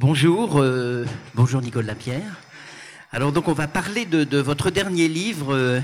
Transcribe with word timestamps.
Bonjour, 0.00 0.62
euh, 0.62 1.04
bonjour 1.34 1.60
Nicole 1.60 1.84
Lapierre. 1.84 2.40
Alors 3.12 3.32
donc 3.32 3.48
on 3.48 3.52
va 3.52 3.68
parler 3.68 4.06
de, 4.06 4.38
votre 4.38 4.70
dernier 4.70 5.08
livre 5.08 5.54
euh, 5.54 5.78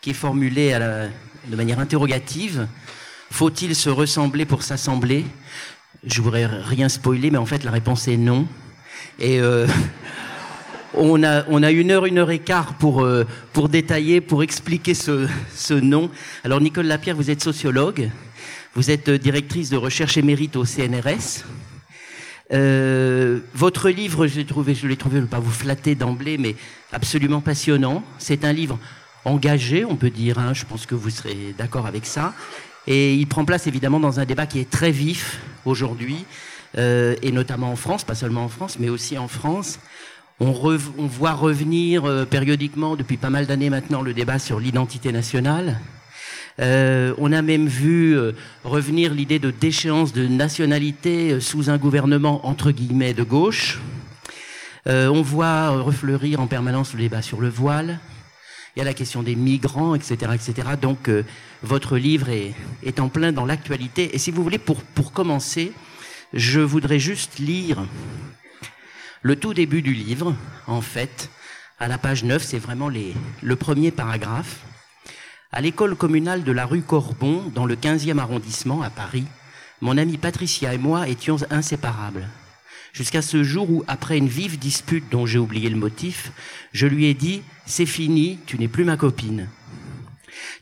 qui 0.00 0.08
est 0.08 0.14
formulé 0.14 0.72
de 1.46 1.54
manière 1.54 1.78
interrogative. 1.78 2.66
Faut-il 3.30 3.76
se 3.76 3.90
ressembler 3.90 4.46
pour 4.46 4.62
s'assembler? 4.62 5.26
Je 6.06 6.22
voudrais 6.22 6.46
rien 6.46 6.88
spoiler, 6.88 7.30
mais 7.30 7.36
en 7.36 7.44
fait 7.44 7.64
la 7.64 7.70
réponse 7.70 8.08
est 8.08 8.16
non. 8.16 8.46
Et 9.18 9.38
euh, 9.40 9.66
on, 10.94 11.22
a, 11.22 11.70
une 11.70 11.90
heure, 11.90 12.06
une 12.06 12.16
heure 12.16 12.30
et 12.30 12.38
quart 12.38 12.78
pour, 12.78 13.06
pour 13.52 13.68
détailler, 13.68 14.22
pour 14.22 14.42
expliquer 14.42 14.94
ce, 14.94 15.28
ce 15.54 15.74
nom. 15.74 16.10
Alors 16.44 16.62
Nicole 16.62 16.86
Lapierre, 16.86 17.16
vous 17.16 17.30
êtes 17.30 17.42
sociologue, 17.42 18.08
vous 18.74 18.90
êtes 18.90 19.10
directrice 19.10 19.68
de 19.68 19.76
recherche 19.76 20.16
émérite 20.16 20.56
au 20.56 20.64
CNRS. 20.64 21.44
Euh, 22.54 23.40
votre 23.52 23.90
livre, 23.90 24.26
je 24.26 24.36
l'ai 24.36 24.44
trouvé, 24.46 24.74
je 24.74 24.86
l'ai 24.86 24.96
trouvé, 24.96 25.16
ne 25.16 25.22
vais 25.22 25.28
pas 25.28 25.40
vous 25.40 25.50
flatter 25.50 25.94
d'emblée, 25.94 26.38
mais 26.38 26.54
absolument 26.92 27.40
passionnant. 27.40 28.04
C'est 28.18 28.44
un 28.44 28.52
livre 28.52 28.78
engagé, 29.24 29.84
on 29.84 29.96
peut 29.96 30.10
dire. 30.10 30.38
Hein, 30.38 30.54
je 30.54 30.64
pense 30.64 30.86
que 30.86 30.94
vous 30.94 31.10
serez 31.10 31.54
d'accord 31.58 31.86
avec 31.86 32.06
ça. 32.06 32.34
Et 32.86 33.14
il 33.14 33.26
prend 33.26 33.44
place 33.44 33.66
évidemment 33.66 33.98
dans 33.98 34.20
un 34.20 34.24
débat 34.24 34.46
qui 34.46 34.60
est 34.60 34.70
très 34.70 34.90
vif 34.90 35.40
aujourd'hui, 35.64 36.24
euh, 36.76 37.16
et 37.22 37.32
notamment 37.32 37.72
en 37.72 37.76
France, 37.76 38.04
pas 38.04 38.14
seulement 38.14 38.44
en 38.44 38.48
France, 38.48 38.78
mais 38.78 38.88
aussi 38.88 39.16
en 39.18 39.28
France. 39.28 39.80
On, 40.40 40.52
on 40.98 41.06
voit 41.06 41.32
revenir 41.32 42.04
euh, 42.04 42.24
périodiquement, 42.24 42.96
depuis 42.96 43.16
pas 43.16 43.30
mal 43.30 43.46
d'années 43.46 43.70
maintenant, 43.70 44.02
le 44.02 44.12
débat 44.12 44.38
sur 44.38 44.60
l'identité 44.60 45.12
nationale. 45.12 45.78
Euh, 46.60 47.14
on 47.18 47.32
a 47.32 47.42
même 47.42 47.66
vu 47.66 48.16
euh, 48.16 48.32
revenir 48.62 49.12
l'idée 49.12 49.40
de 49.40 49.50
déchéance 49.50 50.12
de 50.12 50.26
nationalité 50.26 51.32
euh, 51.32 51.40
sous 51.40 51.68
un 51.68 51.78
gouvernement 51.78 52.46
entre 52.46 52.70
guillemets 52.70 53.12
de 53.12 53.24
gauche. 53.24 53.80
on 54.86 55.22
voit 55.22 55.70
refleurir 55.70 56.40
en 56.40 56.46
permanence 56.46 56.92
le 56.92 57.00
débat 57.00 57.22
sur 57.22 57.40
le 57.40 57.48
voile. 57.48 57.98
Il 58.76 58.80
y 58.80 58.82
a 58.82 58.84
la 58.84 58.94
question 58.94 59.22
des 59.22 59.36
migrants, 59.36 59.94
etc., 59.94 60.32
etc. 60.34 60.68
Donc, 60.80 61.08
votre 61.62 61.96
livre 61.96 62.28
est, 62.28 63.00
en 63.00 63.08
plein 63.08 63.30
dans 63.30 63.46
l'actualité. 63.46 64.14
Et 64.14 64.18
si 64.18 64.32
vous 64.32 64.42
voulez, 64.42 64.58
pour, 64.58 64.82
pour 64.82 65.12
commencer, 65.12 65.72
je 66.32 66.60
voudrais 66.60 66.98
juste 66.98 67.38
lire 67.38 67.86
le 69.22 69.36
tout 69.36 69.54
début 69.54 69.80
du 69.80 69.94
livre, 69.94 70.34
en 70.66 70.80
fait, 70.80 71.30
à 71.78 71.86
la 71.86 71.98
page 71.98 72.24
9, 72.24 72.42
c'est 72.42 72.58
vraiment 72.58 72.90
le 72.90 73.56
premier 73.56 73.92
paragraphe. 73.92 74.58
À 75.56 75.60
l'école 75.60 75.94
communale 75.94 76.42
de 76.42 76.50
la 76.50 76.66
rue 76.66 76.82
Corbon, 76.82 77.44
dans 77.54 77.64
le 77.64 77.76
15e 77.76 78.18
arrondissement, 78.18 78.82
à 78.82 78.90
Paris, 78.90 79.22
mon 79.80 79.96
amie 79.96 80.18
Patricia 80.18 80.74
et 80.74 80.78
moi 80.78 81.08
étions 81.08 81.36
inséparables. 81.48 82.26
Jusqu'à 82.92 83.22
ce 83.22 83.44
jour 83.44 83.70
où, 83.70 83.84
après 83.86 84.18
une 84.18 84.26
vive 84.26 84.58
dispute 84.58 85.04
dont 85.12 85.26
j'ai 85.26 85.38
oublié 85.38 85.70
le 85.70 85.76
motif, 85.76 86.32
je 86.72 86.88
lui 86.88 87.06
ai 87.06 87.14
dit 87.14 87.42
C'est 87.66 87.86
fini, 87.86 88.40
tu 88.46 88.58
n'es 88.58 88.66
plus 88.66 88.82
ma 88.82 88.96
copine. 88.96 89.48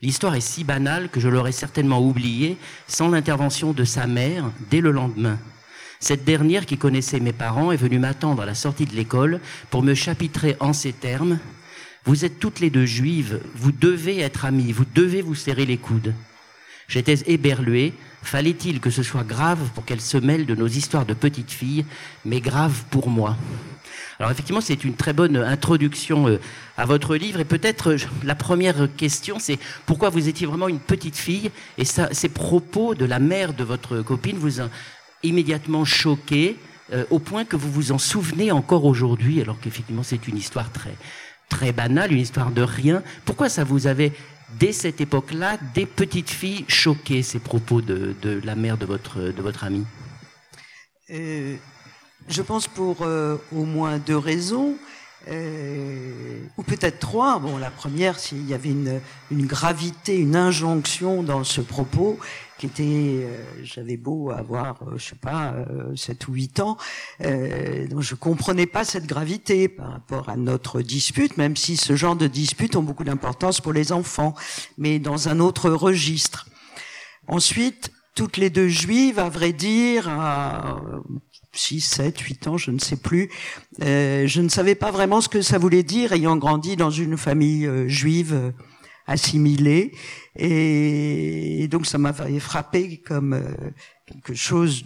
L'histoire 0.02 0.34
est 0.34 0.42
si 0.42 0.62
banale 0.62 1.08
que 1.08 1.20
je 1.20 1.30
l'aurais 1.30 1.52
certainement 1.52 2.06
oubliée 2.06 2.58
sans 2.86 3.08
l'intervention 3.08 3.72
de 3.72 3.84
sa 3.84 4.06
mère 4.06 4.52
dès 4.68 4.82
le 4.82 4.90
lendemain. 4.90 5.38
Cette 6.00 6.26
dernière, 6.26 6.66
qui 6.66 6.76
connaissait 6.76 7.18
mes 7.18 7.32
parents, 7.32 7.72
est 7.72 7.76
venue 7.78 7.98
m'attendre 7.98 8.42
à 8.42 8.46
la 8.46 8.54
sortie 8.54 8.84
de 8.84 8.94
l'école 8.94 9.40
pour 9.70 9.82
me 9.82 9.94
chapitrer 9.94 10.54
en 10.60 10.74
ces 10.74 10.92
termes 10.92 11.38
vous 12.04 12.24
êtes 12.24 12.38
toutes 12.38 12.60
les 12.60 12.70
deux 12.70 12.86
juives, 12.86 13.40
vous 13.54 13.72
devez 13.72 14.20
être 14.20 14.44
amies, 14.44 14.72
vous 14.72 14.84
devez 14.94 15.22
vous 15.22 15.34
serrer 15.34 15.66
les 15.66 15.78
coudes. 15.78 16.14
J'étais 16.88 17.18
éberlué. 17.26 17.94
Fallait-il 18.22 18.80
que 18.80 18.90
ce 18.90 19.02
soit 19.02 19.24
grave 19.24 19.70
pour 19.74 19.84
qu'elle 19.84 20.00
se 20.00 20.18
mêle 20.18 20.46
de 20.46 20.54
nos 20.54 20.66
histoires 20.66 21.06
de 21.06 21.14
petites 21.14 21.50
filles, 21.50 21.84
mais 22.24 22.40
grave 22.40 22.84
pour 22.90 23.08
moi? 23.08 23.36
Alors 24.18 24.30
effectivement, 24.30 24.60
c'est 24.60 24.84
une 24.84 24.94
très 24.94 25.12
bonne 25.12 25.36
introduction 25.36 26.28
euh, 26.28 26.38
à 26.76 26.84
votre 26.84 27.16
livre. 27.16 27.40
Et 27.40 27.44
peut-être 27.44 27.92
euh, 27.92 27.96
la 28.22 28.34
première 28.34 28.88
question, 28.96 29.38
c'est 29.40 29.58
pourquoi 29.86 30.10
vous 30.10 30.28
étiez 30.28 30.46
vraiment 30.46 30.68
une 30.68 30.78
petite 30.78 31.16
fille? 31.16 31.50
Et 31.78 31.84
ça, 31.84 32.08
ces 32.12 32.28
propos 32.28 32.94
de 32.94 33.04
la 33.04 33.18
mère 33.18 33.54
de 33.54 33.64
votre 33.64 34.02
copine 34.02 34.36
vous 34.36 34.60
ont 34.60 34.70
immédiatement 35.22 35.84
choqué 35.84 36.56
euh, 36.92 37.04
au 37.10 37.18
point 37.18 37.44
que 37.44 37.56
vous 37.56 37.72
vous 37.72 37.90
en 37.90 37.98
souvenez 37.98 38.52
encore 38.52 38.84
aujourd'hui, 38.84 39.40
alors 39.40 39.58
qu'effectivement 39.60 40.02
c'est 40.02 40.28
une 40.28 40.36
histoire 40.36 40.70
très 40.70 40.94
très 41.56 41.72
banale, 41.72 42.12
une 42.12 42.24
histoire 42.28 42.50
de 42.50 42.62
rien. 42.62 43.02
Pourquoi 43.26 43.48
ça 43.56 43.62
vous 43.62 43.86
avait, 43.86 44.12
dès 44.58 44.72
cette 44.72 45.00
époque-là, 45.06 45.58
des 45.74 45.86
petites 46.00 46.30
filles 46.30 46.64
choquées, 46.66 47.22
ces 47.22 47.40
propos 47.50 47.80
de, 47.82 48.16
la 48.42 48.54
mère 48.54 48.78
de 48.78 48.86
votre, 48.86 49.16
de 49.38 49.42
votre 49.42 49.62
amie? 49.64 49.86
Euh, 51.10 51.56
Je 52.36 52.42
pense 52.42 52.66
pour 52.68 52.96
euh, 53.02 53.36
au 53.52 53.64
moins 53.64 53.98
deux 53.98 54.16
raisons. 54.16 54.76
Euh, 55.28 56.44
ou 56.56 56.62
peut-être 56.62 56.98
trois. 56.98 57.38
Bon, 57.38 57.56
la 57.58 57.70
première, 57.70 58.18
s'il 58.18 58.46
y 58.48 58.54
avait 58.54 58.70
une, 58.70 59.00
une, 59.30 59.46
gravité, 59.46 60.16
une 60.18 60.34
injonction 60.34 61.22
dans 61.22 61.44
ce 61.44 61.60
propos, 61.60 62.18
qui 62.58 62.66
était, 62.66 62.82
euh, 62.82 63.44
j'avais 63.62 63.96
beau 63.96 64.30
avoir, 64.30 64.82
euh, 64.82 64.94
je 64.96 65.10
sais 65.10 65.16
pas, 65.16 65.54
7 65.94 66.28
ou 66.28 66.32
8 66.34 66.60
ans, 66.60 66.76
donc 67.20 68.00
je 68.00 68.14
comprenais 68.14 68.66
pas 68.66 68.84
cette 68.84 69.06
gravité 69.06 69.68
par 69.68 69.92
rapport 69.92 70.28
à 70.28 70.36
notre 70.36 70.82
dispute, 70.82 71.36
même 71.36 71.56
si 71.56 71.76
ce 71.76 71.94
genre 71.94 72.16
de 72.16 72.26
disputes 72.26 72.76
ont 72.76 72.82
beaucoup 72.82 73.04
d'importance 73.04 73.60
pour 73.60 73.72
les 73.72 73.92
enfants, 73.92 74.34
mais 74.78 74.98
dans 74.98 75.28
un 75.28 75.40
autre 75.40 75.70
registre. 75.70 76.46
Ensuite, 77.28 77.92
toutes 78.14 78.36
les 78.36 78.50
deux 78.50 78.68
juives, 78.68 79.18
à 79.18 79.28
vrai 79.28 79.52
dire, 79.52 80.08
6, 81.52 81.80
7, 81.80 82.18
8 82.18 82.46
ans, 82.48 82.56
je 82.56 82.70
ne 82.70 82.78
sais 82.78 82.96
plus. 82.96 83.30
Euh, 83.82 84.26
je 84.26 84.40
ne 84.40 84.48
savais 84.48 84.74
pas 84.74 84.90
vraiment 84.90 85.20
ce 85.20 85.28
que 85.28 85.42
ça 85.42 85.58
voulait 85.58 85.82
dire, 85.82 86.12
ayant 86.12 86.36
grandi 86.36 86.76
dans 86.76 86.90
une 86.90 87.16
famille 87.16 87.66
euh, 87.66 87.88
juive 87.88 88.32
euh, 88.32 88.50
assimilée. 89.06 89.92
Et, 90.36 91.68
donc 91.68 91.86
ça 91.86 91.98
m'avait 91.98 92.40
frappé 92.40 92.98
comme 92.98 93.34
euh, 93.34 93.42
quelque 94.06 94.34
chose 94.34 94.84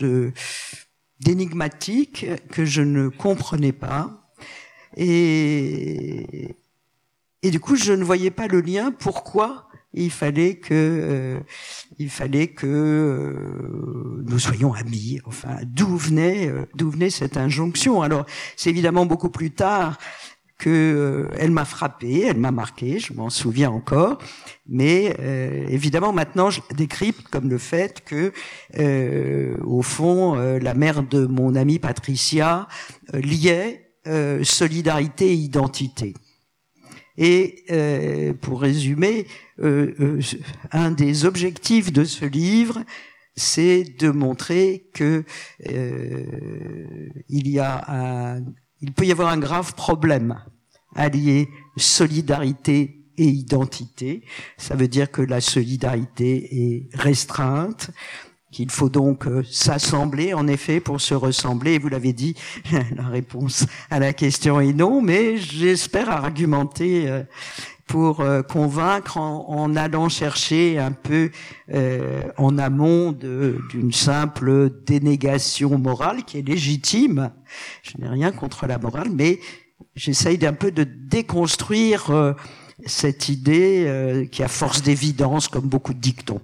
d'énigmatique 1.20 2.26
que 2.50 2.64
je 2.64 2.82
ne 2.82 3.08
comprenais 3.08 3.72
pas. 3.72 4.28
Et, 4.96 6.56
et 7.42 7.50
du 7.50 7.60
coup, 7.60 7.76
je 7.76 7.92
ne 7.92 8.02
voyais 8.02 8.30
pas 8.30 8.48
le 8.48 8.60
lien. 8.60 8.90
Pourquoi 8.90 9.68
il 9.96 10.10
fallait 10.10 10.54
que 10.54 10.68
euh, 10.72 11.40
il 11.98 12.10
fallait 12.10 12.48
que 12.48 12.66
euh, 12.66 14.22
nous 14.26 14.38
soyons 14.38 14.74
amis. 14.74 15.20
Enfin, 15.24 15.56
d'où 15.64 15.96
venait 15.96 16.48
euh, 16.48 16.66
d'où 16.74 16.90
venait 16.90 17.10
cette 17.10 17.36
injonction 17.36 18.02
Alors, 18.02 18.26
c'est 18.56 18.70
évidemment 18.70 19.06
beaucoup 19.06 19.30
plus 19.30 19.50
tard 19.50 19.98
que 20.58 21.28
elle 21.36 21.50
m'a 21.50 21.66
frappé, 21.66 22.22
elle 22.22 22.38
m'a 22.38 22.50
marqué, 22.50 22.98
je 22.98 23.12
m'en 23.12 23.28
souviens 23.28 23.70
encore. 23.70 24.16
Mais 24.66 25.14
évidemment, 25.68 26.14
maintenant, 26.14 26.48
je 26.48 26.62
décrypte 26.74 27.28
comme 27.28 27.50
le 27.50 27.58
fait 27.58 28.02
que, 28.02 28.32
au 29.62 29.82
fond, 29.82 30.34
la 30.34 30.72
mère 30.72 31.02
de 31.02 31.26
mon 31.26 31.54
amie 31.56 31.78
Patricia 31.78 32.68
liait 33.12 33.92
solidarité 34.42 35.26
et 35.26 35.34
identité. 35.34 36.14
Et 37.18 37.64
euh, 37.70 38.34
pour 38.34 38.60
résumer, 38.60 39.26
euh, 39.60 39.94
euh, 40.00 40.20
un 40.72 40.90
des 40.90 41.24
objectifs 41.24 41.92
de 41.92 42.04
ce 42.04 42.24
livre, 42.24 42.82
c'est 43.34 43.84
de 43.98 44.10
montrer 44.10 44.88
que 44.94 45.24
il 47.28 47.48
y 47.48 47.58
a 47.58 47.84
un, 47.88 48.42
il 48.80 48.92
peut 48.92 49.04
y 49.04 49.12
avoir 49.12 49.28
un 49.28 49.38
grave 49.38 49.74
problème 49.74 50.42
allié 50.94 51.48
solidarité 51.76 53.04
et 53.18 53.24
identité. 53.24 54.22
Ça 54.56 54.74
veut 54.74 54.88
dire 54.88 55.10
que 55.10 55.22
la 55.22 55.40
solidarité 55.40 56.48
est 56.50 56.88
restreinte, 56.94 57.90
qu'il 58.56 58.70
faut 58.70 58.88
donc 58.88 59.26
euh, 59.26 59.42
s'assembler, 59.44 60.32
en 60.32 60.48
effet, 60.48 60.80
pour 60.80 60.98
se 60.98 61.12
ressembler. 61.12 61.78
Vous 61.78 61.90
l'avez 61.90 62.14
dit, 62.14 62.34
la 62.96 63.06
réponse 63.06 63.66
à 63.90 63.98
la 63.98 64.14
question 64.14 64.60
est 64.60 64.72
non, 64.72 65.02
mais 65.02 65.36
j'espère 65.36 66.08
argumenter 66.08 67.06
euh, 67.06 67.22
pour 67.86 68.22
euh, 68.22 68.40
convaincre 68.40 69.18
en, 69.18 69.76
allant 69.76 70.08
chercher 70.08 70.78
un 70.78 70.92
peu 70.92 71.30
en 72.38 72.56
amont 72.56 73.12
d'une 73.12 73.92
simple 73.92 74.70
dénégation 74.86 75.78
morale 75.78 76.24
qui 76.24 76.38
est 76.38 76.48
légitime. 76.48 77.32
Je 77.82 77.98
n'ai 77.98 78.08
rien 78.08 78.32
contre 78.32 78.66
la 78.66 78.78
morale, 78.78 79.10
mais 79.12 79.38
j'essaye 79.94 80.38
d'un 80.38 80.54
peu 80.54 80.70
de 80.70 80.84
déconstruire 80.84 82.34
cette 82.86 83.28
idée 83.28 84.28
qui 84.32 84.42
a 84.42 84.48
force 84.48 84.82
d'évidence, 84.82 85.46
comme 85.46 85.68
beaucoup 85.68 85.94
de 85.94 86.00
dictons. 86.00 86.40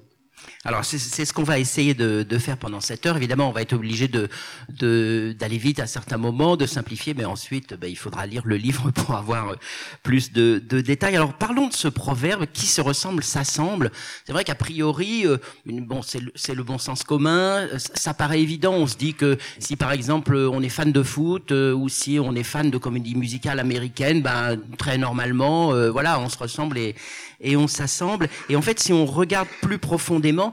Alors 0.65 0.85
c'est 0.85 1.25
ce 1.25 1.33
qu'on 1.33 1.43
va 1.43 1.59
essayer 1.59 1.93
de, 1.93 2.23
de, 2.23 2.39
faire 2.39 2.57
pendant 2.57 2.81
cette 2.81 3.05
heure. 3.05 3.17
Évidemment, 3.17 3.49
on 3.49 3.53
va 3.53 3.63
être 3.63 3.73
obligé 3.73 4.07
de 4.07 4.29
d'aller 4.69 5.59
vite 5.59 5.81
à 5.81 5.89
certains 5.89 6.19
moments, 6.19 6.57
de 6.57 6.67
simplifier, 6.67 7.15
mais 7.15 7.25
ensuite, 7.25 7.75
ben, 7.75 7.91
il 7.91 7.97
faudra 7.97 8.27
lire 8.27 8.43
le 8.45 8.55
livre 8.55 8.91
pour 8.95 9.17
avoir 9.17 9.51
euh, 9.51 9.57
plus 10.05 10.33
de, 10.33 10.63
de, 10.65 10.81
détails. 10.81 11.17
Alors 11.17 11.33
parlons 11.33 11.67
de 11.67 11.73
ce 11.73 11.89
proverbe 11.89 12.47
qui 12.53 12.67
se 12.67 12.81
ressemble, 12.81 13.25
s'assemble. 13.25 13.91
C'est 14.25 14.33
vrai 14.33 14.45
qu'a 14.45 14.55
priori, 14.55 15.27
euh, 15.27 15.39
bon, 15.67 16.01
c'est 16.01 16.21
le, 16.21 16.33
le, 16.55 16.63
bon 16.63 16.79
sens 16.79 17.03
commun. 17.03 17.67
Ça, 17.79 18.15
paraît 18.15 18.41
évident. 18.41 18.75
On 18.75 18.87
se 18.87 18.97
dit 18.97 19.15
que 19.15 19.39
si 19.59 19.75
par 19.75 19.91
exemple 19.91 20.37
on 20.37 20.63
est 20.63 20.69
fan 20.69 20.93
de 20.93 21.03
foot 21.03 21.51
euh, 21.51 21.73
ou 21.73 21.89
si 21.89 22.21
on 22.21 22.37
est 22.37 22.45
fan 22.45 22.71
de 22.71 22.79
comédie 22.79 23.17
musicale 23.17 23.59
américaine, 23.59 24.23
ben 24.23 24.57
très 24.79 24.97
normalement, 24.97 25.73
voilà, 25.91 26.21
on 26.21 26.29
se 26.29 26.39
ressemble 26.39 26.79
et, 26.79 26.95
et 27.41 27.57
on 27.57 27.67
s'assemble. 27.67 28.29
Et 28.49 28.57
en 28.57 28.63
fait, 28.63 28.79
si 28.79 28.93
on 28.93 29.05
regarde 29.05 29.49
plus 29.61 29.79
profondément, 29.79 30.52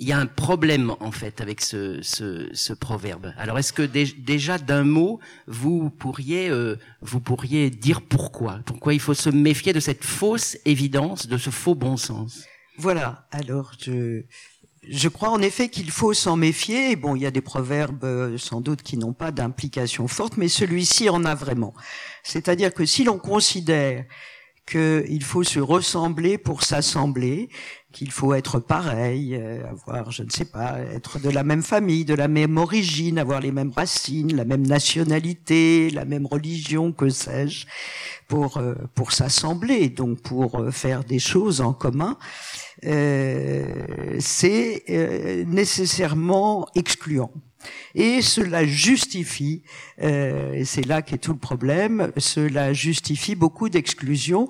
il 0.00 0.08
y 0.08 0.12
a 0.12 0.18
un 0.18 0.26
problème 0.26 0.94
en 1.00 1.12
fait 1.12 1.42
avec 1.42 1.60
ce, 1.60 2.00
ce, 2.00 2.48
ce 2.54 2.72
proverbe. 2.72 3.34
Alors 3.36 3.58
est-ce 3.58 3.74
que 3.74 3.82
déjà 3.82 4.56
d'un 4.56 4.82
mot 4.82 5.20
vous 5.46 5.90
pourriez 5.90 6.48
euh, 6.48 6.78
vous 7.02 7.20
pourriez 7.20 7.68
dire 7.68 8.00
pourquoi? 8.00 8.60
Pourquoi 8.64 8.94
il 8.94 9.00
faut 9.00 9.12
se 9.12 9.28
méfier 9.28 9.74
de 9.74 9.80
cette 9.80 10.02
fausse 10.02 10.56
évidence, 10.64 11.26
de 11.26 11.36
ce 11.36 11.50
faux 11.50 11.74
bon 11.74 11.98
sens? 11.98 12.44
Voilà. 12.78 13.28
Alors 13.30 13.72
je 13.78 14.22
je 14.88 15.08
crois 15.08 15.28
en 15.28 15.42
effet 15.42 15.68
qu'il 15.68 15.90
faut 15.90 16.14
s'en 16.14 16.36
méfier. 16.36 16.96
Bon, 16.96 17.14
il 17.14 17.20
y 17.20 17.26
a 17.26 17.30
des 17.30 17.42
proverbes 17.42 18.04
euh, 18.04 18.38
sans 18.38 18.62
doute 18.62 18.80
qui 18.82 18.96
n'ont 18.96 19.12
pas 19.12 19.30
d'implication 19.32 20.08
forte, 20.08 20.38
mais 20.38 20.48
celui-ci 20.48 21.10
en 21.10 21.26
a 21.26 21.34
vraiment. 21.34 21.74
C'est-à-dire 22.22 22.72
que 22.72 22.86
si 22.86 23.04
l'on 23.04 23.18
considère 23.18 24.06
qu'il 24.66 25.22
faut 25.22 25.42
se 25.42 25.58
ressembler 25.58 26.38
pour 26.38 26.62
s'assembler, 26.62 27.50
qu'il 27.92 28.10
faut 28.10 28.34
être 28.34 28.60
pareil, 28.60 29.34
euh, 29.34 29.66
avoir, 29.68 30.10
je 30.10 30.22
ne 30.22 30.30
sais 30.30 30.44
pas, 30.44 30.78
être 30.80 31.18
de 31.18 31.28
la 31.28 31.42
même 31.42 31.62
famille, 31.62 32.04
de 32.04 32.14
la 32.14 32.28
même 32.28 32.56
origine, 32.56 33.18
avoir 33.18 33.40
les 33.40 33.52
mêmes 33.52 33.72
racines, 33.74 34.36
la 34.36 34.44
même 34.44 34.66
nationalité, 34.66 35.90
la 35.90 36.04
même 36.04 36.26
religion, 36.26 36.92
que 36.92 37.08
sais-je, 37.08 37.66
pour 38.28 38.58
euh, 38.58 38.74
pour 38.94 39.12
s'assembler, 39.12 39.88
donc 39.88 40.20
pour 40.22 40.60
euh, 40.60 40.70
faire 40.70 41.04
des 41.04 41.18
choses 41.18 41.60
en 41.60 41.72
commun, 41.72 42.16
c'est 44.20 44.84
nécessairement 45.46 46.66
excluant. 46.74 47.32
Et 47.94 48.22
cela 48.22 48.64
justifie, 48.64 49.62
euh, 50.02 50.62
c'est 50.64 50.86
là 50.86 51.02
qu'est 51.02 51.18
tout 51.18 51.32
le 51.32 51.38
problème, 51.38 52.12
cela 52.16 52.72
justifie 52.72 53.34
beaucoup 53.34 53.68
d'exclusions. 53.68 54.48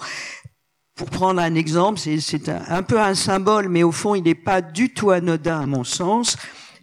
Pour 1.00 1.08
prendre 1.08 1.40
un 1.40 1.54
exemple, 1.54 1.98
c'est 1.98 2.50
un, 2.50 2.82
peu 2.82 3.00
un 3.00 3.14
symbole, 3.14 3.70
mais 3.70 3.82
au 3.82 3.90
fond, 3.90 4.14
il 4.14 4.22
n'est 4.22 4.34
pas 4.34 4.60
du 4.60 4.92
tout 4.92 5.08
anodin 5.12 5.62
à 5.62 5.64
mon 5.64 5.82
sens 5.82 6.36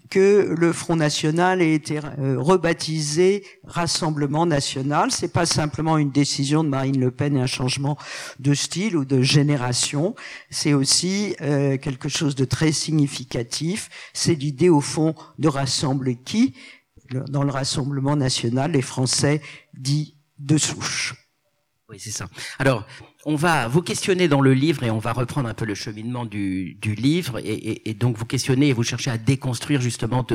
que 0.09 0.55
le 0.57 0.73
Front 0.73 0.95
National 0.95 1.61
ait 1.61 1.75
été 1.75 1.99
euh, 1.99 2.35
rebaptisé 2.39 3.45
Rassemblement 3.63 4.47
National. 4.47 5.11
C'est 5.11 5.31
pas 5.31 5.45
simplement 5.45 5.99
une 5.99 6.09
décision 6.09 6.63
de 6.63 6.69
Marine 6.69 6.99
Le 6.99 7.11
Pen 7.11 7.37
et 7.37 7.41
un 7.41 7.45
changement 7.45 7.95
de 8.39 8.55
style 8.55 8.97
ou 8.97 9.05
de 9.05 9.21
génération. 9.21 10.15
C'est 10.49 10.73
aussi 10.73 11.35
euh, 11.41 11.77
quelque 11.77 12.09
chose 12.09 12.33
de 12.33 12.45
très 12.45 12.71
significatif. 12.71 13.87
C'est 14.13 14.33
l'idée 14.33 14.69
au 14.69 14.81
fond 14.81 15.13
de 15.37 15.47
rassembler 15.47 16.15
qui? 16.15 16.55
Dans 17.11 17.43
le 17.43 17.51
Rassemblement 17.51 18.15
National, 18.15 18.71
les 18.71 18.81
Français 18.81 19.43
dits 19.75 20.15
de 20.39 20.57
souche. 20.57 21.13
Oui, 21.89 21.97
c'est 21.99 22.11
ça. 22.11 22.27
Alors, 22.59 22.85
on 23.29 23.35
va 23.35 23.67
vous 23.67 23.81
questionner 23.81 24.29
dans 24.29 24.39
le 24.39 24.53
livre 24.53 24.83
et 24.83 24.89
on 24.89 24.99
va 24.99 25.11
reprendre 25.11 25.49
un 25.49 25.53
peu 25.53 25.65
le 25.65 25.75
cheminement 25.75 26.25
du, 26.25 26.77
livre 26.81 27.41
et, 27.43 27.93
donc 27.93 28.15
vous 28.15 28.23
questionner 28.23 28.69
et 28.69 28.73
vous 28.73 28.83
chercher 28.83 29.11
à 29.11 29.17
déconstruire 29.17 29.81
justement 29.81 30.25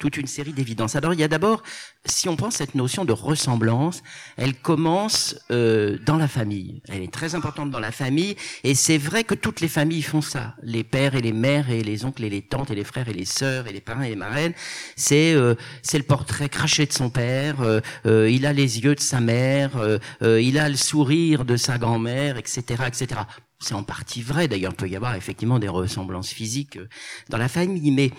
toute 0.00 0.16
une 0.16 0.26
série 0.26 0.52
d'évidences. 0.52 0.96
Alors 0.96 1.14
il 1.14 1.20
y 1.20 1.22
a 1.22 1.28
d'abord, 1.28 1.62
si 2.04 2.28
on 2.28 2.34
prend 2.34 2.50
cette 2.50 2.74
notion 2.74 3.04
de 3.04 3.12
ressemblance, 3.12 4.02
elle 4.36 4.56
commence 4.56 5.36
euh, 5.52 5.98
dans 6.04 6.16
la 6.16 6.26
famille. 6.26 6.82
Elle 6.88 7.02
est 7.02 7.12
très 7.12 7.36
importante 7.36 7.70
dans 7.70 7.78
la 7.78 7.92
famille 7.92 8.34
et 8.64 8.74
c'est 8.74 8.98
vrai 8.98 9.22
que 9.22 9.36
toutes 9.36 9.60
les 9.60 9.68
familles 9.68 10.02
font 10.02 10.20
ça. 10.20 10.56
Les 10.64 10.82
pères 10.82 11.14
et 11.14 11.20
les 11.20 11.32
mères 11.32 11.70
et 11.70 11.84
les 11.84 12.04
oncles 12.04 12.24
et 12.24 12.28
les 12.28 12.42
tantes 12.42 12.72
et 12.72 12.74
les 12.74 12.82
frères 12.82 13.08
et 13.08 13.14
les 13.14 13.24
sœurs 13.24 13.68
et 13.68 13.72
les 13.72 13.80
parents 13.80 14.02
et 14.02 14.08
les 14.08 14.16
marraines. 14.16 14.54
C'est 14.96 15.32
euh, 15.32 15.54
c'est 15.82 15.98
le 15.98 16.04
portrait 16.04 16.48
craché 16.48 16.86
de 16.86 16.92
son 16.92 17.08
père. 17.08 17.58
Euh, 18.04 18.28
il 18.28 18.46
a 18.46 18.52
les 18.52 18.80
yeux 18.80 18.96
de 18.96 19.00
sa 19.00 19.20
mère. 19.20 19.70
il 20.20 20.58
a 20.58 20.68
le 20.68 20.76
sourire 20.76 21.44
de 21.44 21.56
sa 21.56 21.78
grand-mère 21.78 22.31
etc., 22.38 22.84
etc. 22.86 23.22
C'est 23.60 23.74
en 23.74 23.82
partie 23.82 24.22
vrai. 24.22 24.48
D'ailleurs, 24.48 24.72
il 24.72 24.76
peut 24.76 24.88
y 24.88 24.96
avoir 24.96 25.14
effectivement 25.14 25.58
des 25.58 25.68
ressemblances 25.68 26.30
physiques 26.30 26.76
euh, 26.76 26.88
dans 27.28 27.38
la 27.38 27.48
famille. 27.48 27.90
Mais 27.90 28.10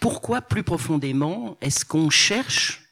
pourquoi, 0.00 0.42
plus 0.42 0.62
profondément, 0.62 1.56
est-ce 1.60 1.84
qu'on 1.84 2.10
cherche 2.10 2.84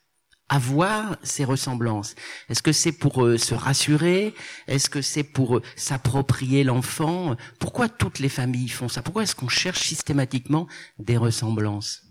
à 0.48 0.58
voir 0.58 1.16
ces 1.22 1.44
ressemblances? 1.44 2.14
Est-ce 2.48 2.62
que 2.62 2.72
c'est 2.72 2.92
pour 2.92 3.24
euh, 3.24 3.38
se 3.38 3.54
rassurer? 3.54 4.34
Est-ce 4.66 4.90
que 4.90 5.02
c'est 5.02 5.24
pour 5.24 5.56
euh, 5.56 5.62
s'approprier 5.76 6.64
l'enfant? 6.64 7.36
Pourquoi 7.58 7.88
toutes 7.88 8.18
les 8.18 8.28
familles 8.28 8.68
font 8.68 8.88
ça? 8.88 9.02
Pourquoi 9.02 9.22
est-ce 9.24 9.34
qu'on 9.34 9.48
cherche 9.48 9.80
systématiquement 9.80 10.68
des 10.98 11.16
ressemblances? 11.16 12.02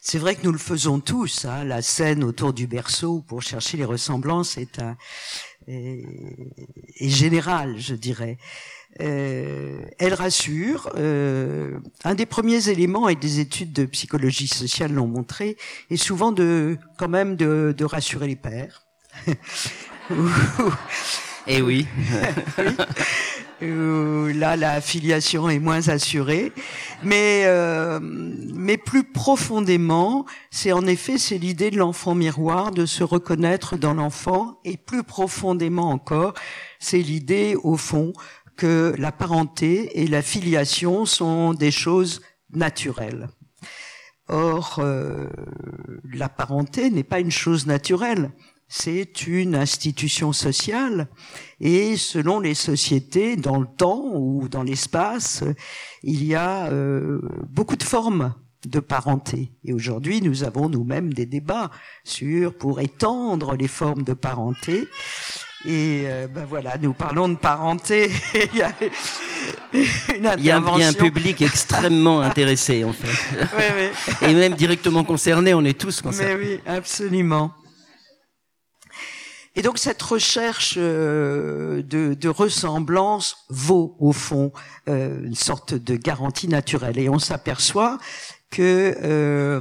C'est 0.00 0.18
vrai 0.18 0.36
que 0.36 0.44
nous 0.44 0.52
le 0.52 0.58
faisons 0.58 1.00
tous. 1.00 1.46
Hein. 1.46 1.64
La 1.64 1.80
scène 1.80 2.24
autour 2.24 2.52
du 2.52 2.66
berceau 2.66 3.22
pour 3.22 3.42
chercher 3.42 3.78
les 3.78 3.84
ressemblances 3.86 4.58
est 4.58 4.78
un, 4.78 4.96
et, 5.68 6.04
générale, 7.00 7.76
je 7.78 7.94
dirais. 7.94 8.38
Euh, 9.00 9.80
elle 9.98 10.14
rassure. 10.14 10.90
Euh, 10.96 11.78
un 12.04 12.14
des 12.14 12.26
premiers 12.26 12.68
éléments, 12.68 13.08
et 13.08 13.16
des 13.16 13.40
études 13.40 13.72
de 13.72 13.84
psychologie 13.86 14.48
sociale 14.48 14.92
l'ont 14.92 15.06
montré, 15.06 15.56
est 15.90 15.96
souvent 15.96 16.32
de, 16.32 16.78
quand 16.98 17.08
même, 17.08 17.36
de, 17.36 17.74
de 17.76 17.84
rassurer 17.84 18.28
les 18.28 18.36
pères. 18.36 18.86
Eh 21.46 21.60
oui. 21.60 21.86
oui. 22.58 22.64
Là, 23.60 24.56
la 24.56 24.80
filiation 24.80 25.48
est 25.48 25.58
moins 25.58 25.88
assurée. 25.88 26.52
Mais, 27.02 27.44
euh, 27.46 27.98
mais 28.02 28.76
plus 28.76 29.04
profondément, 29.04 30.24
c'est 30.50 30.72
en 30.72 30.86
effet, 30.86 31.18
c'est 31.18 31.38
l'idée 31.38 31.70
de 31.70 31.78
l'enfant 31.78 32.14
miroir, 32.14 32.70
de 32.70 32.86
se 32.86 33.04
reconnaître 33.04 33.76
dans 33.76 33.94
l'enfant. 33.94 34.58
Et 34.64 34.76
plus 34.76 35.02
profondément 35.02 35.90
encore, 35.90 36.34
c'est 36.78 36.98
l'idée, 36.98 37.56
au 37.62 37.76
fond, 37.76 38.12
que 38.56 38.94
la 38.98 39.12
parenté 39.12 40.00
et 40.02 40.06
la 40.06 40.22
filiation 40.22 41.06
sont 41.06 41.54
des 41.54 41.70
choses 41.70 42.20
naturelles. 42.52 43.28
Or, 44.28 44.76
euh, 44.78 45.28
la 46.12 46.28
parenté 46.28 46.90
n'est 46.90 47.04
pas 47.04 47.20
une 47.20 47.30
chose 47.30 47.66
naturelle 47.66 48.30
c'est 48.76 49.28
une 49.28 49.54
institution 49.54 50.32
sociale 50.32 51.06
et 51.60 51.96
selon 51.96 52.40
les 52.40 52.54
sociétés, 52.54 53.36
dans 53.36 53.60
le 53.60 53.68
temps 53.68 54.10
ou 54.14 54.48
dans 54.48 54.64
l'espace, 54.64 55.44
il 56.02 56.24
y 56.24 56.34
a 56.34 56.66
euh, 56.66 57.20
beaucoup 57.48 57.76
de 57.76 57.84
formes 57.84 58.34
de 58.66 58.80
parenté. 58.80 59.52
Et 59.64 59.72
aujourd'hui, 59.72 60.20
nous 60.22 60.42
avons 60.42 60.68
nous-mêmes 60.68 61.12
des 61.12 61.24
débats 61.24 61.70
sur 62.02 62.52
pour 62.52 62.80
étendre 62.80 63.54
les 63.54 63.68
formes 63.68 64.02
de 64.02 64.12
parenté. 64.12 64.88
Et 65.64 66.06
euh, 66.06 66.26
ben 66.26 66.44
voilà, 66.44 66.76
nous 66.76 66.94
parlons 66.94 67.28
de 67.28 67.36
parenté. 67.36 68.10
il, 68.34 68.58
y 68.58 68.62
a 68.62 68.72
il 70.36 70.44
y 70.44 70.50
a 70.50 70.56
un 70.56 70.92
public 70.92 71.42
extrêmement 71.42 72.20
intéressé, 72.22 72.82
en 72.82 72.92
fait. 72.92 73.36
Oui, 73.56 73.64
oui. 73.78 74.28
Et 74.28 74.34
même 74.34 74.54
directement 74.54 75.04
concerné, 75.04 75.54
on 75.54 75.64
est 75.64 75.78
tous 75.78 76.02
concernés. 76.02 76.34
Mais 76.34 76.44
oui, 76.44 76.60
absolument. 76.66 77.54
Et 79.56 79.62
donc 79.62 79.78
cette 79.78 80.02
recherche 80.02 80.74
euh, 80.76 81.82
de, 81.82 82.28
ressemblance 82.28 83.36
vaut 83.48 83.96
au 84.00 84.12
fond 84.12 84.52
euh, 84.88 85.22
une 85.22 85.36
sorte 85.36 85.74
de 85.74 85.94
garantie 85.94 86.48
naturelle. 86.48 86.98
Et 86.98 87.08
on 87.08 87.18
s'aperçoit 87.20 87.98
que 88.50 88.94
euh, 89.02 89.60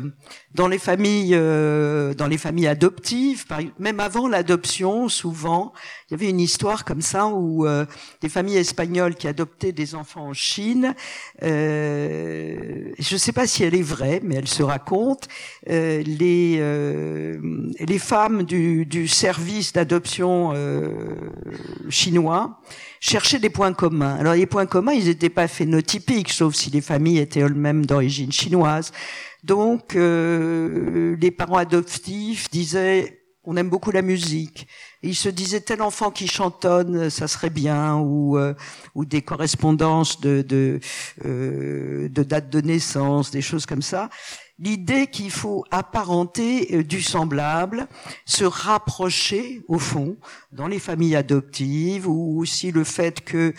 dans 0.54 0.68
les 0.68 0.78
familles, 0.78 1.34
euh, 1.34 2.14
dans 2.14 2.28
les 2.28 2.38
familles 2.38 2.68
adoptives, 2.68 3.46
même 3.80 4.00
avant 4.00 4.28
l'adoption, 4.28 5.10
souvent, 5.10 5.74
il 6.08 6.14
y 6.14 6.16
avait 6.16 6.30
une 6.30 6.40
histoire 6.40 6.86
comme 6.86 7.02
ça 7.02 7.28
où 7.28 7.66
euh, 7.66 7.86
des 8.22 8.30
familles 8.30 8.58
espagnoles 8.58 9.16
qui 9.16 9.28
adoptaient 9.28 9.72
des 9.72 9.96
enfants 9.96 10.28
en 10.28 10.34
Chine, 10.34 10.94
euh, 11.42 12.92
je 13.00 13.14
ne 13.16 13.18
sais 13.18 13.32
pas 13.32 13.48
si 13.48 13.64
elle 13.64 13.74
est 13.74 13.82
vraie, 13.82 14.22
mais 14.24 14.36
elle 14.36 14.48
se 14.48 14.62
raconte, 14.62 15.28
euh, 15.70 16.04
les 16.06 16.54
les 17.80 18.00
femmes 18.00 18.44
du, 18.44 18.86
du 18.86 19.08
service 19.08 19.74
d'adoption 19.74 20.54
chinois 21.90 22.60
cherchaient 23.00 23.40
des 23.40 23.50
points 23.50 23.74
communs. 23.74 24.16
Alors 24.16 24.34
les 24.34 24.46
points 24.46 24.66
communs, 24.66 24.94
ils 24.94 25.06
n'étaient 25.06 25.30
pas 25.30 25.48
phénotypiques, 25.48 26.32
sauf 26.32 26.54
si 26.54 26.70
les 26.70 26.82
familles 26.82 27.20
étaient 27.20 27.42
elles-mêmes 27.42 27.86
d'origine 27.86 28.32
chinoise. 28.32 28.92
Donc, 29.44 29.96
euh, 29.96 31.18
les 31.20 31.32
parents 31.32 31.58
adoptifs 31.58 32.50
disaient 32.50 33.20
on 33.46 33.58
aime 33.58 33.70
beaucoup 33.70 33.92
la 33.92 34.02
musique. 34.02 34.68
Et 35.02 35.10
il 35.10 35.16
se 35.16 35.28
disait 35.28 35.60
tel 35.60 35.82
enfant 35.82 36.12
qui 36.12 36.28
chantonne, 36.28 37.10
ça 37.10 37.28
serait 37.28 37.50
bien, 37.50 37.96
ou 37.96 38.38
euh, 38.38 38.54
des 38.96 39.22
correspondances 39.22 40.22
de 40.22 40.44
de, 40.44 40.80
euh, 41.26 42.08
de 42.08 42.24
date 42.24 42.50
de 42.50 42.62
naissance, 42.62 43.32
des 43.32 43.42
choses 43.42 43.66
comme 43.66 43.82
ça. 43.82 44.10
L'idée 44.60 45.08
qu'il 45.08 45.30
faut 45.30 45.66
apparenter 45.72 46.84
du 46.84 47.02
semblable, 47.02 47.88
se 48.26 48.46
rapprocher 48.46 49.62
au 49.68 49.78
fond 49.78 50.16
dans 50.54 50.68
les 50.68 50.80
familles 50.80 51.18
adoptives, 51.18 52.08
ou 52.08 52.40
aussi 52.40 52.72
le 52.72 52.86
fait 52.86 53.26
que 53.26 53.54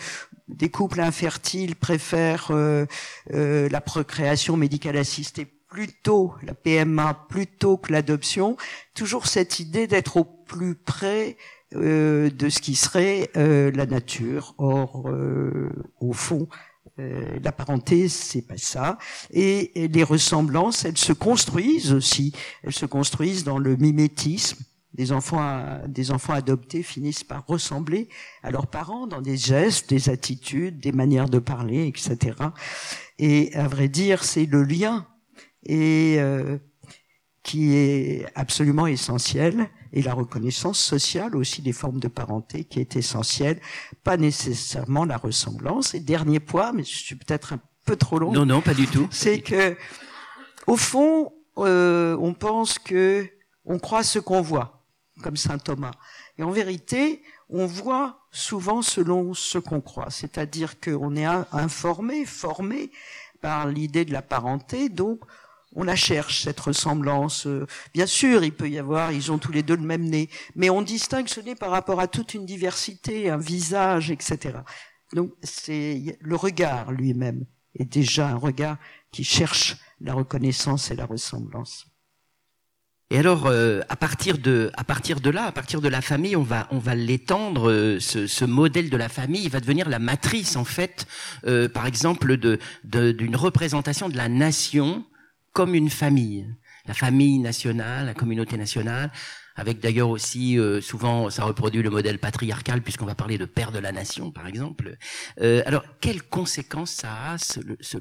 des 0.47 0.69
couples 0.69 1.01
infertiles 1.01 1.75
préfèrent 1.75 2.51
la 3.29 3.81
procréation 3.81 4.57
médicale 4.57 4.97
assistée 4.97 5.54
plutôt 5.75 6.33
la 6.41 6.53
PMA 6.53 7.25
plutôt 7.27 7.75
que 7.75 7.91
l'adoption, 7.91 8.55
toujours 8.93 9.27
cette 9.27 9.59
idée 9.59 9.87
d'être 9.87 10.15
au 10.15 10.23
plus 10.23 10.73
près 10.73 11.35
euh, 11.75 12.29
de 12.29 12.47
ce 12.47 12.61
qui 12.61 12.75
serait 12.75 13.29
euh, 13.35 13.71
la 13.71 13.85
nature. 13.85 14.55
Or, 14.57 15.09
euh, 15.09 15.69
au 15.99 16.13
fond, 16.13 16.47
la 16.97 17.51
parenté, 17.51 18.07
c'est 18.07 18.43
pas 18.43 18.55
ça. 18.55 18.97
Et, 19.31 19.89
les 19.89 20.03
ressemblances, 20.03 20.85
elles 20.85 20.97
se 20.97 21.11
construisent 21.11 21.91
aussi. 21.91 22.31
Elles 22.63 22.71
se 22.71 22.85
construisent 22.85 23.43
dans 23.43 23.57
le 23.57 23.75
mimétisme. 23.75 24.63
Des 24.93 25.11
enfants, 25.11 25.81
des 25.89 26.11
enfants 26.11 26.31
adoptés 26.31 26.83
finissent 26.83 27.25
par 27.25 27.45
ressembler 27.47 28.07
à 28.43 28.51
leurs 28.51 28.67
parents 28.67 29.07
dans 29.07 29.19
des 29.19 29.35
gestes, 29.35 29.89
des 29.89 30.07
attitudes, 30.07 30.79
des 30.79 30.93
manières 30.93 31.27
de 31.27 31.39
parler, 31.39 31.85
etc. 31.85 32.37
Et 33.19 33.53
à 33.55 33.67
vrai 33.67 33.89
dire, 33.89 34.23
c'est 34.23 34.45
le 34.45 34.63
lien 34.63 35.05
et 35.65 36.15
euh, 36.19 36.57
qui 37.43 37.75
est 37.75 38.25
absolument 38.35 38.87
essentiel, 38.87 39.69
et 39.93 40.01
la 40.01 40.13
reconnaissance 40.13 40.79
sociale 40.79 41.35
aussi 41.35 41.61
des 41.61 41.73
formes 41.73 41.99
de 41.99 42.07
parenté 42.07 42.65
qui 42.65 42.79
est 42.79 42.95
essentielle, 42.95 43.61
pas 44.03 44.17
nécessairement 44.17 45.05
la 45.05 45.17
ressemblance. 45.17 45.93
Et 45.93 45.99
dernier 45.99 46.39
point, 46.39 46.73
mais 46.73 46.83
je 46.83 46.95
suis 46.95 47.15
peut-être 47.15 47.53
un 47.53 47.59
peu 47.85 47.95
trop 47.95 48.19
long. 48.19 48.31
Non, 48.31 48.45
non, 48.45 48.61
pas 48.61 48.73
du 48.73 48.87
tout. 48.87 49.07
C'est 49.11 49.41
que, 49.41 49.77
au 50.67 50.75
fond, 50.75 51.33
euh, 51.59 52.17
on 52.19 52.33
pense 52.33 52.79
que 52.79 53.29
on 53.63 53.79
croit 53.79 54.03
ce 54.03 54.19
qu'on 54.19 54.41
voit, 54.41 54.83
comme 55.21 55.37
saint 55.37 55.57
Thomas. 55.57 55.93
Et 56.37 56.43
en 56.43 56.51
vérité, 56.51 57.21
on 57.49 57.65
voit 57.65 58.19
souvent 58.31 58.81
selon 58.81 59.33
ce 59.33 59.57
qu'on 59.59 59.81
croit, 59.81 60.09
c'est-à-dire 60.09 60.79
qu'on 60.79 61.15
est 61.15 61.25
informé, 61.25 62.25
formé 62.25 62.91
par 63.39 63.67
l'idée 63.67 64.03
de 64.03 64.11
la 64.11 64.21
parenté, 64.21 64.89
donc 64.89 65.21
on 65.75 65.83
la 65.83 65.95
cherche, 65.95 66.43
cette 66.43 66.59
ressemblance. 66.59 67.45
Euh, 67.45 67.67
bien 67.93 68.05
sûr, 68.05 68.43
il 68.43 68.53
peut 68.53 68.69
y 68.69 68.79
avoir, 68.79 69.11
ils 69.11 69.31
ont 69.31 69.37
tous 69.37 69.51
les 69.51 69.61
deux 69.61 69.75
le 69.75 69.83
même 69.83 70.03
nez, 70.03 70.29
mais 70.55 70.69
on 70.69 70.81
distingue 70.81 71.27
ce 71.27 71.41
nez 71.41 71.55
par 71.55 71.69
rapport 71.69 71.99
à 71.99 72.07
toute 72.07 72.33
une 72.33 72.45
diversité, 72.45 73.29
un 73.29 73.37
visage, 73.37 74.09
etc. 74.09 74.59
Donc, 75.13 75.31
c'est 75.43 76.17
le 76.19 76.35
regard 76.35 76.91
lui-même 76.91 77.45
est 77.77 77.85
déjà 77.85 78.29
un 78.29 78.37
regard 78.37 78.77
qui 79.11 79.25
cherche 79.25 79.75
la 79.99 80.13
reconnaissance 80.13 80.91
et 80.91 80.95
la 80.95 81.05
ressemblance. 81.05 81.87
Et 83.11 83.19
alors, 83.19 83.45
euh, 83.45 83.81
à 83.89 83.97
partir 83.97 84.37
de, 84.37 84.71
à 84.75 84.83
partir 84.83 85.19
de 85.19 85.29
là, 85.29 85.43
à 85.43 85.51
partir 85.51 85.81
de 85.81 85.89
la 85.89 86.01
famille, 86.01 86.35
on 86.35 86.43
va, 86.43 86.67
on 86.71 86.79
va 86.79 86.95
l'étendre. 86.95 87.69
Euh, 87.69 87.99
ce, 87.99 88.45
modèle 88.45 88.89
de 88.89 88.97
la 88.97 89.09
famille, 89.09 89.43
il 89.43 89.51
va 89.51 89.59
devenir 89.59 89.89
la 89.89 89.99
matrice, 89.99 90.55
en 90.55 90.63
fait, 90.63 91.05
par 91.73 91.85
exemple, 91.85 92.37
de, 92.37 92.59
d'une 92.83 93.35
représentation 93.35 94.09
de 94.09 94.17
la 94.17 94.29
nation 94.29 95.05
comme 95.55 95.73
une 95.73 95.89
famille, 95.89 96.53
la 96.85 96.93
famille 96.93 97.39
nationale, 97.39 98.07
la 98.07 98.13
communauté 98.13 98.57
nationale, 98.57 99.09
avec 99.55 99.79
d'ailleurs 99.79 100.09
aussi 100.09 100.59
euh, 100.59 100.81
souvent 100.81 101.29
ça 101.29 101.45
reproduit 101.45 101.81
le 101.81 101.89
modèle 101.89 102.19
patriarcal 102.19 102.81
puisqu'on 102.81 103.05
va 103.05 103.15
parler 103.15 103.37
de 103.37 103.45
père 103.45 103.71
de 103.71 103.79
la 103.79 103.93
nation 103.93 104.31
par 104.31 104.47
exemple. 104.47 104.97
Euh, 105.39 105.63
alors 105.65 105.85
quelles 106.01 106.23
conséquences 106.23 106.91
ça 106.91 107.13
a 107.13 107.37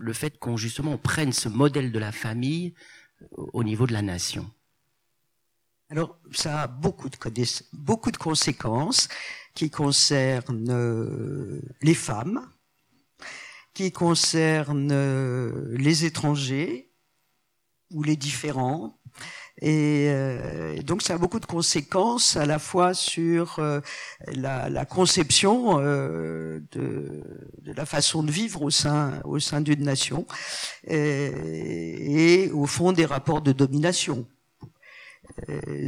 le, 0.00 0.12
fait 0.12 0.37
qu'on 0.37 0.56
justement 0.56 0.99
prenne 0.99 1.32
ce 1.32 1.49
modèle 1.49 1.92
de 1.92 1.99
la 2.00 2.11
famille 2.11 2.75
au 3.30 3.62
niveau 3.62 3.87
de 3.87 3.92
la 3.92 4.02
nation? 4.02 4.50
Alors 5.90 6.18
ça 6.32 6.62
a 6.62 6.66
beaucoup 6.66 7.08
de 7.08 7.16
beaucoup 7.73 8.11
de 8.11 8.16
conséquences 8.16 9.08
qui 9.54 9.70
concernent 9.70 10.70
euh, 10.70 11.62
les 11.82 11.94
femmes, 11.94 12.50
qui 13.75 13.92
concernent 13.92 15.76
les 15.76 16.04
étrangers, 16.04 16.90
ou 17.94 18.02
les 18.02 18.16
différents. 18.16 18.98
Et 19.62 20.08
euh, 20.08 20.82
donc 20.82 21.02
ça 21.02 21.14
a 21.14 21.18
beaucoup 21.18 21.38
de 21.38 21.46
conséquences 21.46 22.36
à 22.36 22.44
la 22.44 22.58
fois 22.58 22.92
sur 22.92 23.60
euh, 23.60 23.80
la, 24.34 24.84
conception 24.84 25.78
euh, 25.78 26.58
de, 26.72 27.22
de, 27.62 27.72
la 27.72 27.86
façon 27.86 28.24
de 28.24 28.32
vivre 28.32 28.62
au 28.62 28.70
sein 28.70 29.20
au 29.22 29.38
sein 29.38 29.60
d'une 29.60 29.84
nation 29.84 30.26
et, 30.88 32.42
et, 32.42 32.50
au 32.50 32.66
fond 32.66 32.90
des 32.90 33.06
rapports 33.06 33.42
de 33.42 33.52
domination. 33.52 34.26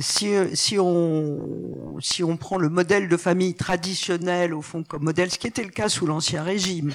Si, 0.01 0.33
si, 0.55 0.79
on, 0.79 1.99
si 2.01 2.25
on 2.25 2.37
prend 2.37 2.57
le 2.57 2.69
modèle 2.71 3.09
de 3.09 3.17
famille 3.17 3.55
traditionnel 3.55 4.55
au 4.55 4.63
fond 4.63 4.83
comme 4.83 5.05
modèle, 5.05 5.31
ce 5.31 5.39
qui 5.39 5.47
était 5.47 5.63
le 5.63 5.71
cas 5.71 5.89
sous 5.89 6.07
l'Ancien 6.07 6.43
Régime, 6.43 6.93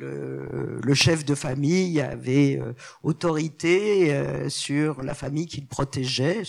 le, 0.00 0.94
chef 0.94 1.24
de 1.24 1.34
famille 1.34 2.00
avait 2.00 2.58
euh, 2.60 2.72
autorité 3.02 4.12
euh, 4.12 4.48
sur 4.48 5.02
la 5.02 5.14
famille 5.14 5.46
qu'il 5.46 5.66
protégeait, 5.66 6.42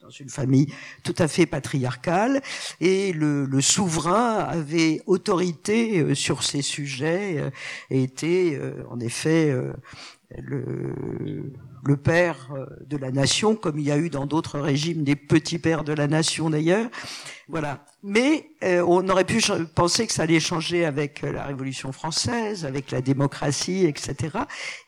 dans 0.00 0.10
une 0.10 0.28
famille 0.28 0.66
tout 1.02 1.14
à 1.18 1.28
fait 1.28 1.46
patriarcale, 1.46 2.42
et 2.80 3.12
le, 3.12 3.60
souverain 3.60 4.38
avait 4.38 5.00
autorité 5.06 6.00
euh, 6.00 6.14
sur 6.14 6.42
ces 6.42 6.62
sujets 6.62 7.50
et 7.90 8.02
était 8.02 8.60
en 8.90 9.00
effet 9.00 9.54
le, 10.42 11.96
père 12.02 12.50
de 12.86 12.96
la 12.96 13.10
nation, 13.10 13.56
comme 13.56 13.78
il 13.78 13.86
y 13.86 13.92
a 13.92 13.98
eu 13.98 14.10
dans 14.10 14.26
d'autres 14.26 14.58
régimes 14.58 15.04
des 15.04 15.16
petits 15.16 15.58
pères 15.58 15.84
de 15.84 15.92
la 15.92 16.06
nation 16.06 16.50
d'ailleurs. 16.50 16.90
Voilà. 17.48 17.84
Mais 18.02 18.50
euh, 18.62 18.82
on 18.86 19.06
aurait 19.08 19.24
pu 19.24 19.42
penser 19.74 20.06
que 20.06 20.12
ça 20.12 20.22
allait 20.22 20.40
changer 20.40 20.86
avec 20.86 21.22
euh, 21.24 21.32
la 21.32 21.44
Révolution 21.44 21.92
française, 21.92 22.64
avec 22.64 22.90
la 22.90 23.02
démocratie, 23.02 23.84
etc. 23.84 24.38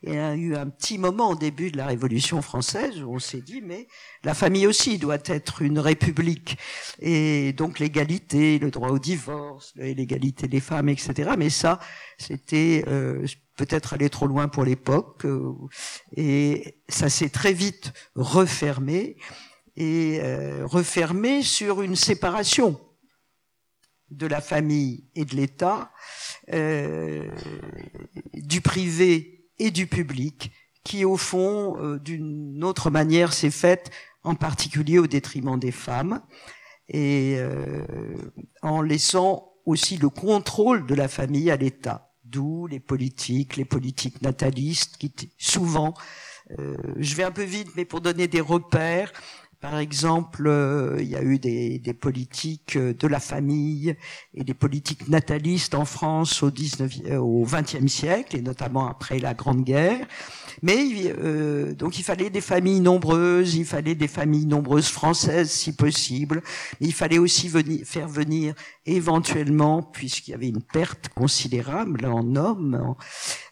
Et 0.03 0.13
il 0.13 0.15
y 0.15 0.19
a 0.19 0.35
eu 0.35 0.57
un 0.57 0.67
petit 0.67 0.97
moment 0.97 1.31
au 1.31 1.35
début 1.35 1.71
de 1.71 1.77
la 1.77 1.87
Révolution 1.87 2.41
française 2.41 3.03
où 3.03 3.15
on 3.15 3.19
s'est 3.19 3.43
dit, 3.43 3.61
mais 3.63 3.89
la 4.25 4.33
famille 4.33 4.67
aussi 4.67 4.97
doit 4.97 5.19
être 5.27 5.63
une 5.63 5.79
république. 5.79 6.57
Et 6.99 7.53
donc 7.53 7.79
l'égalité, 7.79 8.59
le 8.59 8.71
droit 8.71 8.89
au 8.89 8.99
divorce, 8.99 9.73
l'égalité 9.77 10.49
des 10.49 10.61
femmes, 10.61 10.89
etc. 10.89 11.33
Mais 11.37 11.51
ça, 11.51 11.79
c'était 12.19 12.85
euh, 12.89 13.27
peut-être 13.57 13.95
aller 13.95 14.11
trop 14.11 14.27
loin 14.27 14.49
pour 14.49 14.65
l'époque. 14.65 15.27
et 16.17 16.79
ça 16.89 17.09
s'est 17.09 17.31
très 17.31 17.53
vite 17.53 17.93
refermé 18.15 19.17
et 19.77 20.21
euh, 20.23 20.67
refermé 20.67 21.43
sur 21.43 21.83
une 21.83 21.97
séparation 21.97 22.81
de 24.11 24.27
la 24.27 24.41
famille 24.41 25.05
et 25.15 25.25
de 25.25 25.35
l'État, 25.35 25.91
euh, 26.53 27.29
du 28.35 28.61
privé 28.61 29.49
et 29.59 29.71
du 29.71 29.87
public, 29.87 30.53
qui 30.85 31.05
au 31.05 31.17
fond, 31.17 31.77
euh, 31.79 31.99
d'une 31.99 32.63
autre 32.65 32.91
manière, 32.91 33.33
s'est 33.33 33.51
faite 33.51 33.91
en 34.23 34.35
particulier 34.35 34.99
au 34.99 35.07
détriment 35.07 35.59
des 35.59 35.73
femmes, 35.73 36.23
et 36.89 37.41
en 38.63 38.81
laissant 38.81 39.53
aussi 39.65 39.97
le 39.97 40.09
contrôle 40.09 40.87
de 40.87 40.95
la 40.95 41.09
famille 41.09 41.51
à 41.51 41.57
l'État, 41.57 42.06
d'où 42.31 42.67
les 42.67 42.81
politiques, 42.81 43.57
les 43.57 43.65
politiques 43.65 44.23
natalistes, 44.23 44.97
qui 44.99 45.13
souvent, 45.39 45.95
je 46.51 47.15
vais 47.15 47.25
un 47.25 47.31
peu 47.31 47.43
vite, 47.43 47.71
mais 47.77 47.85
pour 47.85 48.01
donner 48.01 48.29
des 48.29 48.41
repères, 48.41 49.13
par 49.61 49.79
exemple, 49.79 50.47
euh, 50.47 50.99
il 51.01 51.09
y 51.09 51.17
a 51.17 51.23
eu 51.23 51.39
des, 51.39 51.79
des, 51.79 51.95
politiques 51.95 52.77
euh, 52.77 52.93
de 52.93 53.07
la 53.07 53.21
famille 53.21 53.97
et 54.35 54.45
des 54.45 54.53
politiques 54.53 55.09
natalistes 55.09 55.75
en 55.75 55.87
France 55.87 56.43
au 56.43 56.51
19 56.51 56.93
euh, 57.07 57.17
au 57.17 57.45
20e 57.47 57.89
siècle 57.89 58.37
et 58.37 58.43
notamment 58.43 58.87
après 58.87 59.19
la 59.19 59.33
Grande 59.33 59.65
Guerre. 59.65 60.07
Mais 60.63 60.77
euh, 61.19 61.75
donc 61.75 61.99
il 61.99 62.05
fallait 62.05 62.29
des 62.29 62.43
familles 62.43 62.81
nombreuses, 62.81 63.55
il 63.55 63.65
fallait 63.65 63.95
des 63.95 64.09
familles 64.09 64.47
nombreuses 64.47 64.89
françaises 64.89 65.51
si 65.51 65.73
possible. 65.75 66.43
Il 66.81 66.93
fallait 66.93 67.19
aussi 67.19 67.49
venir, 67.49 67.81
faire 67.87 68.09
venir 68.09 68.55
éventuellement, 68.85 69.83
puisqu'il 69.83 70.33
y 70.33 70.35
avait 70.35 70.49
une 70.49 70.63
perte 70.63 71.09
considérable 71.09 72.07
en 72.07 72.37
hommes, 72.37 72.95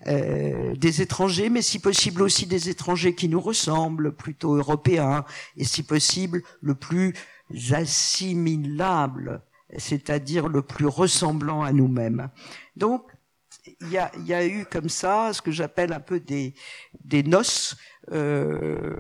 euh, 0.06 0.74
des 0.76 1.02
étrangers, 1.02 1.48
mais 1.48 1.62
si 1.62 1.78
possible 1.78 2.22
aussi 2.22 2.46
des 2.46 2.68
étrangers 2.68 3.14
qui 3.14 3.28
nous 3.28 3.40
ressemblent, 3.40 4.14
plutôt 4.14 4.54
européens, 4.54 5.24
et 5.56 5.64
si 5.64 5.82
possible 5.82 5.93
le 6.60 6.74
plus 6.74 7.14
assimilable, 7.72 9.42
c'est-à-dire 9.76 10.48
le 10.48 10.62
plus 10.62 10.86
ressemblant 10.86 11.62
à 11.62 11.72
nous-mêmes. 11.72 12.30
Donc 12.76 13.02
il 13.80 13.90
y 14.26 14.34
a, 14.34 14.46
eu 14.46 14.66
comme 14.66 14.88
ça 14.88 15.32
ce 15.32 15.40
que 15.40 15.50
j'appelle 15.50 15.92
un 15.92 16.00
peu 16.00 16.20
des, 16.20 16.54
des 17.02 17.22
noces, 17.22 17.76
euh, 18.12 18.94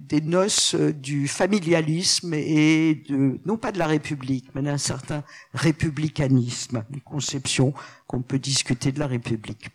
des 0.00 0.20
noces 0.20 0.74
du 0.74 1.28
familialisme 1.28 2.34
et 2.34 3.04
de, 3.08 3.40
non 3.44 3.56
pas 3.56 3.70
de 3.70 3.78
la 3.78 3.86
République, 3.86 4.46
mais 4.54 4.62
d'un 4.62 4.78
certain 4.78 5.22
républicanisme, 5.54 6.84
une 6.92 7.00
conception 7.00 7.72
qu'on 8.08 8.22
peut 8.22 8.40
discuter 8.40 8.90
de 8.90 8.98
la 8.98 9.06
République. 9.06 9.68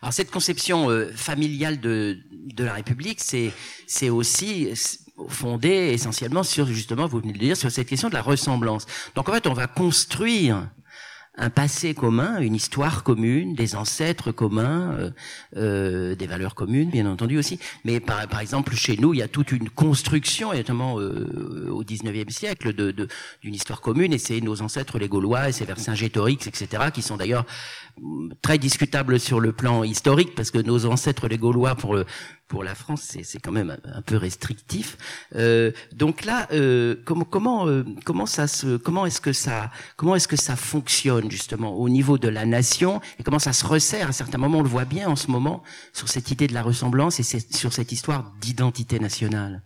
Alors 0.00 0.12
cette 0.12 0.30
conception 0.30 0.90
euh, 0.90 1.10
familiale 1.12 1.80
de, 1.80 2.18
de 2.30 2.64
la 2.64 2.74
République, 2.74 3.20
c'est 3.20 4.10
aussi 4.10 4.72
fondé 5.28 5.68
essentiellement 5.68 6.42
sur 6.42 6.66
justement, 6.66 7.06
vous 7.06 7.20
venez 7.20 7.32
de 7.32 7.38
le 7.38 7.44
dire, 7.44 7.56
sur 7.56 7.70
cette 7.70 7.88
question 7.88 8.08
de 8.08 8.14
la 8.14 8.22
ressemblance. 8.22 8.86
Donc 9.14 9.28
en 9.28 9.32
fait, 9.32 9.46
on 9.46 9.54
va 9.54 9.66
construire 9.66 10.68
un 11.38 11.50
passé 11.50 11.94
commun, 11.94 12.38
une 12.40 12.54
histoire 12.54 13.02
commune, 13.02 13.54
des 13.54 13.76
ancêtres 13.76 14.32
communs, 14.32 14.92
euh, 14.92 15.10
euh, 15.56 16.14
des 16.14 16.26
valeurs 16.26 16.54
communes, 16.54 16.90
bien 16.90 17.06
entendu 17.06 17.36
aussi. 17.36 17.58
Mais 17.84 18.00
par, 18.00 18.26
par, 18.28 18.40
exemple, 18.40 18.74
chez 18.74 18.96
nous, 18.96 19.12
il 19.12 19.18
y 19.18 19.22
a 19.22 19.28
toute 19.28 19.52
une 19.52 19.68
construction, 19.68 20.54
notamment 20.54 20.98
euh, 20.98 21.68
au 21.70 21.84
XIXe 21.84 22.34
siècle, 22.34 22.72
d'une 22.72 22.92
de, 22.92 23.08
d'une 23.42 23.54
histoire 23.54 23.82
commune. 23.82 24.14
Et 24.14 24.18
c'est 24.18 24.40
nos 24.40 24.62
ancêtres, 24.62 24.98
les 24.98 25.08
Gaulois, 25.08 25.50
et 25.50 25.52
c'est 25.52 25.66
Vercingétorix, 25.66 26.46
etc., 26.46 26.84
qui 26.92 27.02
sont 27.02 27.18
d'ailleurs 27.18 27.44
très 28.40 28.58
discutables 28.58 29.20
sur 29.20 29.40
le 29.40 29.52
plan 29.52 29.84
historique, 29.84 30.34
parce 30.34 30.50
que 30.50 30.58
nos 30.58 30.86
ancêtres, 30.86 31.28
les 31.28 31.38
Gaulois, 31.38 31.74
pour 31.74 31.98
pour 32.48 32.62
la 32.62 32.74
France, 32.74 33.16
c'est 33.22 33.38
quand 33.40 33.52
même 33.52 33.76
un, 33.84 34.02
peu 34.02 34.16
restrictif. 34.16 34.96
Euh, 35.34 35.72
donc 35.92 36.24
là, 36.24 36.46
euh, 36.52 36.94
comment 37.04 37.24
comment 37.24 37.66
euh, 37.66 37.82
comment 38.04 38.26
ça 38.26 38.46
se 38.46 38.76
comment 38.76 39.04
est-ce 39.04 39.20
que 39.20 39.32
ça 39.32 39.70
comment 39.96 40.14
est-ce 40.14 40.28
que 40.28 40.36
ça 40.36 40.54
fonctionne 40.54 41.30
justement 41.30 41.74
au 41.74 41.88
niveau 41.88 42.18
de 42.18 42.28
la 42.28 42.46
nation 42.46 43.00
et 43.18 43.24
comment 43.24 43.40
ça 43.40 43.52
se 43.52 43.66
resserre 43.66 44.10
à 44.10 44.12
certains 44.12 44.38
moments? 44.38 44.58
On 44.58 44.62
le 44.62 44.68
voit 44.68 44.84
bien 44.84 45.08
en 45.08 45.16
ce 45.16 45.30
moment 45.30 45.62
sur 45.92 46.08
cette 46.08 46.30
idée 46.30 46.46
de 46.46 46.54
la 46.54 46.62
ressemblance 46.62 47.18
et 47.18 47.24
sur 47.24 47.72
cette 47.72 47.90
histoire 47.92 48.32
d'identité 48.40 49.00
nationale. 49.00 49.62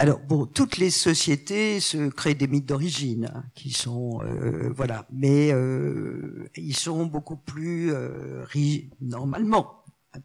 Alors 0.00 0.18
bon, 0.20 0.46
toutes 0.46 0.78
les 0.78 0.88
sociétés 0.88 1.78
se 1.78 2.08
créent 2.08 2.34
des 2.34 2.46
mythes 2.46 2.64
d'origine 2.64 3.30
hein, 3.34 3.44
qui 3.54 3.70
sont 3.70 4.22
euh, 4.22 4.72
voilà, 4.74 5.06
mais 5.12 5.52
euh, 5.52 6.48
ils 6.56 6.74
sont 6.74 7.04
beaucoup 7.04 7.36
plus 7.36 7.92
euh, 7.92 8.46
normalement 9.02 9.79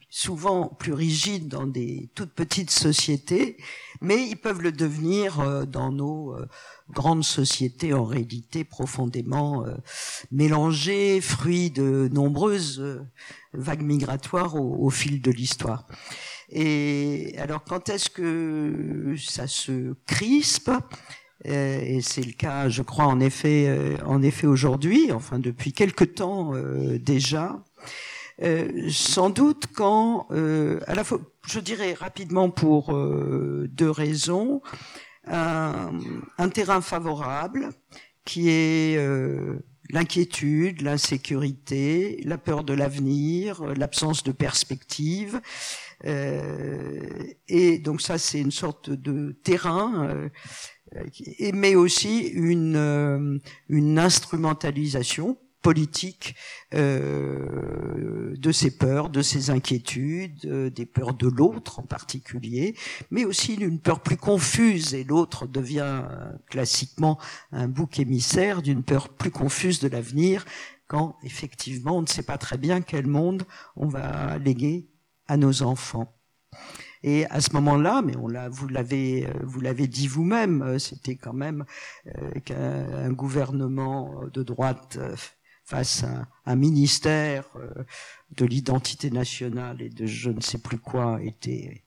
souvent 0.09 0.67
plus 0.67 0.93
rigides 0.93 1.47
dans 1.47 1.67
des 1.67 2.09
toutes 2.15 2.31
petites 2.31 2.71
sociétés, 2.71 3.57
mais 4.01 4.27
ils 4.27 4.35
peuvent 4.35 4.61
le 4.61 4.71
devenir 4.71 5.39
euh, 5.39 5.65
dans 5.65 5.91
nos 5.91 6.33
euh, 6.33 6.47
grandes 6.89 7.23
sociétés 7.23 7.93
en 7.93 8.05
réalité 8.05 8.63
profondément 8.63 9.65
euh, 9.65 9.75
mélangées, 10.31 11.21
fruits 11.21 11.69
de 11.69 12.09
nombreuses 12.11 12.83
vagues 13.53 13.83
migratoires 13.83 14.55
au, 14.55 14.89
fil 14.89 15.21
de 15.21 15.31
l'histoire. 15.31 15.87
Et 16.49 17.35
alors 17.37 17.63
quand 17.63 17.89
est-ce 17.89 18.09
que 18.09 19.15
ça 19.17 19.47
se 19.47 19.95
crispe? 20.05 20.71
Et 21.43 22.01
c'est 22.01 22.23
le 22.23 22.31
cas, 22.31 22.69
je 22.69 22.81
crois, 22.81 23.05
en 23.05 23.19
effet, 23.19 23.97
en 24.05 24.23
effet 24.23 24.47
aujourd'hui, 24.47 25.11
enfin 25.11 25.37
depuis 25.37 25.73
quelque 25.73 26.03
temps 26.03 26.53
déjà. 26.99 27.61
Euh, 28.41 28.89
sans 28.89 29.29
doute 29.29 29.65
quand, 29.73 30.27
euh, 30.31 30.79
à 30.87 30.95
la 30.95 31.03
fois, 31.03 31.19
je 31.47 31.59
dirais 31.59 31.93
rapidement 31.93 32.49
pour 32.49 32.93
euh, 32.93 33.69
deux 33.71 33.89
raisons, 33.89 34.61
un, 35.25 35.91
un, 36.37 36.49
terrain 36.49 36.81
favorable 36.81 37.69
qui 38.25 38.49
est 38.49 38.99
l'inquiétude, 39.89 40.81
l'insécurité, 40.81 42.21
la 42.25 42.37
peur 42.37 42.63
de 42.63 42.73
l'avenir, 42.73 43.63
l'absence 43.75 44.23
de 44.23 44.31
perspective. 44.31 45.39
et 46.03 47.79
donc 47.79 48.01
ça, 48.01 48.17
c'est 48.17 48.39
une 48.39 48.51
sorte 48.51 48.89
de 48.89 49.31
terrain 49.43 50.29
mais 51.53 51.75
aussi 51.75 52.27
une, 52.27 53.41
une 53.69 53.99
instrumentalisation 53.99 55.37
politique 55.65 56.35
euh, 56.75 58.35
de 58.37 58.51
ses 58.51 58.77
peurs, 58.77 59.09
de 59.09 59.23
ses 59.23 59.49
inquiétudes, 59.49 60.45
euh, 60.45 60.69
des 60.69 60.85
peurs 60.85 61.15
de 61.15 61.27
l'autre 61.27 61.79
en 61.79 61.87
particulier, 61.87 62.75
mais 63.09 63.25
aussi 63.25 63.57
d'une 63.57 63.79
peur 63.79 64.01
plus 64.01 64.15
confuse, 64.15 64.93
et 64.93 65.03
l'autre 65.03 65.47
devient 65.47 66.03
euh, 66.03 66.31
classiquement 66.51 67.17
un 67.51 67.67
bouc 67.67 67.99
émissaire 67.99 68.61
d'une 68.61 68.83
peur 68.83 69.09
plus 69.09 69.31
confuse 69.31 69.79
de 69.79 69.87
l'avenir, 69.87 70.45
quand 70.87 71.17
effectivement 71.23 71.97
on 71.97 72.03
ne 72.03 72.07
sait 72.07 72.21
pas 72.21 72.37
très 72.37 72.59
bien 72.59 72.81
quel 72.81 73.07
monde 73.07 73.41
on 73.75 73.87
va 73.87 74.37
léguer 74.37 74.87
à 75.27 75.35
nos 75.35 75.63
enfants. 75.63 76.13
Et 77.01 77.25
à 77.31 77.41
ce 77.41 77.53
moment-là, 77.53 78.03
mais 78.05 78.15
on 78.17 78.27
l'a, 78.27 78.49
vous 78.49 78.67
l'avez, 78.67 79.27
vous 79.43 79.61
l'avez 79.61 79.87
dit 79.87 80.07
vous-même, 80.07 80.77
c'était 80.77 81.15
quand 81.15 81.33
même 81.33 81.65
qu'un 82.45 83.11
gouvernement 83.11 84.25
de 84.31 84.43
droite 84.43 84.99
face 85.65 86.03
à 86.03 86.27
un 86.45 86.55
ministère 86.55 87.43
euh, 87.55 87.83
de 88.37 88.45
l'identité 88.45 89.09
nationale 89.09 89.81
et 89.81 89.89
de 89.89 90.05
je 90.05 90.29
ne 90.29 90.39
sais 90.39 90.59
plus 90.59 90.77
quoi 90.77 91.19
était 91.23 91.83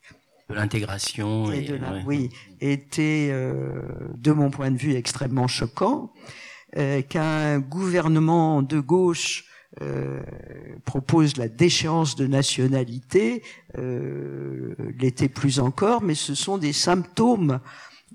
de 0.50 0.54
l'intégration 0.54 1.52
et, 1.52 1.62
de 1.62 1.78
oui 2.06 2.30
était 2.60 3.28
euh, 3.30 3.82
de 4.16 4.32
mon 4.32 4.50
point 4.50 4.72
de 4.72 4.76
vue 4.76 4.94
extrêmement 4.94 5.46
choquant 5.46 6.12
euh, 6.76 7.02
qu'un 7.02 7.60
gouvernement 7.60 8.62
de 8.62 8.80
gauche 8.80 9.44
propose 10.86 11.36
la 11.36 11.46
déchéance 11.46 12.16
de 12.16 12.26
nationalité 12.26 13.44
l'était 13.76 15.28
plus 15.28 15.60
encore 15.60 16.02
mais 16.02 16.16
ce 16.16 16.34
sont 16.34 16.58
des 16.58 16.72
symptômes 16.72 17.60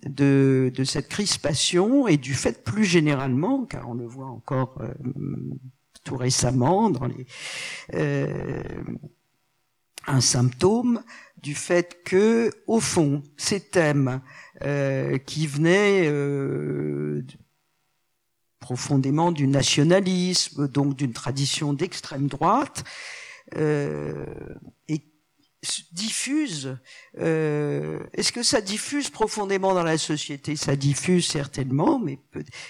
de, 0.06 0.72
cette 0.86 1.08
crispation 1.08 2.08
et 2.08 2.18
du 2.18 2.34
fait 2.34 2.64
plus 2.64 2.86
généralement, 2.86 3.66
car 3.66 3.90
on 3.90 3.94
le 3.94 4.06
voit 4.06 4.28
encore 4.28 4.78
euh, 4.82 4.94
tout 6.04 6.18
récemment 6.18 6.90
dans 6.90 7.06
les, 7.06 7.26
euh, 7.94 8.64
un 10.08 10.22
symptôme 10.22 11.02
du 11.42 11.56
fait 11.56 12.04
que, 12.04 12.52
au 12.68 12.80
fond, 12.80 13.24
ces 13.38 13.60
thèmes 13.60 14.22
euh, 14.64 15.18
qui 15.18 15.48
venaient 15.48 16.10
profondément 18.60 19.32
du 19.32 19.48
nationalisme, 19.48 20.68
donc 20.70 20.96
d'une 20.96 21.12
tradition 21.12 21.74
d'extrême 21.74 22.28
droite, 22.28 22.84
diffuse. 25.92 26.78
Euh, 27.20 28.00
Est-ce 28.14 28.32
que 28.32 28.44
ça 28.44 28.62
diffuse 28.62 29.10
profondément 29.10 29.74
dans 29.74 29.84
la 29.84 29.98
société? 29.98 30.56
Ça 30.56 30.76
diffuse 30.76 31.26
certainement, 31.28 32.00
mais 32.00 32.20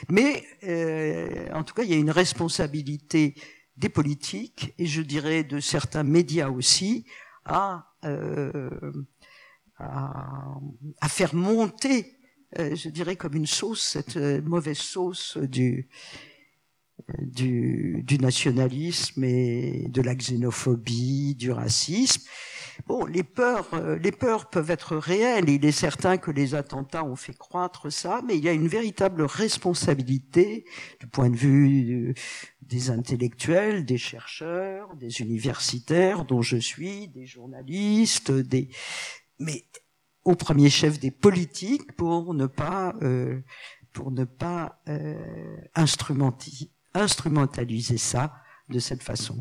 mais 0.09 0.43
euh, 0.63 1.47
en 1.53 1.63
tout 1.63 1.73
cas, 1.73 1.83
il 1.83 1.89
y 1.89 1.93
a 1.93 1.97
une 1.97 2.11
responsabilité 2.11 3.35
des 3.77 3.89
politiques 3.89 4.73
et 4.77 4.85
je 4.85 5.01
dirais 5.01 5.43
de 5.43 5.59
certains 5.59 6.03
médias 6.03 6.49
aussi 6.49 7.05
à 7.45 7.87
euh, 8.05 8.69
à, 9.77 10.55
à, 11.01 11.09
faire 11.09 11.33
monter, 11.33 12.15
euh, 12.59 12.75
je 12.75 12.89
dirais 12.89 13.15
comme 13.15 13.33
une 13.35 13.47
sauce, 13.47 13.81
cette 13.81 14.17
euh, 14.17 14.41
mauvaise 14.41 14.77
sauce 14.77 15.37
du 15.37 15.89
du, 17.19 18.03
du 18.05 18.17
nationalisme 18.19 19.23
et 19.23 19.87
de 19.89 20.01
la 20.01 20.15
xénophobie, 20.15 21.35
du 21.35 21.51
racisme. 21.51 22.21
Bon, 22.85 23.05
les 23.05 23.23
peurs, 23.23 23.73
euh, 23.75 23.97
les 23.97 24.11
peurs 24.11 24.49
peuvent 24.49 24.69
être 24.69 24.97
réelles. 24.97 25.49
Il 25.49 25.63
est 25.63 25.71
certain 25.71 26.17
que 26.17 26.31
les 26.31 26.53
attentats 26.53 27.05
ont 27.05 27.15
fait 27.15 27.33
croître 27.33 27.89
ça, 27.89 28.21
mais 28.27 28.37
il 28.37 28.43
y 28.43 28.49
a 28.49 28.51
une 28.51 28.67
véritable 28.67 29.21
responsabilité 29.21 30.65
du 30.99 31.07
point 31.07 31.29
de 31.29 31.37
vue 31.37 32.09
euh, 32.09 32.13
des 32.61 32.89
intellectuels, 32.89 33.85
des 33.85 33.97
chercheurs, 33.97 34.93
des 34.97 35.21
universitaires, 35.21 36.25
dont 36.25 36.41
je 36.41 36.57
suis, 36.57 37.07
des 37.07 37.25
journalistes, 37.25 38.31
des, 38.31 38.67
mais 39.39 39.63
au 40.25 40.35
premier 40.35 40.69
chef 40.69 40.99
des 40.99 41.11
politiques 41.11 41.95
pour 41.95 42.33
ne 42.33 42.47
pas, 42.47 42.95
euh, 43.01 43.39
pour 43.93 44.11
ne 44.11 44.25
pas 44.25 44.81
instrumentaliser 45.73 47.97
ça 47.97 48.33
de 48.67 48.79
cette 48.79 49.03
façon. 49.03 49.39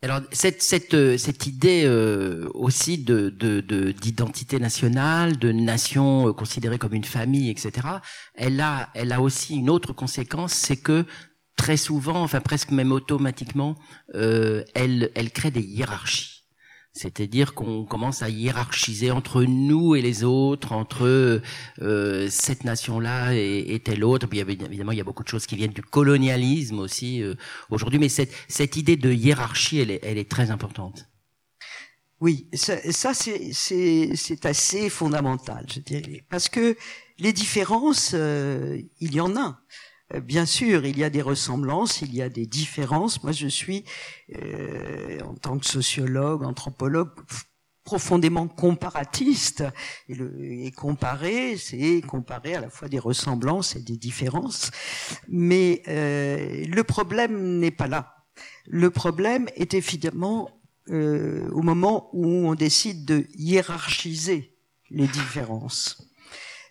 Alors 0.00 0.20
cette, 0.30 0.62
cette, 0.62 0.94
euh, 0.94 1.18
cette 1.18 1.46
idée 1.48 1.82
euh, 1.84 2.48
aussi 2.54 2.98
de, 2.98 3.30
d'identité 3.90 4.60
nationale, 4.60 5.38
de 5.38 5.50
nation 5.50 6.28
euh, 6.28 6.32
considérée 6.32 6.78
comme 6.78 6.94
une 6.94 7.04
famille, 7.04 7.50
etc. 7.50 7.72
Elle 8.34 8.60
a, 8.60 8.90
elle 8.94 9.12
a 9.12 9.20
aussi 9.20 9.56
une 9.56 9.68
autre 9.68 9.92
conséquence, 9.92 10.52
c'est 10.52 10.76
que 10.76 11.04
très 11.56 11.76
souvent, 11.76 12.22
enfin 12.22 12.40
presque 12.40 12.70
même 12.70 12.92
automatiquement, 12.92 13.74
elle, 14.14 15.10
elle 15.16 15.32
crée 15.32 15.50
des 15.50 15.62
hiérarchies. 15.62 16.37
C'est-à-dire 16.98 17.54
qu'on 17.54 17.84
commence 17.84 18.22
à 18.22 18.28
hiérarchiser 18.28 19.10
entre 19.10 19.44
nous 19.44 19.94
et 19.94 20.02
les 20.02 20.24
autres, 20.24 20.72
entre 20.72 21.40
euh, 21.80 22.28
cette 22.28 22.64
nation-là 22.64 23.34
et, 23.34 23.80
telle 23.84 24.02
autre. 24.04 24.26
Puis, 24.26 24.40
évidemment, 24.40 24.92
il 24.92 24.98
y 24.98 25.00
a 25.00 25.04
beaucoup 25.04 25.22
de 25.22 25.28
choses 25.28 25.46
qui 25.46 25.56
viennent 25.56 25.72
du 25.72 25.82
colonialisme 25.82 26.80
aussi 26.80 27.22
euh, 27.22 27.34
aujourd'hui, 27.70 28.00
mais 28.00 28.08
cette, 28.08 28.32
cette 28.48 28.76
idée 28.76 28.96
de 28.96 29.12
hiérarchie, 29.12 29.78
elle 29.78 29.92
est, 29.92 30.00
elle 30.02 30.18
est 30.18 30.28
très 30.28 30.50
importante. 30.50 31.08
Oui, 32.20 32.48
ça, 32.52 32.76
ça 32.90 33.14
c'est 33.14 34.44
assez 34.44 34.90
fondamental, 34.90 35.66
je 35.72 35.78
dirais, 35.78 36.24
parce 36.28 36.48
que 36.48 36.76
les 37.18 37.32
différences, 37.32 38.10
euh, 38.14 38.80
il 39.00 39.14
y 39.14 39.20
en 39.20 39.36
a. 39.36 39.60
Euh, 40.14 40.20
bien 40.20 40.46
sûr, 40.46 40.86
il 40.86 40.98
y 40.98 41.04
a 41.04 41.10
des 41.10 41.22
ressemblances, 41.22 42.02
il 42.02 42.14
y 42.14 42.22
a 42.22 42.28
des 42.28 42.46
différences. 42.46 43.22
Moi, 43.22 43.32
je 43.32 43.48
suis, 43.48 43.84
euh, 44.34 45.20
en 45.20 45.34
tant 45.34 45.58
que 45.58 45.66
sociologue, 45.66 46.44
anthropologue, 46.44 47.10
profondément 47.88 48.48
comparatiste. 48.48 49.64
Et, 50.10 50.70
comparer, 50.72 51.56
c'est 51.56 52.02
comparer 52.02 52.54
à 52.54 52.60
la 52.60 52.68
fois 52.68 52.86
des 52.86 52.98
ressemblances 52.98 53.76
et 53.76 53.80
des 53.80 53.96
différences. 53.96 54.70
Mais 55.26 55.82
euh, 55.88 56.66
le 56.66 56.84
problème 56.84 57.58
n'est 57.58 57.70
pas 57.70 57.86
là. 57.86 58.26
Le 58.66 58.90
problème 58.90 59.48
est 59.56 59.72
évidemment 59.72 60.50
euh, 60.90 61.48
au 61.50 61.62
moment 61.62 62.10
où 62.12 62.26
on 62.26 62.54
décide 62.54 63.06
de 63.06 63.26
hiérarchiser 63.34 64.54
les 64.90 65.06
différences 65.06 66.07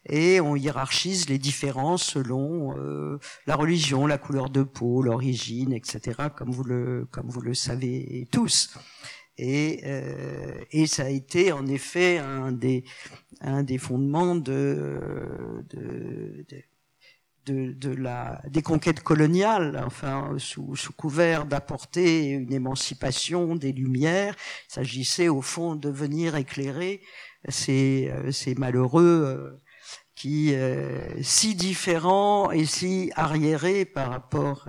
et 0.08 0.40
on 0.42 0.56
hiérarchise 0.56 1.30
les 1.30 1.38
différences 1.38 2.04
selon 2.04 2.78
euh, 2.78 3.20
la 3.46 3.56
religion, 3.56 4.08
la 4.08 4.18
couleur 4.18 4.50
de 4.50 4.64
peau, 4.64 5.02
l'origine, 5.02 5.74
etc. 5.74 6.30
Comme 6.36 6.52
vous 6.52 6.64
le 6.64 7.08
comme 7.12 7.30
vous 7.30 7.42
le 7.42 7.54
savez 7.54 8.28
tous. 8.32 8.78
Et, 9.40 9.82
euh, 9.86 10.60
et 10.72 10.88
ça 10.88 11.04
a 11.04 11.10
été 11.10 11.52
en 11.52 11.68
effet 11.68 12.18
un 12.18 12.52
des 12.52 12.84
un 13.42 13.64
des 13.64 13.78
fondements 13.78 14.36
de 14.36 15.00
de, 15.70 16.46
de, 17.46 17.74
de 17.74 17.90
la 17.90 18.42
des 18.50 18.62
conquêtes 18.62 19.02
coloniales, 19.02 19.82
enfin 19.86 20.36
sous, 20.38 20.76
sous 20.76 20.94
couvert 20.94 21.46
d'apporter 21.46 22.30
une 22.30 22.52
émancipation 22.52 23.56
des 23.56 23.74
lumières, 23.74 24.36
il 24.70 24.74
s'agissait 24.74 25.30
au 25.30 25.42
fond 25.42 25.76
de 25.76 25.90
venir 25.90 26.36
éclairer 26.36 27.02
ces, 27.48 28.10
euh, 28.12 28.32
ces 28.32 28.56
malheureux 28.56 29.60
qui 30.18 30.52
est 30.52 30.58
euh, 30.58 31.22
si 31.22 31.54
différent 31.54 32.50
et 32.50 32.66
si 32.66 33.12
arriéré 33.16 33.86
par 33.86 34.10
rapport 34.10 34.66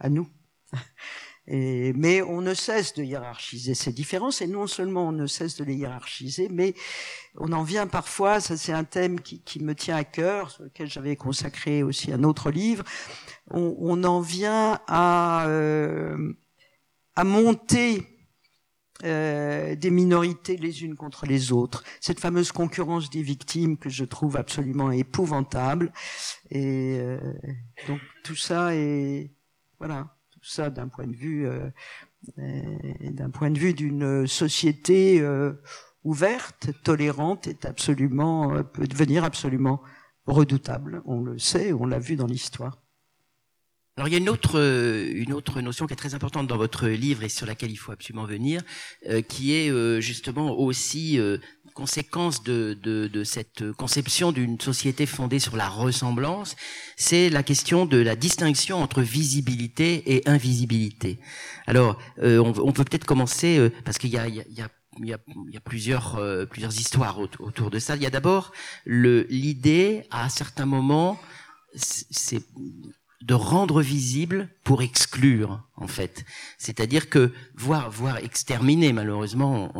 à, 0.00 0.08
nous. 0.08 0.28
Mais 1.46 2.22
on 2.22 2.40
ne 2.40 2.54
cesse 2.54 2.94
de 2.94 3.04
hiérarchiser 3.04 3.74
ces 3.74 3.92
différences, 3.92 4.42
et 4.42 4.48
non 4.48 4.66
seulement 4.66 5.08
on 5.08 5.12
ne 5.12 5.26
cesse 5.26 5.56
de 5.56 5.64
les 5.64 5.74
hiérarchiser, 5.74 6.48
mais 6.48 6.74
on 7.36 7.50
en 7.50 7.64
vient 7.64 7.88
parfois, 7.88 8.38
ça 8.38 8.56
c'est 8.56 8.72
un 8.72 8.84
thème 8.84 9.20
qui, 9.20 9.42
qui, 9.42 9.58
me 9.58 9.74
tient 9.74 9.96
à 9.96 10.04
cœur, 10.04 10.52
sur 10.52 10.62
lequel 10.62 10.88
j'avais 10.88 11.16
consacré 11.16 11.82
aussi 11.82 12.12
un 12.12 12.22
autre 12.22 12.52
livre, 12.52 12.84
on, 13.50 13.74
on 13.80 14.04
en 14.04 14.20
vient 14.20 14.80
à, 14.86 15.48
euh, 15.48 16.34
à 17.16 17.24
monter 17.24 18.06
euh, 19.04 19.74
des 19.76 19.90
minorités 19.90 20.56
les 20.56 20.84
unes 20.84 20.94
contre 20.94 21.24
les 21.24 21.52
autres. 21.52 21.84
Cette 22.00 22.20
fameuse 22.20 22.52
concurrence 22.52 23.08
des 23.08 23.22
victimes 23.22 23.78
que 23.78 23.88
je 23.88 24.04
trouve 24.04 24.36
absolument 24.36 24.90
épouvantable. 24.90 25.92
Et 26.50 26.98
euh, 27.00 27.18
donc 27.88 28.00
tout 28.24 28.36
ça 28.36 28.74
est 28.74 29.30
voilà, 29.78 30.16
tout 30.30 30.44
ça 30.44 30.68
d'un 30.68 30.88
point 30.88 31.06
de 31.06 31.16
vue 31.16 31.46
euh, 31.46 31.70
d'un 32.36 33.30
point 33.30 33.50
de 33.50 33.58
vue 33.58 33.72
d'une 33.72 34.26
société 34.26 35.24
ouverte, 36.04 36.68
tolérante, 36.84 37.46
est 37.46 37.64
absolument 37.64 38.62
peut 38.64 38.86
devenir 38.86 39.24
absolument 39.24 39.80
redoutable. 40.26 41.02
On 41.06 41.22
le 41.22 41.38
sait, 41.38 41.72
on 41.72 41.86
l'a 41.86 41.98
vu 41.98 42.16
dans 42.16 42.26
l'histoire. 42.26 42.78
Alors 43.96 44.08
il 44.08 44.12
y 44.12 44.14
a 44.14 44.18
une 44.18 44.28
autre, 44.28 44.58
euh, 44.58 45.10
une 45.12 45.32
autre 45.32 45.60
notion 45.60 45.86
qui 45.86 45.92
est 45.92 45.96
très 45.96 46.14
importante 46.14 46.46
dans 46.46 46.56
votre 46.56 46.88
livre 46.88 47.24
et 47.24 47.28
sur 47.28 47.44
laquelle 47.46 47.70
il 47.70 47.76
faut 47.76 47.92
absolument 47.92 48.24
venir, 48.24 48.62
euh, 49.08 49.20
qui 49.20 49.54
est 49.54 49.70
euh, 49.70 50.00
justement 50.00 50.58
aussi 50.58 51.18
conséquence 51.74 52.42
de, 52.42 52.78
de, 52.82 53.08
de, 53.08 53.24
cette 53.24 53.72
conception 53.72 54.32
d'une 54.32 54.60
société 54.60 55.06
fondée 55.06 55.38
sur 55.38 55.56
la 55.56 55.68
ressemblance, 55.68 56.56
c'est 56.96 57.30
la 57.30 57.42
question 57.42 57.86
de 57.86 57.96
la 57.96 58.16
distinction 58.16 58.82
entre 58.82 59.02
visibilité 59.02 60.14
et 60.14 60.28
invisibilité. 60.28 61.18
Alors 61.66 61.98
on, 62.20 62.52
on, 62.58 62.72
peut 62.72 62.84
peut-être 62.84 63.06
commencer 63.06 63.70
parce 63.84 63.98
qu'il 63.98 64.10
y 64.10 64.18
a, 64.18 64.28
il 64.28 64.34
y 64.34 64.40
a, 64.40 64.44
il 64.48 64.58
y 64.58 64.62
a 64.62 64.68
il 64.98 65.08
y 65.08 65.56
a, 65.56 65.60
plusieurs 65.60 66.20
plusieurs 66.50 66.74
histoires 66.78 67.18
autour 67.20 67.70
de 67.70 67.78
ça. 67.78 67.96
Il 67.96 68.02
y 68.02 68.06
a 68.06 68.10
d'abord 68.10 68.52
l'idée 68.86 70.02
à 70.10 70.28
certains 70.28 70.66
moments 70.66 71.18
c'est 71.74 72.42
de 73.22 73.34
rendre 73.34 73.82
visible 73.82 74.48
pour 74.64 74.82
exclure 74.82 75.62
en 75.76 75.86
fait. 75.86 76.24
C'est-à-dire 76.58 77.10
que 77.10 77.32
voir 77.54 77.90
voir 77.90 78.18
exterminer 78.18 78.92
malheureusement, 78.92 79.72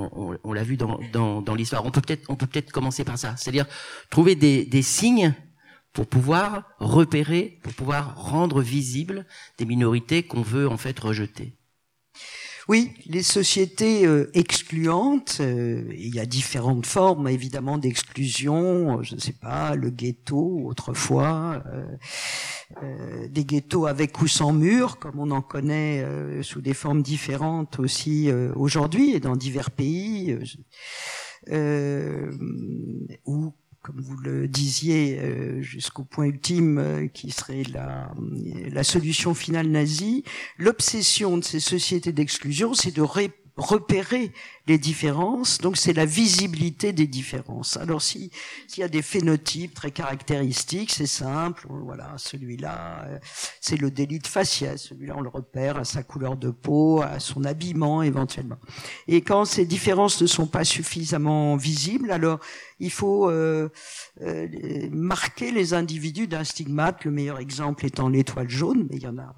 on, 0.45 0.53
l'a 0.53 0.63
vu 0.63 0.77
dans, 0.77 1.01
dans, 1.13 1.41
dans 1.41 1.55
l'histoire. 1.55 1.87
On 1.87 1.91
peut 1.91 2.03
peut-être 2.03 2.27
on 2.29 2.37
peut 2.37 2.47
peut-être 2.47 2.73
commencer 2.73 3.05
par 3.05 3.19
ça, 3.19 3.37
c'est-à-dire 3.37 3.67
trouver 4.11 4.35
des, 4.35 4.65
des 4.65 4.83
signes 4.83 5.35
pour 5.93 6.07
pouvoir 6.07 6.65
repérer, 6.79 7.59
pour 7.63 7.73
pouvoir 7.73 8.17
rendre 8.17 8.61
visible 8.61 9.27
des 9.59 9.65
minorités 9.65 10.23
qu'on 10.23 10.43
veut 10.43 10.69
en 10.69 10.77
fait 10.77 10.99
rejeter. 10.99 11.55
Oui, 12.71 12.93
les 13.07 13.25
sociétés 13.25 14.07
euh, 14.07 14.31
excluantes, 14.33 15.39
euh, 15.41 15.83
il 15.91 16.15
y 16.15 16.21
a 16.21 16.25
différentes 16.25 16.87
formes 16.87 17.27
évidemment 17.27 17.79
d'exclusion, 17.79 19.03
je 19.03 19.17
ne 19.17 19.21
sais 19.21 19.33
pas, 19.33 19.75
le 19.75 19.91
ghetto 19.91 20.61
autrefois, 20.67 21.65
euh, 22.81 23.27
des 23.27 23.45
ghettos 23.45 23.87
avec 23.87 24.23
ou 24.23 24.29
sans 24.29 24.53
mur, 24.53 25.01
comme 25.01 25.19
on 25.19 25.33
en 25.33 25.43
connaît 25.43 26.07
sous 26.45 26.61
des 26.61 26.73
formes 26.73 27.03
différentes 27.03 27.81
aussi 27.81 28.31
aujourd'hui 28.55 29.17
et 29.17 29.19
dans 29.19 29.35
divers 29.35 29.73
pays, 29.73 30.39
comme 33.83 34.01
vous 34.01 34.17
le 34.17 34.47
disiez, 34.47 35.19
euh, 35.21 35.63
jusqu'au 35.63 36.05
point 36.05 36.27
ultime 36.27 36.79
euh, 36.79 37.07
qui 37.09 37.31
serait 37.31 37.63
la, 37.73 38.13
la 38.71 38.85
solution 38.85 39.33
finale 39.33 39.69
nazie, 39.69 40.23
l'obsession 40.59 41.39
de 41.39 41.45
ces 41.45 41.61
sociétés 41.61 42.13
d'exclusion, 42.13 42.75
c'est 42.75 42.95
de 42.95 43.03
ré 43.03 43.31
repérer 43.61 44.33
les 44.67 44.79
différences. 44.79 45.59
Donc 45.59 45.77
c'est 45.77 45.93
la 45.93 46.05
visibilité 46.07 46.93
des 46.93 47.07
différences. 47.07 47.77
Alors 47.77 48.03
si 48.03 48.31
s'il 48.67 48.81
y 48.81 48.85
a 48.85 48.89
des 48.89 49.03
phénotypes 49.03 49.75
très 49.75 49.91
caractéristiques, 49.91 50.93
c'est 50.93 51.07
simple. 51.07 51.67
Voilà, 51.69 52.15
celui-là, 52.17 53.05
euh, 53.07 53.19
c'est 53.61 53.77
le 53.77 53.91
délit 53.91 54.19
de 54.19 54.27
faciès. 54.27 54.81
Celui-là, 54.81 55.15
on 55.17 55.21
le 55.21 55.29
repère 55.29 55.77
à 55.77 55.85
sa 55.85 56.03
couleur 56.03 56.37
de 56.37 56.51
peau, 56.51 57.03
à 57.03 57.21
son 57.21 57.45
habillement 57.45 58.03
éventuellement. 58.03 58.59
Et 59.09 59.21
quand 59.23 59.45
ces 59.45 59.67
différences 59.67 60.21
ne 60.23 60.27
sont 60.27 60.47
pas 60.47 60.65
suffisamment 60.65 61.57
visibles, 61.57 62.11
alors 62.11 62.41
il 62.79 62.91
faut 62.91 63.29
euh, 63.29 63.69
euh, 64.23 64.89
marquer 64.91 65.51
les 65.51 65.75
individus 65.75 66.27
d'un 66.27 66.45
stigmate. 66.45 67.05
Le 67.05 67.11
meilleur 67.11 67.39
exemple 67.39 67.85
étant 67.85 68.09
l'étoile 68.09 68.49
jaune, 68.49 68.87
mais 68.91 68.97
il 68.97 69.03
y 69.03 69.07
en 69.09 69.19
a, 69.19 69.35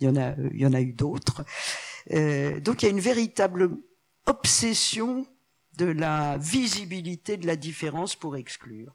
il 0.00 0.06
y 0.06 0.10
en 0.10 0.16
a, 0.16 0.34
il 0.52 0.60
y 0.60 0.66
en 0.66 0.72
a 0.74 0.80
eu 0.80 0.92
d'autres. 0.92 1.44
Euh, 2.12 2.60
donc 2.60 2.82
il 2.82 2.86
y 2.86 2.88
a 2.88 2.92
une 2.92 3.00
véritable 3.00 3.70
obsession 4.26 5.26
de 5.78 5.86
la 5.86 6.38
visibilité 6.38 7.36
de 7.36 7.46
la 7.46 7.56
différence 7.56 8.14
pour 8.14 8.36
exclure. 8.36 8.94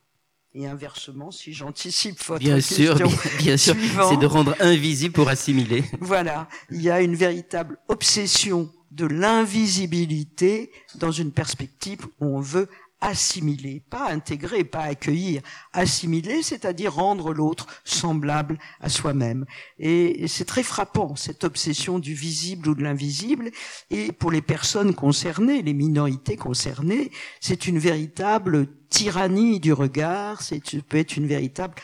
Et 0.55 0.65
inversement, 0.65 1.29
si 1.29 1.53
j'anticipe 1.53 2.19
votre 2.23 2.39
bien 2.39 2.55
question, 2.55 2.97
sûr, 2.97 3.09
bien, 3.37 3.55
sûr, 3.57 3.75
c'est 4.09 4.17
de 4.17 4.25
rendre 4.25 4.55
invisible 4.59 5.13
pour 5.13 5.29
assimiler. 5.29 5.83
Voilà, 6.01 6.47
il 6.71 6.81
y 6.81 6.89
a 6.89 7.01
une 7.01 7.15
véritable 7.15 7.77
obsession 7.87 8.71
de 8.89 9.05
l'invisibilité 9.05 10.71
dans 10.95 11.11
une 11.11 11.31
perspective 11.31 11.99
où 12.19 12.25
on 12.25 12.41
veut 12.41 12.67
assimiler, 13.01 13.81
pas 13.89 14.11
intégrer, 14.11 14.63
pas 14.63 14.83
accueillir, 14.83 15.41
assimiler, 15.73 16.43
c'est-à-dire 16.43 16.93
rendre 16.93 17.33
l'autre 17.33 17.67
semblable 17.83 18.57
à 18.79 18.89
soi-même. 18.89 19.45
Et 19.77 20.27
c'est 20.27 20.45
très 20.45 20.63
frappant, 20.63 21.15
cette 21.15 21.43
obsession 21.43 21.99
du 21.99 22.13
visible 22.13 22.69
ou 22.69 22.75
de 22.75 22.83
l'invisible. 22.83 23.51
Et 23.89 24.11
pour 24.11 24.31
les 24.31 24.41
personnes 24.41 24.93
concernées, 24.93 25.61
les 25.61 25.73
minorités 25.73 26.37
concernées, 26.37 27.11
c'est 27.39 27.67
une 27.67 27.79
véritable 27.79 28.67
tyrannie 28.89 29.59
du 29.59 29.73
regard, 29.73 30.41
c'est 30.41 30.59
peut 30.81 30.97
être 30.97 31.17
une 31.17 31.27
véritable 31.27 31.75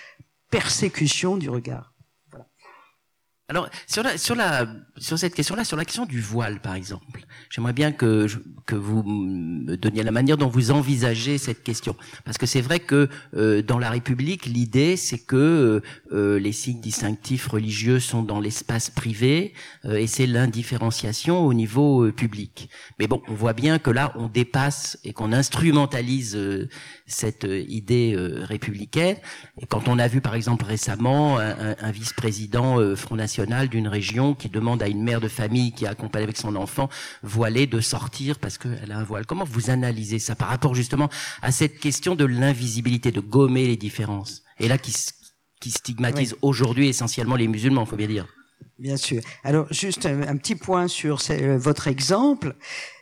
persécution 0.49 1.37
du 1.37 1.49
regard. 1.49 1.94
Alors 3.47 3.69
sur 3.85 4.01
la, 4.01 4.17
sur 4.17 4.33
la 4.33 4.65
sur 4.97 5.19
cette 5.19 5.35
question-là, 5.35 5.63
sur 5.63 5.77
la 5.77 5.85
question 5.85 6.07
du 6.07 6.19
voile 6.19 6.59
par 6.59 6.73
exemple, 6.73 7.27
j'aimerais 7.51 7.73
bien 7.73 7.91
que 7.91 8.25
que 8.65 8.73
vous 8.73 9.03
me 9.03 9.77
donniez 9.77 10.01
la 10.01 10.09
manière 10.09 10.35
dont 10.35 10.47
vous 10.47 10.71
envisagez 10.71 11.37
cette 11.37 11.61
question, 11.61 11.95
parce 12.23 12.39
que 12.39 12.47
c'est 12.47 12.61
vrai 12.61 12.79
que 12.79 13.07
euh, 13.35 13.61
dans 13.61 13.77
la 13.77 13.91
République, 13.91 14.47
l'idée 14.47 14.97
c'est 14.97 15.19
que 15.19 15.83
euh, 16.11 16.39
les 16.39 16.51
signes 16.53 16.81
distinctifs 16.81 17.45
religieux 17.45 17.99
sont 17.99 18.23
dans 18.23 18.39
l'espace 18.39 18.89
privé 18.89 19.53
euh, 19.83 19.97
et 19.97 20.07
c'est 20.07 20.25
l'indifférenciation 20.25 21.45
au 21.45 21.53
niveau 21.53 22.11
public. 22.13 22.69
Mais 22.97 23.05
bon, 23.05 23.21
on 23.27 23.35
voit 23.35 23.53
bien 23.53 23.77
que 23.77 23.91
là, 23.91 24.11
on 24.15 24.27
dépasse 24.27 24.97
et 25.03 25.13
qu'on 25.13 25.31
instrumentalise 25.31 26.35
cette 27.05 27.43
idée 27.43 28.15
républicaine. 28.17 29.17
Et 29.61 29.67
quand 29.67 29.87
on 29.87 29.99
a 29.99 30.07
vu 30.07 30.19
par 30.19 30.33
exemple 30.33 30.65
récemment 30.65 31.37
un, 31.37 31.75
un 31.79 31.91
vice-président 31.91 32.95
Front 32.95 33.15
National 33.15 33.34
d'une 33.69 33.87
région 33.87 34.33
qui 34.33 34.49
demande 34.49 34.81
à 34.81 34.87
une 34.87 35.03
mère 35.03 35.21
de 35.21 35.27
famille 35.27 35.71
qui 35.71 35.85
accompagne 35.85 36.23
avec 36.23 36.37
son 36.37 36.55
enfant 36.55 36.89
voilé 37.23 37.67
de 37.67 37.79
sortir 37.79 38.39
parce 38.39 38.57
qu'elle 38.57 38.91
a 38.91 38.97
un 38.97 39.03
voile. 39.03 39.25
Comment 39.25 39.43
vous 39.43 39.69
analysez 39.69 40.19
ça 40.19 40.35
par 40.35 40.49
rapport 40.49 40.75
justement 40.75 41.09
à 41.41 41.51
cette 41.51 41.79
question 41.79 42.15
de 42.15 42.25
l'invisibilité, 42.25 43.11
de 43.11 43.21
gommer 43.21 43.67
les 43.67 43.77
différences 43.77 44.43
Et 44.59 44.67
là, 44.67 44.77
qui, 44.77 44.93
qui 45.59 45.71
stigmatise 45.71 46.35
aujourd'hui 46.41 46.87
essentiellement 46.87 47.35
les 47.35 47.47
musulmans, 47.47 47.83
il 47.83 47.87
faut 47.87 47.95
bien 47.95 48.07
dire. 48.07 48.27
Bien 48.77 48.97
sûr. 48.97 49.21
Alors, 49.43 49.71
juste 49.71 50.05
un, 50.05 50.35
petit 50.37 50.55
point 50.55 50.87
sur 50.87 51.19
euh, 51.29 51.57
votre 51.57 51.87
exemple 51.87 52.55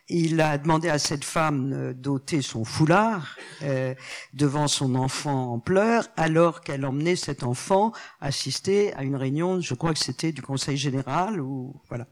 il 0.09 0.41
a 0.41 0.57
demandé 0.57 0.89
à 0.89 0.99
cette 0.99 1.23
femme 1.23 1.93
d'ôter 1.93 2.41
son 2.41 2.65
foulard 2.65 3.37
euh, 3.61 3.95
devant 4.33 4.67
son 4.67 4.95
enfant 4.95 5.53
en 5.53 5.59
pleurs, 5.59 6.07
alors 6.17 6.61
qu'elle 6.61 6.85
emmenait 6.85 7.15
cet 7.15 7.43
enfant 7.43 7.93
assister 8.19 8.93
à 8.95 9.03
une 9.03 9.15
réunion, 9.15 9.61
je 9.61 9.73
crois 9.73 9.93
que 9.93 9.99
c'était 9.99 10.31
du 10.31 10.41
Conseil 10.41 10.75
général 10.75 11.39
ou 11.39 11.81
voilà. 11.87 12.07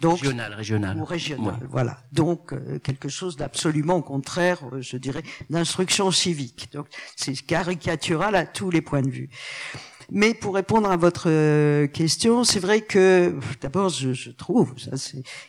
Donc 0.00 0.20
régional, 0.20 0.54
régional. 0.54 0.98
Ou 0.98 1.04
régional, 1.04 1.60
voilà. 1.70 1.98
Donc 2.12 2.52
euh, 2.52 2.78
quelque 2.80 3.08
chose 3.08 3.36
d'absolument 3.36 3.96
au 3.96 4.02
contraire, 4.02 4.58
euh, 4.72 4.80
je 4.80 4.96
dirais, 4.96 5.22
d'instruction 5.48 6.10
civique. 6.10 6.70
Donc 6.72 6.86
c'est 7.14 7.34
caricatural 7.34 8.34
à 8.34 8.46
tous 8.46 8.70
les 8.70 8.82
points 8.82 9.02
de 9.02 9.10
vue. 9.10 9.30
Mais 10.10 10.32
pour 10.32 10.54
répondre 10.54 10.90
à 10.90 10.96
votre 10.96 11.28
euh, 11.28 11.86
question, 11.86 12.42
c'est 12.42 12.60
vrai 12.60 12.80
que 12.80 13.34
d'abord, 13.60 13.90
je, 13.90 14.14
je, 14.14 14.30
trouve 14.30 14.74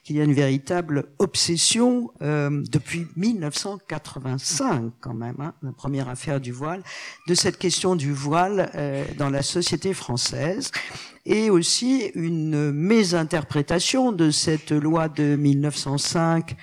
qu'il 0.04 0.18
y 0.18 0.20
a 0.20 0.24
une 0.26 0.34
véritable 0.34 1.06
obsession 1.18 2.12
euh, 2.22 2.62
depuis 2.70 3.08
1985 3.16 4.92
quand 5.00 5.14
même, 5.14 5.40
hein, 5.40 5.54
la 5.64 5.72
première 5.72 6.10
affaire 6.10 6.42
du 6.42 6.52
voile, 6.52 6.84
de 7.28 7.36
cette 7.36 7.58
question 7.58 7.96
du 7.96 8.12
voile 8.12 8.70
euh, 8.76 9.06
dans 9.18 9.30
la 9.30 9.44
société 9.44 9.94
française 9.94 10.72
et 11.26 11.50
aussi 11.50 12.12
une 12.16 12.72
mésinterprétation 12.72 14.12
de 14.12 14.30
cette 14.30 14.72
loi 14.72 15.08
de 15.08 15.38
1905 15.38 16.58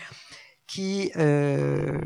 qui 0.66 1.12
euh, 1.16 1.98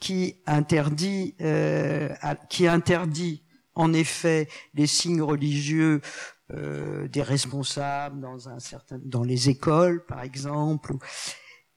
qui 0.00 0.36
interdit 0.46 1.34
euh, 1.40 2.08
qui 2.48 2.66
interdit 2.66 3.42
en 3.76 3.92
effet 3.92 4.48
les 4.74 4.86
signes 4.88 5.22
religieux 5.22 6.00
euh, 6.52 7.06
des 7.08 7.22
responsables 7.22 8.20
dans 8.20 8.48
un 8.48 8.58
certain 8.58 8.98
dans 9.04 9.22
les 9.22 9.48
écoles 9.48 10.04
par 10.06 10.22
exemple 10.22 10.94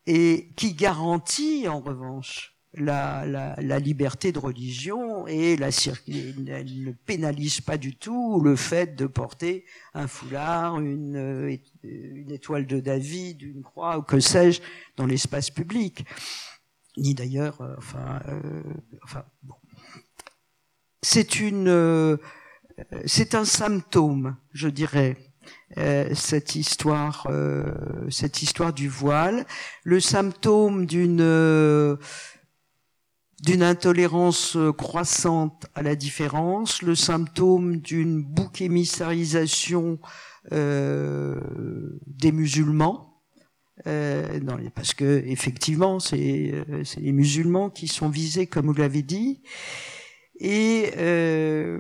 et 0.08 0.52
qui 0.56 0.74
garantit 0.74 1.68
en 1.68 1.80
revanche 1.80 2.60
la, 2.74 3.26
la, 3.26 3.56
la 3.60 3.80
liberté 3.80 4.32
de 4.32 4.40
religion 4.40 5.26
et 5.28 5.56
la 5.56 5.70
elle 6.08 6.84
ne 6.84 6.92
pénalise 6.92 7.62
pas 7.62 7.78
du 7.78 7.96
tout 7.96 8.42
le 8.42 8.56
fait 8.56 8.96
de 8.96 9.08
porter 9.08 9.66
un 9.94 10.08
foulard, 10.08 10.80
une, 10.80 11.58
une 11.84 12.32
étoile 12.32 12.68
de 12.68 12.80
David, 12.80 13.42
une 13.42 13.64
croix 13.64 13.98
ou 13.98 14.04
que 14.04 14.20
sais-je 14.20 14.62
dans 14.98 15.06
l'espace 15.06 15.50
public, 15.50 16.06
ni 16.98 17.16
d'ailleurs, 17.16 17.62
euh, 17.62 17.76
enfin, 17.78 18.22
euh, 18.28 18.64
enfin 19.04 19.26
bon 19.42 19.56
euh, 21.06 22.18
c'est 23.06 23.36
un 23.36 23.46
symptôme, 23.46 24.36
je 24.54 24.68
dirais, 24.68 25.18
euh, 25.78 26.14
cette 26.14 26.56
histoire, 26.56 27.28
euh, 27.30 27.64
cette 28.10 28.42
histoire 28.42 28.74
du 28.74 28.90
voile, 28.90 29.46
le 29.84 30.00
symptôme 30.00 30.86
d'une 30.86 31.98
d'une 33.42 33.64
intolérance 33.64 34.58
croissante 34.78 35.68
à 35.74 35.82
la 35.82 35.96
différence, 35.96 36.82
le 36.82 36.94
symptôme 36.94 37.78
d'une 37.78 38.22
bouc 38.22 38.62
émissarisation 38.62 39.98
des 40.52 42.32
musulmans, 42.34 43.22
parce 43.86 44.94
que 44.94 45.24
effectivement, 45.26 46.02
c'est 46.02 46.66
les 46.98 47.12
musulmans 47.14 47.70
qui 47.70 47.88
sont 47.88 48.10
visés, 48.10 48.46
comme 48.46 48.66
vous 48.66 48.74
l'avez 48.74 49.04
dit, 49.04 49.42
et, 50.40 50.92
euh, 50.98 51.80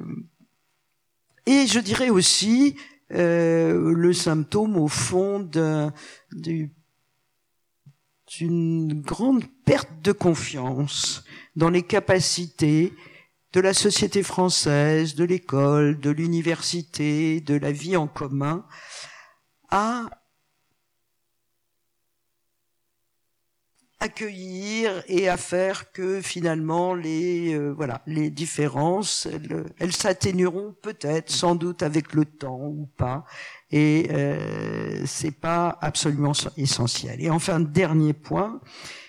et 1.46 1.66
je 1.68 1.80
dirais 1.80 2.10
aussi 2.10 2.76
euh, 3.12 3.94
le 3.94 4.14
symptôme 4.14 4.78
au 4.78 4.88
fond 4.88 5.40
d'une 5.40 6.72
grande 9.02 9.46
perte 9.66 10.02
de 10.04 10.12
confiance 10.12 11.24
dans 11.56 11.70
les 11.70 11.82
capacités 11.82 12.94
de 13.54 13.62
la 13.62 13.74
société 13.74 14.22
française, 14.22 15.16
de 15.16 15.24
l'école, 15.24 16.00
de 16.00 16.12
l'université, 16.12 17.42
de 17.42 17.56
la 17.56 17.72
vie 17.72 17.98
en 17.98 18.08
commun, 18.08 18.66
à 19.72 20.10
accueillir 24.00 25.04
et 25.08 25.28
à 25.28 25.36
faire 25.36 25.92
que 25.92 26.22
finalement 26.22 26.94
les 26.94 27.54
euh, 27.54 27.74
voilà 27.76 28.02
les 28.08 28.30
différences 28.30 29.28
elles, 29.80 29.92
s'atténueront 29.92 30.74
peut-être 30.82 31.30
sans 31.30 31.56
doute 31.56 31.84
avec 31.84 32.14
le 32.14 32.26
temps 32.26 32.62
ou 32.62 32.88
pas. 32.98 33.26
Et 33.72 34.08
euh, 34.12 35.04
c'est 35.06 35.38
pas 35.38 35.78
absolument 35.82 36.32
essentiel. 36.58 37.22
Et 37.22 37.30
enfin 37.30 37.60
dernier 37.60 38.14
point 38.14 38.62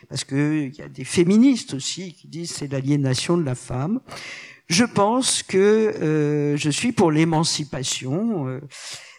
parce 0.09 0.25
que 0.25 0.67
il 0.67 0.75
y 0.75 0.83
a 0.83 0.89
des 0.89 1.05
féministes 1.05 1.75
aussi 1.75 2.15
qui 2.15 2.27
disent 2.27 2.51
c'est 2.51 2.71
l'aliénation 2.71 3.37
de 3.37 3.45
la 3.45 3.55
femme. 3.55 4.01
Je 4.67 4.85
pense 4.85 5.43
que 5.43 5.59
euh, 5.59 6.57
je 6.57 6.71
suis 6.71 6.93
pour 6.93 7.13
l'émancipation 7.13 8.61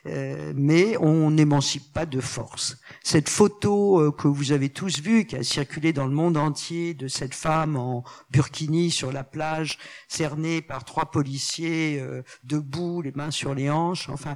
euh, 0.07 0.53
mais 0.55 0.97
on 0.97 1.31
n'émancipe 1.31 1.93
pas 1.93 2.05
de 2.05 2.19
force. 2.19 2.77
Cette 3.03 3.29
photo 3.29 3.99
euh, 3.99 4.11
que 4.11 4.27
vous 4.27 4.51
avez 4.51 4.69
tous 4.69 4.99
vue, 4.99 5.25
qui 5.25 5.35
a 5.35 5.43
circulé 5.43 5.93
dans 5.93 6.07
le 6.07 6.13
monde 6.13 6.37
entier, 6.37 6.93
de 6.93 7.07
cette 7.07 7.35
femme 7.35 7.75
en 7.75 8.03
burkini 8.31 8.89
sur 8.89 9.11
la 9.11 9.23
plage, 9.23 9.77
cernée 10.07 10.61
par 10.61 10.85
trois 10.85 11.11
policiers 11.11 11.99
euh, 11.99 12.23
debout, 12.43 13.01
les 13.01 13.11
mains 13.11 13.31
sur 13.31 13.53
les 13.53 13.69
hanches, 13.69 14.09
enfin, 14.09 14.35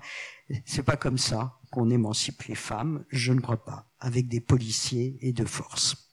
c'est 0.65 0.83
pas 0.83 0.97
comme 0.97 1.17
ça 1.17 1.57
qu'on 1.71 1.89
émancipe 1.89 2.43
les 2.43 2.55
femmes, 2.55 3.03
je 3.09 3.33
ne 3.33 3.39
crois 3.39 3.63
pas, 3.63 3.87
avec 3.99 4.27
des 4.27 4.41
policiers 4.41 5.17
et 5.21 5.33
de 5.33 5.45
force. 5.45 6.04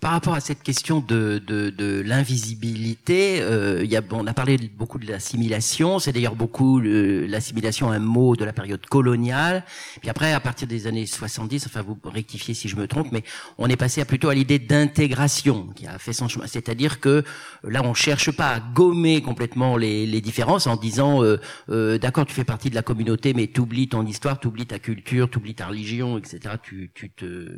Par 0.00 0.12
rapport 0.12 0.34
à 0.34 0.40
cette 0.40 0.62
question 0.62 1.00
de, 1.00 1.42
de, 1.44 1.70
de 1.70 2.00
l'invisibilité, 2.00 3.40
euh, 3.40 3.84
y 3.84 3.96
a, 3.96 4.02
on 4.12 4.26
a 4.26 4.32
parlé 4.32 4.56
beaucoup 4.76 4.98
de 4.98 5.06
l'assimilation. 5.10 5.98
C'est 5.98 6.12
d'ailleurs 6.12 6.36
beaucoup 6.36 6.80
l'assimilation, 6.80 7.90
un 7.90 7.98
mot 7.98 8.36
de 8.36 8.44
la 8.44 8.52
période 8.52 8.84
coloniale. 8.86 9.64
Puis 10.00 10.08
après, 10.10 10.32
à 10.32 10.40
partir 10.40 10.68
des 10.68 10.86
années 10.86 11.06
70, 11.06 11.66
enfin 11.66 11.82
vous 11.82 11.98
rectifiez 12.04 12.54
si 12.54 12.68
je 12.68 12.76
me 12.76 12.86
trompe, 12.86 13.08
mais 13.12 13.24
on 13.56 13.68
est 13.68 13.76
passé 13.76 14.00
à 14.00 14.04
plutôt 14.04 14.28
à 14.28 14.34
l'idée 14.34 14.58
d'intégration 14.58 15.68
qui 15.74 15.86
a 15.86 15.98
fait 15.98 16.12
son 16.12 16.28
chemin. 16.28 16.46
C'est-à-dire 16.46 17.00
que 17.00 17.24
là, 17.64 17.82
on 17.84 17.94
cherche 17.94 18.30
pas 18.30 18.50
à 18.50 18.60
gommer 18.60 19.22
complètement 19.22 19.76
les, 19.76 20.06
les 20.06 20.20
différences 20.20 20.66
en 20.66 20.76
disant, 20.76 21.22
euh, 21.22 21.40
euh, 21.70 21.98
d'accord, 21.98 22.26
tu 22.26 22.34
fais 22.34 22.44
partie 22.44 22.70
de 22.70 22.74
la 22.74 22.82
communauté, 22.82 23.34
mais 23.34 23.48
tu 23.48 23.60
oublies 23.60 23.88
ton 23.88 24.06
histoire, 24.06 24.38
tu 24.38 24.48
oublies 24.48 24.66
ta 24.66 24.78
culture, 24.78 25.28
tu 25.30 25.38
oublies 25.38 25.54
ta 25.54 25.66
religion, 25.66 26.18
etc. 26.18 26.54
Tu, 26.62 26.90
tu, 26.94 27.10
te, 27.10 27.48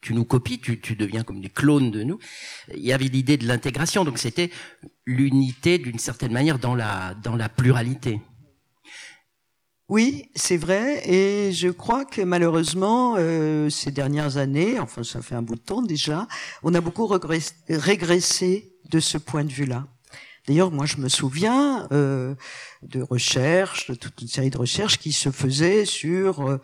tu 0.00 0.14
nous 0.14 0.24
copies, 0.24 0.58
tu, 0.58 0.80
tu 0.80 0.96
deviens 0.96 1.22
comme 1.22 1.40
des 1.40 1.48
clones 1.48 1.85
de 1.90 2.02
nous, 2.02 2.18
il 2.74 2.84
y 2.84 2.92
avait 2.92 3.06
l'idée 3.06 3.36
de 3.36 3.46
l'intégration, 3.46 4.04
donc 4.04 4.18
c'était 4.18 4.50
l'unité 5.06 5.78
d'une 5.78 5.98
certaine 5.98 6.32
manière 6.32 6.58
dans 6.58 6.74
la, 6.74 7.14
dans 7.22 7.36
la 7.36 7.48
pluralité. 7.48 8.20
Oui, 9.88 10.30
c'est 10.34 10.56
vrai, 10.56 11.08
et 11.08 11.52
je 11.52 11.68
crois 11.68 12.04
que 12.04 12.20
malheureusement, 12.20 13.14
euh, 13.18 13.70
ces 13.70 13.92
dernières 13.92 14.36
années, 14.36 14.80
enfin 14.80 15.04
ça 15.04 15.22
fait 15.22 15.36
un 15.36 15.42
bout 15.42 15.54
de 15.54 15.60
temps 15.60 15.82
déjà, 15.82 16.26
on 16.64 16.74
a 16.74 16.80
beaucoup 16.80 17.06
régressé 17.06 18.72
de 18.90 18.98
ce 18.98 19.16
point 19.16 19.44
de 19.44 19.52
vue-là. 19.52 19.86
D'ailleurs, 20.46 20.70
moi, 20.70 20.86
je 20.86 20.98
me 20.98 21.08
souviens 21.08 21.88
euh, 21.90 22.34
de 22.82 23.02
recherches, 23.02 23.90
de 23.90 23.94
toute 23.94 24.20
une 24.22 24.28
série 24.28 24.50
de 24.50 24.58
recherches 24.58 24.98
qui 24.98 25.12
se 25.12 25.30
faisaient 25.30 25.84
sur 25.84 26.48
euh, 26.48 26.60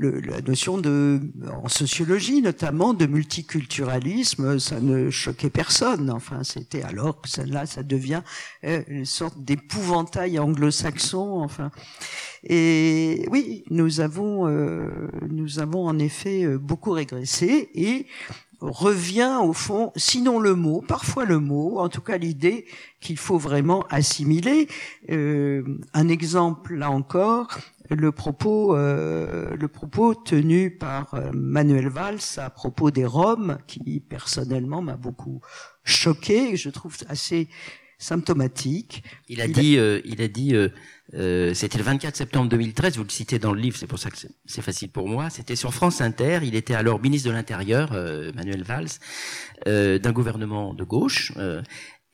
la 0.00 0.40
notion 0.40 0.78
de, 0.78 1.20
en 1.62 1.68
sociologie 1.68 2.42
notamment, 2.42 2.94
de 2.94 3.06
multiculturalisme. 3.06 4.58
Ça 4.58 4.80
ne 4.80 5.10
choquait 5.10 5.50
personne. 5.50 6.10
Enfin, 6.10 6.42
c'était 6.44 6.82
alors 6.82 7.20
que 7.20 7.28
ça, 7.28 7.44
là, 7.44 7.66
ça 7.66 7.82
devient 7.82 8.22
euh, 8.64 8.82
une 8.88 9.04
sorte 9.04 9.42
d'épouvantail 9.42 10.38
anglo-saxon. 10.38 11.40
Enfin, 11.42 11.70
et 12.42 13.26
oui, 13.30 13.64
nous 13.70 14.00
avons, 14.00 14.48
nous 15.28 15.58
avons 15.58 15.86
en 15.86 15.98
effet 15.98 16.46
beaucoup 16.56 16.92
régressé 16.92 17.68
et 17.74 18.06
revient 18.60 19.38
au 19.42 19.52
fond, 19.52 19.92
sinon 19.96 20.38
le 20.38 20.54
mot, 20.54 20.82
parfois 20.86 21.24
le 21.24 21.38
mot, 21.38 21.78
en 21.78 21.88
tout 21.88 22.02
cas 22.02 22.18
l'idée 22.18 22.66
qu'il 23.00 23.16
faut 23.16 23.38
vraiment 23.38 23.84
assimiler. 23.90 24.68
Euh, 25.10 25.62
un 25.94 26.08
exemple 26.08 26.74
là 26.74 26.90
encore, 26.90 27.58
le 27.90 28.12
propos, 28.12 28.76
euh, 28.76 29.56
le 29.56 29.68
propos 29.68 30.14
tenu 30.14 30.70
par 30.70 31.14
euh, 31.14 31.30
Manuel 31.32 31.88
Valls 31.88 32.20
à 32.38 32.50
propos 32.50 32.90
des 32.90 33.04
Roms, 33.04 33.58
qui 33.66 34.00
personnellement 34.00 34.80
m'a 34.80 34.96
beaucoup 34.96 35.40
choqué, 35.84 36.56
je 36.56 36.70
trouve 36.70 36.96
assez 37.08 37.48
symptomatique. 37.98 39.04
Il 39.28 39.40
a 39.42 39.48
dit, 39.48 39.78
il 40.04 40.22
a 40.22 40.28
dit 40.28 40.54
euh, 41.14 41.54
c'était 41.54 41.78
le 41.78 41.84
24 41.84 42.16
septembre 42.16 42.48
2013, 42.48 42.96
vous 42.96 43.04
le 43.04 43.08
citez 43.08 43.38
dans 43.38 43.52
le 43.52 43.60
livre, 43.60 43.76
c'est 43.76 43.86
pour 43.86 43.98
ça 43.98 44.10
que 44.10 44.16
c'est 44.44 44.62
facile 44.62 44.90
pour 44.90 45.08
moi. 45.08 45.28
C'était 45.30 45.56
sur 45.56 45.74
France 45.74 46.00
Inter, 46.00 46.40
il 46.42 46.54
était 46.54 46.74
alors 46.74 47.00
ministre 47.00 47.28
de 47.28 47.34
l'Intérieur, 47.34 47.90
euh, 47.92 48.32
Manuel 48.34 48.62
Valls, 48.62 48.88
euh, 49.66 49.98
d'un 49.98 50.12
gouvernement 50.12 50.72
de 50.72 50.84
gauche, 50.84 51.32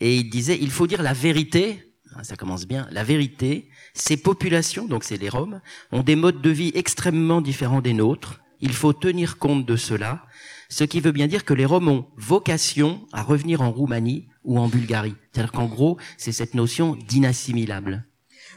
et 0.01 0.17
il 0.17 0.31
disait, 0.31 0.59
il 0.61 0.71
faut 0.71 0.87
dire 0.87 1.03
la 1.03 1.13
vérité, 1.13 1.95
hein, 2.15 2.23
ça 2.23 2.37
commence 2.37 2.67
bien, 2.67 2.89
la 2.91 3.05
vérité, 3.05 3.69
ces 3.97 4.17
populations, 4.17 4.87
donc 4.87 5.05
c'est 5.05 5.17
les 5.17 5.29
Roms, 5.29 5.61
ont 5.93 6.03
des 6.03 6.17
modes 6.17 6.43
de 6.43 6.51
vie 6.51 6.73
extrêmement 6.75 7.41
différents 7.41 7.81
des 7.81 7.95
nôtres, 7.95 8.41
il 8.61 8.73
faut 8.73 8.93
tenir 8.93 9.39
compte 9.39 9.67
de 9.67 9.77
cela, 9.77 10.25
ce 10.69 10.85
qui 10.85 11.01
veut 11.01 11.13
bien 11.13 11.27
dire 11.27 11.45
que 11.45 11.55
les 11.55 11.65
Roms 11.65 11.89
ont 11.89 12.07
vocation 12.17 13.07
à 13.13 13.23
revenir 13.23 13.63
en 13.63 13.71
Roumanie 13.71 14.29
ou 14.45 14.59
en 14.59 14.69
Bulgarie. 14.69 15.15
C'est-à-dire 15.33 15.53
qu'en 15.53 15.67
gros, 15.67 15.99
c'est 16.17 16.33
cette 16.33 16.55
notion 16.55 16.97
d'inassimilable. 17.09 18.05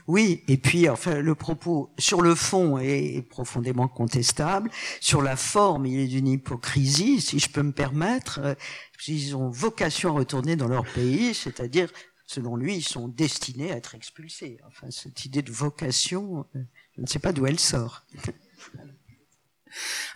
Oui, 0.08 0.44
et 0.48 0.58
puis 0.58 0.90
enfin 0.90 1.22
le 1.22 1.36
propos 1.36 1.94
sur 2.00 2.24
le 2.24 2.34
fond 2.34 2.80
est 2.80 3.22
profondément 3.30 3.88
contestable, 3.88 4.72
sur 5.00 5.22
la 5.22 5.36
forme 5.36 5.86
il 5.86 6.00
est 6.00 6.08
d'une 6.08 6.28
hypocrisie, 6.28 7.22
si 7.22 7.38
je 7.38 7.48
peux 7.48 7.62
me 7.62 7.72
permettre. 7.72 8.40
Euh, 8.44 8.56
ils 9.08 9.36
ont 9.36 9.50
vocation 9.50 10.10
à 10.10 10.14
retourner 10.14 10.56
dans 10.56 10.68
leur 10.68 10.84
pays, 10.84 11.36
c'est-à-dire 11.36 11.92
selon 12.30 12.56
lui 12.56 12.76
ils 12.76 12.84
sont 12.84 13.08
destinés 13.08 13.72
à 13.72 13.78
être 13.78 13.96
expulsés. 13.96 14.60
Enfin 14.68 14.92
cette 14.92 15.26
idée 15.26 15.42
de 15.42 15.52
vocation, 15.52 16.46
euh, 16.56 16.60
je 16.96 17.02
ne 17.02 17.08
sais 17.08 17.18
pas 17.18 17.34
d'où 17.34 17.48
elle 17.48 17.60
sort. 17.60 18.04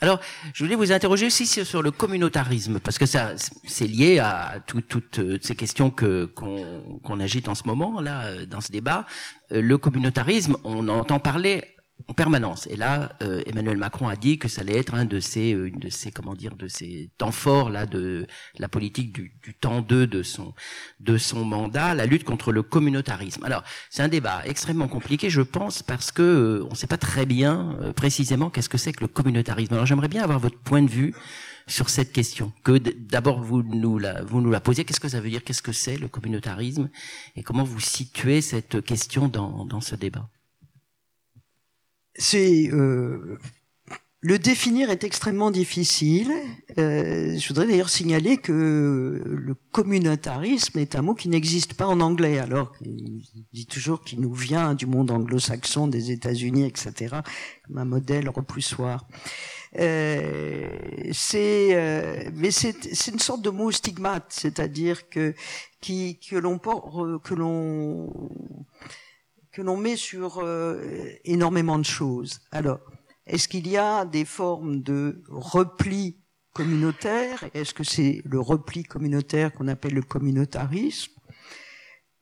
Alors, 0.01 0.19
je 0.53 0.63
voulais 0.63 0.75
vous 0.75 0.91
interroger 0.91 1.27
aussi 1.27 1.45
sur 1.45 1.83
le 1.83 1.91
communautarisme, 1.91 2.79
parce 2.79 2.97
que 2.97 3.05
ça, 3.05 3.33
c'est 3.65 3.85
lié 3.85 4.17
à 4.17 4.59
toutes 4.65 5.19
euh, 5.19 5.37
ces 5.41 5.55
questions 5.55 5.91
que 5.91 6.25
qu'on 6.25 7.19
agite 7.19 7.47
en 7.47 7.55
ce 7.55 7.65
moment 7.65 8.01
là 8.01 8.25
euh, 8.25 8.45
dans 8.47 8.61
ce 8.61 8.71
débat. 8.71 9.05
Le 9.49 9.77
communautarisme, 9.77 10.57
on 10.63 10.87
entend 10.89 11.19
parler 11.19 11.63
en 12.07 12.13
permanence. 12.13 12.67
Et 12.67 12.75
là, 12.75 13.13
euh, 13.21 13.41
Emmanuel 13.45 13.77
Macron 13.77 14.07
a 14.07 14.15
dit 14.15 14.37
que 14.37 14.47
ça 14.47 14.61
allait 14.61 14.77
être 14.77 14.93
un 14.93 15.05
de 15.05 15.19
ces, 15.19 15.53
euh, 15.53 15.67
une 15.67 15.79
de 15.79 15.89
ces, 15.89 16.11
comment 16.11 16.33
dire, 16.33 16.55
de 16.55 16.67
ces 16.67 17.09
temps 17.17 17.31
forts 17.31 17.69
là 17.69 17.85
de 17.85 18.27
la 18.57 18.67
politique 18.67 19.13
du, 19.13 19.33
du 19.43 19.53
temps 19.53 19.81
2 19.81 20.07
de 20.07 20.23
son, 20.23 20.53
de 20.99 21.17
son 21.17 21.45
mandat, 21.45 21.93
la 21.95 22.05
lutte 22.05 22.23
contre 22.23 22.51
le 22.51 22.63
communautarisme. 22.63 23.43
Alors, 23.43 23.63
c'est 23.89 24.03
un 24.03 24.07
débat 24.07 24.41
extrêmement 24.45 24.87
compliqué, 24.87 25.29
je 25.29 25.41
pense, 25.41 25.83
parce 25.83 26.11
que 26.11 26.21
euh, 26.21 26.65
on 26.65 26.71
ne 26.71 26.75
sait 26.75 26.87
pas 26.87 26.97
très 26.97 27.25
bien 27.25 27.77
précisément 27.95 28.49
qu'est-ce 28.49 28.69
que 28.69 28.77
c'est 28.77 28.93
que 28.93 29.01
le 29.01 29.07
communautarisme. 29.07 29.73
Alors, 29.73 29.85
j'aimerais 29.85 30.07
bien 30.07 30.23
avoir 30.23 30.39
votre 30.39 30.59
point 30.59 30.81
de 30.81 30.89
vue 30.89 31.13
sur 31.67 31.89
cette 31.89 32.11
question. 32.11 32.51
Que 32.63 32.77
d'abord 32.77 33.41
vous 33.41 33.63
nous 33.63 33.97
la, 33.97 34.23
vous 34.23 34.41
nous 34.41 34.51
la 34.51 34.59
posiez. 34.59 34.85
Qu'est-ce 34.85 34.99
que 34.99 35.07
ça 35.07 35.21
veut 35.21 35.29
dire? 35.29 35.43
Qu'est-ce 35.43 35.61
que 35.61 35.71
c'est 35.71 35.97
le 35.97 36.07
communautarisme? 36.07 36.89
Et 37.35 37.43
comment 37.43 37.63
vous 37.63 37.79
situez 37.79 38.41
cette 38.41 38.83
question 38.83 39.27
dans, 39.27 39.65
dans 39.65 39.81
ce 39.81 39.95
débat? 39.95 40.29
C'est 42.15 42.69
euh, 42.71 43.37
le 44.25 44.39
définir 44.39 44.89
est 44.89 45.03
extrêmement 45.03 45.51
difficile. 45.51 46.31
Euh, 46.77 47.37
je 47.37 47.47
voudrais 47.49 47.67
d'ailleurs 47.67 47.89
signaler 47.89 48.37
que 48.37 49.21
le 49.25 49.53
communautarisme 49.73 50.79
est 50.79 50.95
un 50.95 51.01
mot 51.01 51.13
qui 51.13 51.27
n'existe 51.27 51.73
pas 51.73 51.87
en 51.87 51.99
anglais, 51.99 52.39
alors 52.39 52.71
qu'il 52.77 53.21
dit 53.51 53.65
toujours 53.65 54.01
qu'il 54.01 54.21
nous 54.21 54.33
vient 54.33 54.75
du 54.75 54.85
monde 54.85 55.11
anglo-saxon, 55.11 55.87
des 55.87 56.11
États-Unis, 56.11 56.65
etc., 56.65 57.17
comme 57.67 57.77
un 57.77 57.85
modèle 57.85 58.29
repoussoir. 58.29 59.05
Euh, 59.77 60.69
c'est, 61.11 61.69
euh, 61.71 62.29
mais 62.33 62.51
c'est, 62.51 63.07
une 63.11 63.19
sorte 63.19 63.41
de 63.41 63.49
mot 63.49 63.71
stigmate, 63.71 64.27
c'est-à-dire 64.29 65.09
que 65.09 65.33
qui 65.81 66.17
que 66.19 66.37
l'on 66.37 66.59
que 66.59 67.33
l'on 67.33 68.09
que 69.53 69.61
l'on 69.61 69.77
met 69.77 69.95
sur 69.95 70.39
euh, 70.39 70.81
énormément 71.23 71.77
de 71.77 71.85
choses. 71.85 72.41
Alors, 72.51 72.79
est-ce 73.27 73.47
qu'il 73.47 73.67
y 73.67 73.77
a 73.77 74.03
des 74.03 74.25
formes 74.25 74.81
de 74.81 75.23
repli 75.29 76.17
communautaire? 76.53 77.45
Est-ce 77.53 77.73
que 77.73 77.83
c'est 77.83 78.21
le 78.25 78.39
repli 78.39 78.83
communautaire 78.83 79.53
qu'on 79.53 79.67
appelle 79.67 79.93
le 79.93 80.01
communautarisme? 80.01 81.13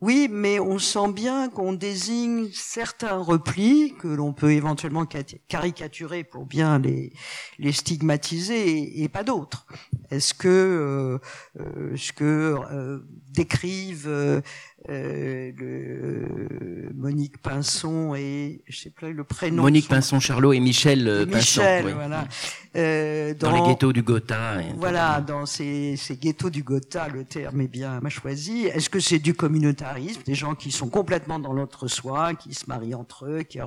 Oui, 0.02 0.28
mais 0.32 0.60
on 0.60 0.80
sent 0.80 1.12
bien 1.14 1.48
qu'on 1.48 1.74
désigne 1.74 2.50
certains 2.52 3.20
replis 3.20 3.94
que 4.00 4.08
l'on 4.08 4.34
peut 4.34 4.52
éventuellement 4.52 5.06
caricaturer 5.48 6.24
pour 6.24 6.48
bien 6.48 6.80
les, 6.80 7.14
les 7.60 7.72
stigmatiser 7.72 9.04
et, 9.04 9.10
pas 9.10 9.24
d'autres. 9.24 9.68
Est-ce 10.10 10.34
que 10.34 10.48
euh, 10.48 11.20
euh 11.60 11.96
ce 11.96 12.12
que 12.14 12.56
euh, 12.72 13.00
décrivent 13.30 14.42
euh, 14.90 15.52
le, 15.58 16.90
Monique 16.94 17.42
Pinson 17.42 18.16
et 18.16 18.62
je 18.68 18.78
sais 18.78 18.90
plus 18.90 19.14
le 19.14 19.24
prénom. 19.24 19.64
Monique 19.64 19.88
Pinson 19.88 20.20
Charlot 20.20 20.54
et 20.54 20.60
Michel, 20.60 21.08
et 21.08 21.26
Michel 21.26 21.94
voilà. 21.94 22.28
dans, 22.74 23.52
dans, 23.52 23.64
les 23.64 23.70
ghettos 23.70 23.94
du 23.94 24.02
Gotha. 24.04 24.62
Voilà, 24.78 25.22
dans 25.22 25.46
ces, 25.46 25.96
ces 25.98 26.18
ghettos 26.18 26.50
du 26.50 26.64
Gotha, 26.64 27.08
le 27.10 27.24
terme 27.24 27.62
est 27.62 27.68
bien 27.68 28.00
choisi. 28.10 28.66
Est-ce 28.66 28.90
que 28.90 29.00
c'est 29.00 29.20
du 29.20 29.34
communautaire 29.34 29.96
des 30.26 30.36
gens 30.36 30.56
qui 30.56 30.72
sont 30.72 30.90
complètement 30.90 31.40
dans 31.40 31.54
l'autre 31.54 31.88
soi, 31.88 32.34
qui 32.34 32.54
se 32.54 32.66
marient 32.68 32.96
entre 32.96 33.26
eux, 33.26 33.44
qui 33.44 33.60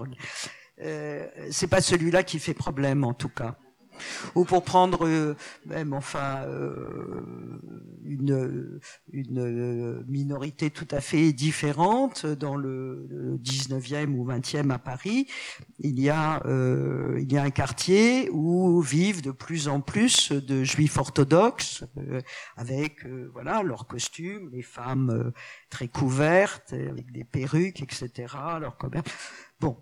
euh, 0.83 1.27
c'est 1.51 1.69
pas 1.69 1.81
celui-là 1.81 2.23
qui 2.25 2.39
fait 2.39 2.55
problème 2.55 3.05
en 3.05 3.15
tout 3.15 3.29
cas. 3.29 3.57
Ou 4.35 4.45
pour 4.45 4.65
prendre 4.65 5.07
euh, 5.07 5.37
même 5.67 5.93
enfin 5.93 6.43
euh, 6.47 7.23
une, 8.05 8.81
une 9.13 10.05
minorité 10.09 10.71
tout 10.71 10.89
à 10.91 11.01
fait 11.01 11.33
différente 11.33 12.27
dans 12.27 12.57
le, 12.57 13.39
19e 13.43 14.15
ou 14.15 14.27
20e 14.27 14.71
à 14.71 14.79
Paris, 14.79 15.27
il 15.79 16.01
y 16.01 16.11
a 16.11 16.43
euh, 16.47 17.19
il 17.21 17.33
y 17.33 17.37
a 17.37 17.43
un 17.43 17.51
quartier 17.51 18.29
où 18.31 18.81
vivent 18.81 19.23
de 19.23 19.31
plus 19.31 19.69
en 19.69 19.81
plus 19.81 20.33
de 20.33 20.65
juifs 20.65 20.99
orthodoxes 20.99 21.85
avec 22.57 23.07
voilà 23.33 23.63
leurs 23.63 23.87
costumes, 23.87 24.51
les 24.53 24.63
femmes 24.63 25.33
très 25.71 25.89
couvertes 25.89 26.73
avec 26.73 27.13
des 27.13 27.25
perruques 27.25 27.83
etc. 27.83 28.35
Quand 28.79 28.91
bon 29.61 29.77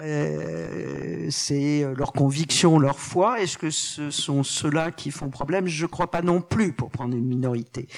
euh, 0.00 1.28
c'est 1.30 1.82
euh, 1.82 1.94
leur 1.94 2.12
conviction, 2.12 2.78
leur 2.78 2.98
foi. 2.98 3.40
Est-ce 3.40 3.56
que 3.56 3.70
ce 3.70 4.10
sont 4.10 4.42
ceux-là 4.42 4.92
qui 4.92 5.10
font 5.10 5.30
problème? 5.30 5.66
Je 5.66 5.84
ne 5.84 5.90
crois 5.90 6.10
pas 6.10 6.22
non 6.22 6.42
plus, 6.42 6.72
pour 6.72 6.90
prendre 6.90 7.16
une 7.16 7.26
minorité. 7.26 7.88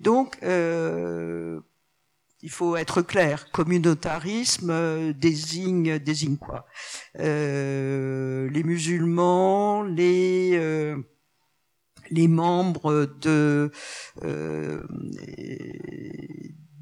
Donc, 0.00 0.38
euh, 0.42 1.60
il 2.42 2.50
faut 2.50 2.76
être 2.76 3.02
clair. 3.02 3.50
Communautarisme 3.52 5.12
désigne 5.14 5.98
désigne 5.98 6.36
quoi? 6.36 6.66
Les 7.18 8.62
musulmans, 8.64 9.82
les 9.82 10.94
les 12.10 12.28
membres 12.28 13.08
de 13.20 13.72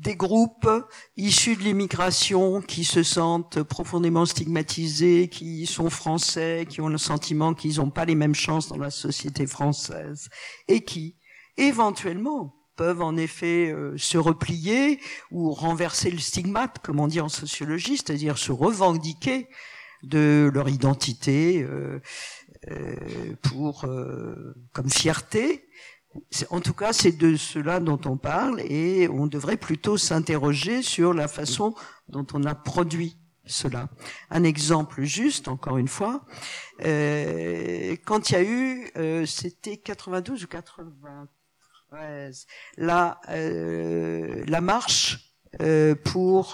des 0.05 0.17
groupes 0.17 0.69
issus 1.17 1.57
de 1.57 1.63
l'immigration 1.63 2.61
qui 2.61 2.85
se 2.85 3.03
sentent 3.03 3.63
profondément 3.63 4.27
stigmatisés, 4.27 5.29
qui 5.29 5.65
sont 5.65 5.89
français, 5.89 6.67
qui 6.69 6.83
ont 6.83 6.89
le 6.89 6.99
sentiment 6.99 7.55
qu'ils 7.55 7.79
n'ont 7.79 7.91
pas 7.91 8.05
les 8.05 8.15
mêmes 8.15 8.35
chances 8.35 8.69
dans 8.69 8.77
la 8.77 8.91
société 8.91 9.47
française 9.47 10.29
et 10.69 10.85
qui, 10.85 11.17
éventuellement, 11.57 12.55
peuvent 12.77 13.01
en 13.01 13.17
effet 13.17 13.71
euh, 13.71 13.97
se 13.97 14.19
replier 14.19 15.01
ou 15.31 15.53
renverser 15.53 16.11
le 16.11 16.19
stigmate, 16.19 16.81
comme 16.81 17.01
on 17.01 17.09
dit 17.09 17.21
en 17.21 17.31
sociologie, 17.31 17.97
c'est-à-dire 17.97 18.37
se 18.37 18.53
revendiquer 18.53 19.49
de 20.03 20.51
leur 20.53 20.69
identité 20.69 21.63
euh, 21.63 21.99
euh, 22.71 22.95
pour 23.43 23.87
comme 24.73 24.91
fierté 24.91 25.67
en 26.51 26.61
tout 26.61 26.75
cas, 26.75 26.93
c'est 26.93 27.13
de 27.13 27.37
cela 27.37 27.81
dont 27.81 28.01
on 28.07 28.17
parle 28.17 28.61
et 28.61 29.09
on 29.09 29.27
devrait 29.27 29.57
plutôt 29.57 29.97
s'interroger 29.97 30.83
sur 30.83 31.15
la 31.15 31.29
façon 31.29 31.75
dont 32.09 32.27
on 32.35 32.45
a 32.45 32.55
produit 32.55 33.17
cela. 33.47 33.89
Un 34.31 34.45
exemple 34.45 35.03
juste, 35.03 35.49
encore 35.49 35.79
une 35.79 35.89
fois, 35.89 36.25
euh, 36.85 37.97
quand 38.05 38.31
il 38.31 38.33
y 38.33 38.37
a 38.37 38.43
eu, 38.43 38.91
euh, 38.97 39.27
c'était 39.27 39.77
92 39.77 40.45
ou 40.45 40.47
93, 40.47 42.47
la, 42.77 43.21
euh, 43.29 44.45
la 44.47 44.61
marche 44.61 45.35
euh, 45.61 45.95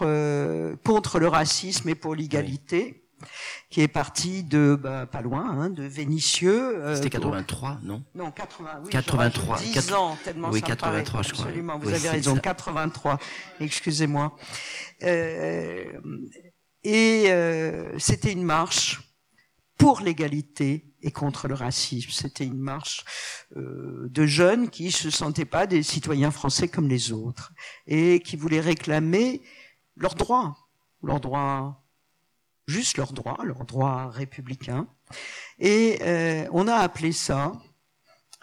euh, 0.03 0.77
contre 0.85 1.19
le 1.19 1.29
racisme 1.29 1.89
et 1.89 1.95
pour 1.95 2.15
l'égalité 2.15 3.00
qui 3.69 3.81
est 3.81 3.89
parti 3.89 4.43
de 4.45 4.79
bah, 4.81 5.07
pas 5.07 5.21
loin, 5.21 5.49
hein, 5.49 5.71
de 5.71 5.85
Vénitieux. 5.85 6.85
Euh, 6.85 6.97
C'était 6.97 7.11
83, 7.11 7.79
non? 7.83 8.03
Non, 8.15 8.31
80, 8.31 8.81
oui, 8.85 8.91
83. 8.91 9.59
10 9.59 9.93
ans, 9.93 10.17
tellement 10.25 10.51
oui, 10.51 10.61
ça 10.61 10.67
83, 10.67 11.23
je 11.23 11.33
crois. 11.33 11.45
Absolument, 11.47 11.79
vous 11.79 11.89
oui, 11.89 11.95
avez 11.95 12.09
raison, 12.09 12.35
ça. 12.35 12.41
83. 12.41 13.19
Excusez-moi. 13.61 14.37
Euh, 15.03 15.85
et 16.85 17.27
euh, 17.29 17.99
c'était 17.99 18.33
une 18.33 18.45
marche 18.45 19.01
pour 19.77 20.01
l'égalité 20.01 20.93
et 21.03 21.11
contre 21.11 21.49
le 21.49 21.55
racisme. 21.55 22.11
C'était 22.11 22.45
une 22.45 22.61
marche 22.61 23.05
euh, 23.57 24.09
de 24.11 24.27
jeunes 24.27 24.69
qui 24.69 24.91
se 24.91 25.11
sentaient 25.11 25.47
pas 25.47 25.67
des 25.67 25.83
citoyens 25.83 26.31
français 26.31 26.69
comme 26.69 26.89
les 26.89 27.13
autres 27.13 27.53
et 27.87 28.21
qui 28.21 28.37
voulaient 28.37 28.61
réclamer 28.61 29.43
leurs 29.97 30.15
droits, 30.15 30.57
leurs 31.03 31.21
droits 31.21 31.80
juste 32.71 32.97
leurs 32.97 33.13
droits, 33.13 33.39
leurs 33.45 33.65
droits 33.65 34.11
républicains. 34.11 34.87
Et 35.59 35.99
euh, 36.03 36.47
on 36.53 36.69
a 36.69 36.77
appelé 36.77 37.13
ça, 37.13 37.53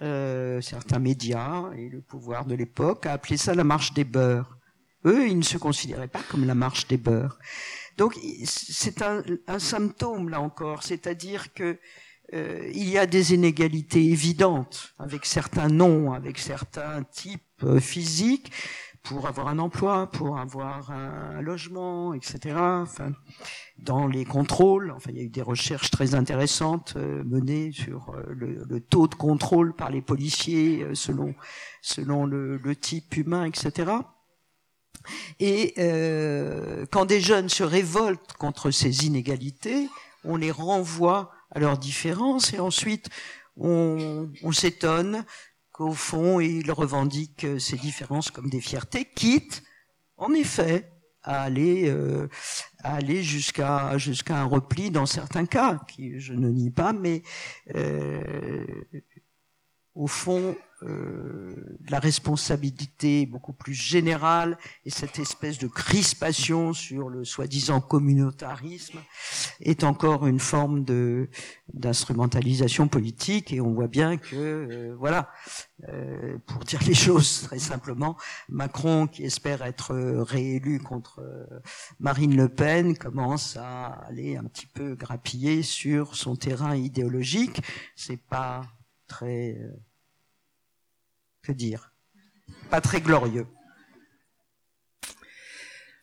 euh, 0.01 0.61
certains 0.61 0.99
médias 0.99 1.71
et 1.75 1.89
le 1.89 2.01
pouvoir 2.01 2.45
de 2.45 2.53
l'époque 2.53 3.05
a 3.05 3.13
appelé 3.13 3.38
ça 3.38 3.55
la 3.55 3.63
marche 3.63 3.93
des 3.93 4.03
beurs. 4.03 4.57
Eux, 5.05 5.28
ils 5.28 5.38
ne 5.38 5.43
se 5.43 5.57
considéraient 5.57 6.07
pas 6.07 6.21
comme 6.30 6.45
la 6.45 6.55
marche 6.55 6.88
des 6.88 6.97
beurs. 6.97 7.39
Donc 7.97 8.15
c'est 8.45 9.01
un, 9.01 9.23
un, 9.47 9.59
symptôme 9.59 10.30
là 10.30 10.39
encore, 10.41 10.84
c'est-à-dire 10.84 11.53
que 11.53 11.80
euh, 12.34 12.69
il 12.75 12.88
y 12.89 12.97
a 12.97 13.07
des 13.07 13.34
inégalités 13.34 14.03
évidentes 14.03 14.93
avec 14.99 15.25
certains 15.25 15.69
noms, 15.69 16.13
avec 16.13 16.38
certains 16.38 17.03
types 17.03 17.80
physiques 17.80 18.51
pour 19.07 19.28
avoir 19.28 19.47
un 19.47 19.59
emploi, 19.59 20.11
pour 20.11 20.38
avoir 20.38 20.91
un 20.91 21.41
logement, 21.41 22.13
etc. 22.13 22.55
Enfin, 22.57 23.13
dans 23.80 24.07
les 24.07 24.25
contrôles, 24.25 24.91
enfin, 24.91 25.11
il 25.11 25.17
y 25.17 25.21
a 25.21 25.23
eu 25.23 25.30
des 25.30 25.41
recherches 25.41 25.91
très 25.91 26.15
intéressantes 26.15 26.93
euh, 26.97 27.23
menées 27.23 27.71
sur 27.71 28.09
euh, 28.09 28.23
le, 28.30 28.63
le, 28.67 28.82
taux 28.82 29.07
de 29.07 29.15
contrôle 29.15 29.75
par 29.75 29.91
les 29.91 30.01
policiers 30.01 30.84
euh, 30.84 30.95
selon 30.95 31.36
selon 31.82 32.25
le, 32.25 32.57
le, 32.57 32.75
type 32.75 33.15
humain, 33.15 33.45
etc. 33.45 33.91
Et 35.39 35.73
euh, 35.78 36.86
quand 36.91 37.05
des 37.05 37.21
jeunes 37.21 37.49
se 37.49 37.63
révoltent 37.63 38.34
contre 38.34 38.71
ces 38.71 39.05
inégalités, 39.05 39.88
on 40.23 40.36
les 40.36 40.51
renvoie 40.51 41.32
à 41.51 41.59
leurs 41.59 41.78
différences 41.78 42.53
et 42.53 42.59
ensuite 42.59 43.09
on, 43.55 44.30
on 44.43 44.51
s'étonne 44.51 45.23
qu'au 45.71 45.93
fond, 45.93 46.39
ils 46.39 46.71
revendiquent 46.71 47.47
ces 47.59 47.78
différences 47.78 48.32
comme 48.32 48.49
des 48.49 48.61
fiertés, 48.61 49.05
quitte, 49.05 49.63
en 50.17 50.34
effet, 50.34 50.91
à 51.28 51.41
aller, 51.41 51.89
euh, 51.89 52.28
à 52.84 52.95
aller 52.95 53.21
jusqu'à 53.21 53.97
jusqu'à 53.97 54.38
un 54.38 54.45
repli 54.45 54.89
dans 54.89 55.05
certains 55.05 55.45
cas, 55.45 55.82
qui 55.88 56.19
je 56.19 56.34
ne 56.34 56.49
nie 56.49 56.71
pas, 56.71 56.93
mais 56.93 57.21
euh, 57.75 58.63
au 59.93 60.07
fond, 60.07 60.55
euh, 60.84 61.55
la 61.89 61.97
responsabilité 61.99 63.25
beaucoup 63.25 63.53
plus 63.53 63.73
générale 63.73 64.59
et 64.86 64.91
cette 64.91 65.17
espèce 65.17 65.57
de 65.57 65.67
crispation 65.67 66.71
sur 66.71 67.09
le 67.09 67.25
soi-disant 67.25 67.82
communautarisme 67.82 68.99
est 69.59 69.84
encore 69.84 70.28
une 70.28 70.39
forme 70.39 70.84
de 70.84 71.30
d'instrumentalisation 71.73 72.88
politique 72.88 73.51
et 73.51 73.59
on 73.59 73.73
voit 73.73 73.88
bien 73.88 74.17
que 74.17 74.36
euh, 74.36 74.95
voilà 74.99 75.32
euh, 75.89 76.38
pour 76.45 76.63
dire 76.63 76.82
les 76.86 76.93
choses 77.07 77.41
très 77.41 77.57
simplement 77.57 78.15
Macron 78.47 79.07
qui 79.07 79.23
espère 79.23 79.63
être 79.63 79.95
réélu 79.95 80.80
contre 80.80 81.23
Marine 81.99 82.36
Le 82.36 82.49
Pen 82.49 82.95
commence 82.95 83.57
à 83.57 83.88
aller 84.07 84.38
un 84.38 84.43
petit 84.43 84.67
peu 84.67 84.93
grappiller 84.93 85.63
sur 85.63 86.15
son 86.15 86.36
terrain 86.36 86.75
idéologique. 86.75 87.63
C'est 87.95 88.21
pas 88.21 88.67
très 89.07 89.57
que 91.48 91.52
dire 91.54 91.91
Pas 92.70 92.82
très 92.82 93.02
glorieux. 93.02 93.48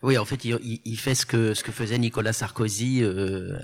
Oui, 0.02 0.18
en 0.18 0.24
fait, 0.24 0.44
il, 0.44 0.80
il, 0.84 0.98
fait 0.98 1.14
ce 1.14 1.24
que 1.24 1.54
ce 1.54 1.64
que 1.64 1.72
faisait 1.72 1.96
Nicolas 1.96 2.34
Sarkozy 2.34 3.02
euh, 3.02 3.58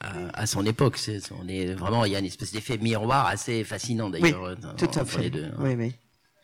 à, 0.00 0.42
à, 0.42 0.46
son 0.46 0.66
époque. 0.66 0.98
C'est, 0.98 1.20
on 1.32 1.48
est 1.48 1.72
vraiment, 1.72 2.04
il 2.04 2.12
y 2.12 2.16
a 2.16 2.18
une 2.18 2.26
espèce 2.26 2.52
d'effet 2.52 2.76
miroir 2.76 3.26
assez 3.26 3.64
fascinant 3.64 4.10
d'ailleurs. 4.10 4.56
Oui, 4.62 4.74
tout 4.76 4.98
à 4.98 5.04
fait. 5.06 5.22
Les 5.22 5.30
deux. 5.30 5.50
Oui, 5.58 5.74
oui, 5.74 5.94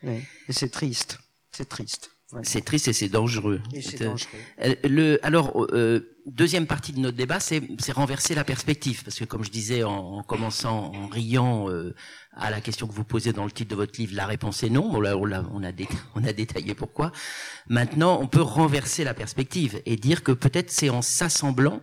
oui. 0.05 0.23
Et 0.49 0.53
c'est 0.53 0.71
triste. 0.71 1.19
C'est 1.51 1.69
triste. 1.69 2.11
C'est 2.43 2.65
triste 2.65 2.89
et 2.89 2.95
c'est 2.95 3.11
dangereux. 3.11 3.61
Et 3.75 3.83
c'est 3.83 4.03
dangereux. 4.03 4.39
Le, 4.85 5.19
alors, 5.23 5.67
euh, 5.75 6.12
deuxième 6.27 6.67
partie 6.67 6.93
de 6.93 7.01
notre 7.01 7.17
débat, 7.17 7.41
c'est 7.41 7.63
renverser 7.93 8.35
la 8.35 8.45
perspective, 8.45 9.03
parce 9.05 9.19
que 9.19 9.25
comme 9.25 9.45
je 9.45 9.51
disais 9.51 9.83
en, 9.83 10.19
en 10.19 10.23
commençant, 10.23 10.93
en 10.95 11.07
riant 11.09 11.69
euh, 11.69 11.95
à 12.37 12.51
la 12.51 12.61
question 12.61 12.87
que 12.87 12.93
vous 12.93 13.05
posez 13.05 13.33
dans 13.33 13.45
le 13.45 13.51
titre 13.51 13.71
de 13.71 13.77
votre 13.77 13.99
livre, 13.99 14.15
la 14.15 14.27
réponse 14.27 14.63
est 14.63 14.71
non. 14.71 14.91
On 14.93 15.05
a, 15.05 15.15
on 15.15 15.33
a, 15.33 15.43
on 15.53 15.63
a, 15.63 15.73
dé, 15.73 15.89
on 16.15 16.25
a 16.25 16.33
détaillé 16.33 16.75
pourquoi. 16.75 17.13
Maintenant, 17.69 18.19
on 18.21 18.27
peut 18.27 18.43
renverser 18.43 19.05
la 19.05 19.15
perspective 19.15 19.83
et 19.87 19.97
dire 19.97 20.23
que 20.23 20.33
peut-être 20.33 20.71
c'est 20.71 20.91
en 20.91 21.03
s'assemblant 21.03 21.81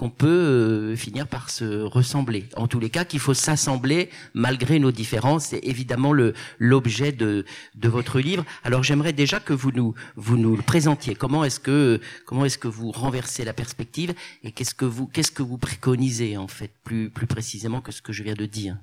qu'on 0.00 0.08
peut 0.08 0.28
euh, 0.28 0.96
finir 0.96 1.26
par 1.28 1.50
se 1.50 1.82
ressembler. 1.82 2.48
En 2.56 2.66
tous 2.68 2.80
les 2.80 2.88
cas, 2.88 3.04
qu'il 3.04 3.20
faut 3.20 3.34
s'assembler 3.34 4.08
malgré 4.32 4.78
nos 4.78 4.92
différences. 4.92 5.48
C'est 5.48 5.60
évidemment 5.62 6.14
le 6.14 6.32
l'objet 6.58 7.12
de 7.12 7.44
de 7.74 7.88
votre 7.90 8.18
livre. 8.18 8.46
Alors 8.64 8.82
j'aimerais 8.82 9.12
déjà 9.12 9.40
que 9.40 9.52
vous 9.52 9.72
nous 9.72 9.92
vous 10.16 10.38
nous 10.38 10.56
le 10.56 10.62
présentiez. 10.62 11.14
Comment 11.14 11.44
est-ce 11.44 11.60
que 11.60 12.00
comment 12.24 12.46
est-ce 12.46 12.56
que 12.56 12.66
vous 12.66 12.90
renversez 12.92 13.44
la 13.44 13.52
perspective 13.52 14.14
et 14.42 14.52
qu'est-ce 14.52 14.74
que 14.74 14.86
vous 14.86 15.06
qu'est-ce 15.06 15.32
que 15.32 15.42
vous 15.42 15.58
préconisez 15.58 16.38
en 16.38 16.48
fait 16.48 16.72
plus 16.82 17.10
plus 17.10 17.26
précisément 17.26 17.82
que 17.82 17.92
ce 17.92 18.00
que 18.00 18.14
je 18.14 18.22
viens 18.22 18.32
de 18.32 18.46
dire? 18.46 18.78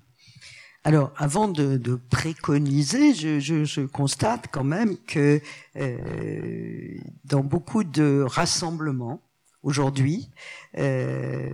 Alors, 0.84 1.12
avant 1.18 1.48
de, 1.48 1.78
de 1.78 1.96
préconiser, 1.96 3.14
je, 3.16 3.40
je, 3.40 3.66
je, 3.66 3.82
constate 3.82 4.46
quand 4.52 4.64
même 4.64 4.96
que 5.06 5.42
euh, 5.76 6.98
dans 7.26 7.44
beaucoup 7.44 7.84
de 7.84 8.24
rassemblements, 8.26 9.27
aujourd'hui. 9.64 10.30
Euh, 10.78 11.50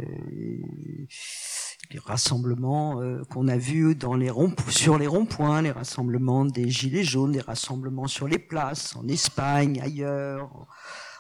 les 1.91 1.99
rassemblements 1.99 3.01
euh, 3.01 3.24
qu'on 3.26 3.47
a 3.47 3.58
vus 3.58 3.95
dans 3.95 4.16
les 4.16 4.30
ronds, 4.30 4.54
sur 4.70 4.97
les 4.97 5.08
ronds-points, 5.08 5.62
les 5.62 5.72
rassemblements 5.72 6.45
des 6.45 6.70
gilets 6.70 7.04
jaunes, 7.04 7.34
les 7.34 7.41
rassemblements 7.41 8.08
sur 8.08 8.28
les 8.28 8.39
places, 8.39 8.95
en 8.95 9.08
Espagne, 9.08 9.80
ailleurs, 9.82 10.68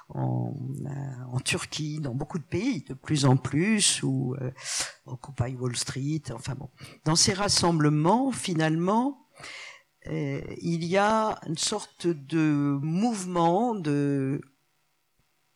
en, 0.09 1.39
Turquie, 1.43 1.99
dans 1.99 2.13
beaucoup 2.13 2.37
de 2.37 2.43
pays, 2.43 2.83
de 2.87 2.93
plus 2.93 3.25
en 3.25 3.35
plus, 3.35 4.01
ou 4.03 4.35
euh, 4.39 4.51
Occupy 5.05 5.55
Wall 5.55 5.75
Street, 5.75 6.21
enfin 6.33 6.55
bon. 6.55 6.69
Dans 7.03 7.15
ces 7.15 7.33
rassemblements, 7.33 8.31
finalement, 8.31 9.27
euh, 10.07 10.41
il 10.61 10.85
y 10.85 10.97
a 10.97 11.39
une 11.47 11.57
sorte 11.57 12.07
de 12.07 12.77
mouvement 12.81 13.75
de 13.75 14.41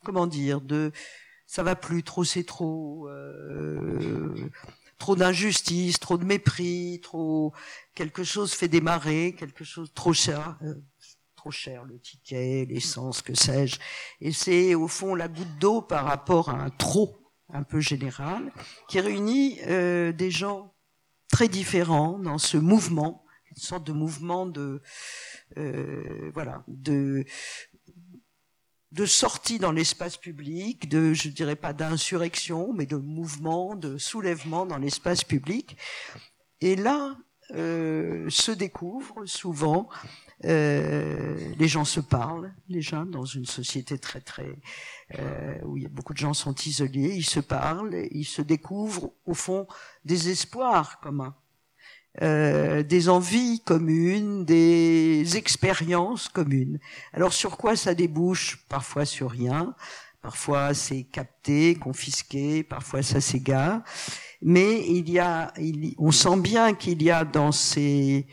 comment 0.08 0.26
dire 0.26 0.62
de 0.62 0.94
ça 1.48 1.64
va 1.64 1.76
plus 1.76 2.02
trop 2.02 2.24
c'est 2.24 2.46
trop 2.46 3.10
euh, 3.10 4.50
trop 4.98 5.18
d'injustice 5.18 6.00
trop 6.00 6.18
de 6.18 6.24
mépris 6.24 7.02
trop 7.04 7.52
quelque 7.94 8.24
chose 8.24 8.54
fait 8.54 8.70
démarrer 8.70 9.36
quelque 9.38 9.66
chose 9.66 9.92
trop 9.94 10.14
cher 10.14 10.58
euh, 10.62 10.76
trop 11.36 11.52
cher 11.52 11.84
le 11.84 12.00
ticket 12.00 12.66
l'essence 12.70 13.22
que 13.22 13.36
sais-je 13.36 13.80
et 14.22 14.32
c'est 14.32 14.76
au 14.76 14.88
fond 14.88 15.14
la 15.14 15.28
goutte 15.28 15.60
d'eau 15.60 15.82
par 15.82 16.06
rapport 16.06 16.52
à 16.52 16.54
un 16.54 16.70
trop 16.70 17.20
un 17.50 17.64
peu 17.64 17.82
général 17.82 18.50
qui 18.88 19.02
réunit 19.02 19.60
euh, 19.68 20.14
des 20.14 20.32
gens 20.32 20.74
très 21.30 21.50
différents 21.50 22.18
dans 22.18 22.38
ce 22.38 22.56
mouvement 22.56 23.26
une 23.52 23.62
sorte 23.62 23.86
de 23.86 23.92
mouvement 23.92 24.46
de 24.46 24.82
voilà 26.34 26.64
de 26.70 27.26
de 28.92 29.06
sortie 29.06 29.60
dans 29.60 29.72
l'espace 29.72 30.18
public, 30.18 30.88
de, 30.90 31.14
je 31.14 31.30
dirais 31.30 31.56
pas 31.56 31.74
d'insurrection, 31.74 32.74
mais 32.74 32.86
de 32.86 32.96
mouvement, 32.96 33.76
de 33.76 33.98
soulèvement 33.98 34.66
dans 34.66 34.78
l'espace 34.78 35.24
public. 35.24 35.78
Et 36.62 36.76
là, 36.76 37.18
euh, 37.52 38.30
se 38.30 38.52
découvre 38.52 39.26
souvent, 39.26 39.88
euh, 40.46 41.54
les 41.58 41.68
gens 41.68 41.86
se 41.86 42.02
parlent 42.02 42.54
déjà 42.70 43.06
dans 43.06 43.24
une 43.24 43.46
société 43.46 43.98
très 43.98 44.20
très 44.20 44.60
euh, 45.18 45.58
où 45.64 45.78
beaucoup 45.90 46.14
de 46.14 46.18
gens 46.18 46.34
sont 46.34 46.54
isolés, 46.54 47.16
ils 47.16 47.26
se 47.26 47.40
parlent, 47.40 47.96
ils 48.12 48.26
se 48.26 48.42
découvrent 48.42 49.14
au 49.26 49.34
fond 49.34 49.66
des 50.04 50.30
espoirs 50.30 51.00
communs. 51.00 51.36
Euh, 52.22 52.84
des 52.84 53.10
envies 53.10 53.60
communes, 53.60 54.44
des 54.44 55.38
expériences 55.38 56.30
communes. 56.30 56.80
Alors 57.14 57.34
sur 57.34 57.58
quoi 57.58 57.76
ça 57.76 57.94
débouche 57.94 58.66
Parfois 58.70 59.06
sur 59.06 59.30
rien, 59.30 59.76
parfois 60.22 60.74
c'est 60.74 61.04
capté, 61.04 61.76
confisqué, 61.76 62.64
parfois 62.64 63.04
ça 63.04 63.22
s'égare. 63.22 63.84
Mais 64.42 64.88
il 64.88 65.10
y 65.10 65.20
a, 65.20 65.54
on 65.98 66.12
sent 66.12 66.38
bien 66.38 66.74
qu'il 66.74 67.04
y 67.04 67.12
a 67.12 67.24
dans 67.24 67.52
ces 67.52 68.28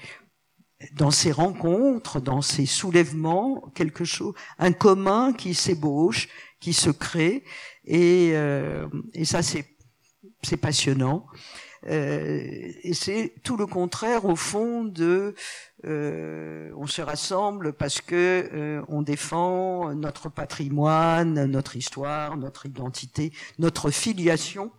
dans 0.92 1.10
ces 1.10 1.32
rencontres, 1.32 2.20
dans 2.20 2.42
ces 2.42 2.66
soulèvements, 2.66 3.70
quelque 3.74 4.04
chose, 4.04 4.34
un 4.58 4.72
commun 4.72 5.32
qui 5.32 5.54
s'ébauche, 5.54 6.28
qui 6.60 6.72
se 6.72 6.90
crée, 6.90 7.44
et, 7.84 8.32
euh, 8.34 8.86
et 9.12 9.24
ça 9.24 9.40
c'est 9.42 10.56
passionnant. 10.60 11.26
Euh, 11.86 12.72
et 12.82 12.94
c'est 12.94 13.34
tout 13.42 13.56
le 13.56 13.66
contraire 13.66 14.24
au 14.24 14.36
fond 14.36 14.84
de 14.84 15.34
euh, 15.84 16.70
on 16.76 16.86
se 16.86 17.02
rassemble 17.02 17.74
parce 17.74 18.00
que 18.00 18.48
euh, 18.52 18.82
on 18.88 19.02
défend 19.02 19.94
notre 19.94 20.28
patrimoine, 20.30 21.44
notre 21.44 21.76
histoire, 21.76 22.36
notre 22.36 22.66
identité, 22.66 23.32
notre 23.58 23.90
filiation, 23.90 24.72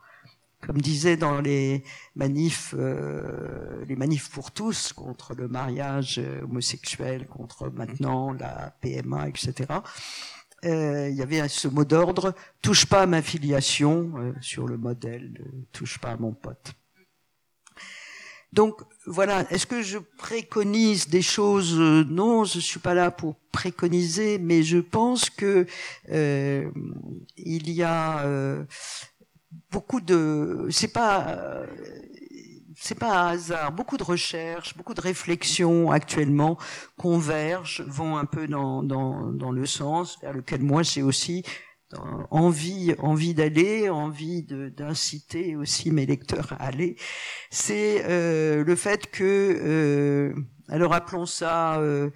comme 0.66 0.82
disait 0.82 1.16
dans 1.16 1.42
les 1.42 1.84
manifs, 2.16 2.74
euh, 2.78 3.86
les 3.88 3.96
manifs 3.96 4.32
pour 4.32 4.52
tous 4.52 4.94
contre 4.94 5.36
le 5.36 5.48
mariage 5.48 6.20
homosexuel, 6.42 7.28
contre 7.28 7.70
maintenant 7.70 8.34
la 8.34 8.76
PMA, 8.82 9.28
etc. 9.30 9.68
Euh, 10.66 11.10
il 11.10 11.16
y 11.16 11.22
avait 11.22 11.48
ce 11.48 11.68
mot 11.68 11.86
d'ordre 11.86 12.34
touche 12.62 12.88
pas 12.88 13.04
à 13.04 13.06
ma 13.06 13.22
filiation 13.22 14.14
euh, 14.18 14.34
sur 14.42 14.68
le 14.68 14.78
modèle 14.78 15.40
touche 15.72 16.00
pas 16.00 16.12
à 16.12 16.18
mon 16.18 16.34
pote. 16.34 16.74
Donc 18.56 18.82
voilà, 19.06 19.46
est-ce 19.52 19.68
que 19.68 19.82
je 19.82 19.98
préconise 20.18 21.10
des 21.10 21.22
choses? 21.22 21.78
Non, 21.78 22.46
je 22.46 22.60
suis 22.60 22.80
pas 22.80 22.94
là 22.94 23.12
pour 23.12 23.36
préconiser, 23.52 24.40
mais 24.40 24.64
je 24.64 24.78
pense 24.78 25.30
que 25.30 25.66
euh, 26.10 26.72
il 27.36 27.70
y 27.70 27.84
a 27.84 28.26
euh, 28.26 28.64
beaucoup 29.72 30.00
de. 30.00 30.68
C'est 30.72 30.94
pas 30.94 31.66
c'est 32.78 32.98
pas 32.98 33.30
hasard. 33.30 33.74
Beaucoup 33.74 33.98
de 33.98 34.04
recherches, 34.04 34.78
beaucoup 34.78 34.94
de 34.94 35.02
réflexions 35.02 35.92
actuellement 35.92 36.58
convergent, 36.98 37.84
vont 37.88 38.16
un 38.16 38.26
peu 38.26 38.48
dans, 38.48 38.84
dans, 38.84 39.34
dans 39.34 39.52
le 39.52 39.66
sens 39.66 40.18
vers 40.22 40.34
lequel 40.34 40.62
moi 40.62 40.82
j'ai 40.82 41.02
aussi 41.02 41.44
envie 42.32 42.94
envie 43.00 43.34
d'aller, 43.34 43.90
envie 43.90 44.44
d'inciter 44.44 45.56
aussi 45.56 45.92
mes 45.92 46.06
lecteurs 46.06 46.54
à 46.54 46.66
aller. 46.66 46.96
C'est 47.50 48.04
euh, 48.06 48.64
le 48.64 48.76
fait 48.76 49.10
que, 49.10 49.24
euh, 49.64 50.34
alors 50.68 50.94
appelons 50.94 51.26
ça, 51.26 51.80
euh, 51.80 52.10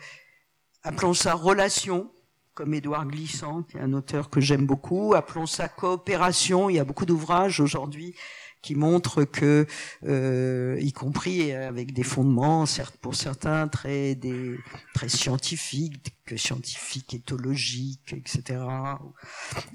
appelons 0.84 1.13
ça 1.13 1.34
relation 1.34 2.11
comme 2.53 2.73
Édouard 2.73 3.07
Glissant, 3.07 3.63
qui 3.63 3.77
est 3.77 3.82
un 3.82 3.93
auteur 3.93 4.30
que 4.30 4.41
j'aime 4.41 4.65
beaucoup. 4.65 5.13
Appelons 5.15 5.45
ça 5.45 5.69
coopération. 5.69 6.69
Il 6.69 6.75
y 6.75 6.80
a 6.80 6.84
beaucoup 6.84 7.05
d'ouvrages 7.05 7.61
aujourd'hui 7.61 8.15
qui 8.62 8.76
montre 8.76 9.24
que, 9.24 9.66
euh, 10.05 10.78
y 10.80 10.91
compris 10.91 11.53
avec 11.53 11.93
des 11.93 12.03
fondements, 12.03 12.66
certes 12.66 12.97
pour 12.97 13.16
certains 13.16 13.68
très 13.68 14.16
des 14.16 14.57
très 14.93 15.10
scientifiques, 15.10 16.16
que 16.30 16.38
scientifiques, 16.38 17.16
éthologiques, 17.16 18.14
etc., 18.14 18.60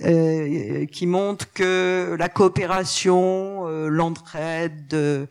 euh, 0.03 0.87
qui 0.87 1.07
montre 1.07 1.53
que 1.53 2.15
la 2.17 2.29
coopération, 2.29 3.67
euh, 3.67 3.89
l'entraide, 3.89 4.95
euh, 4.95 5.27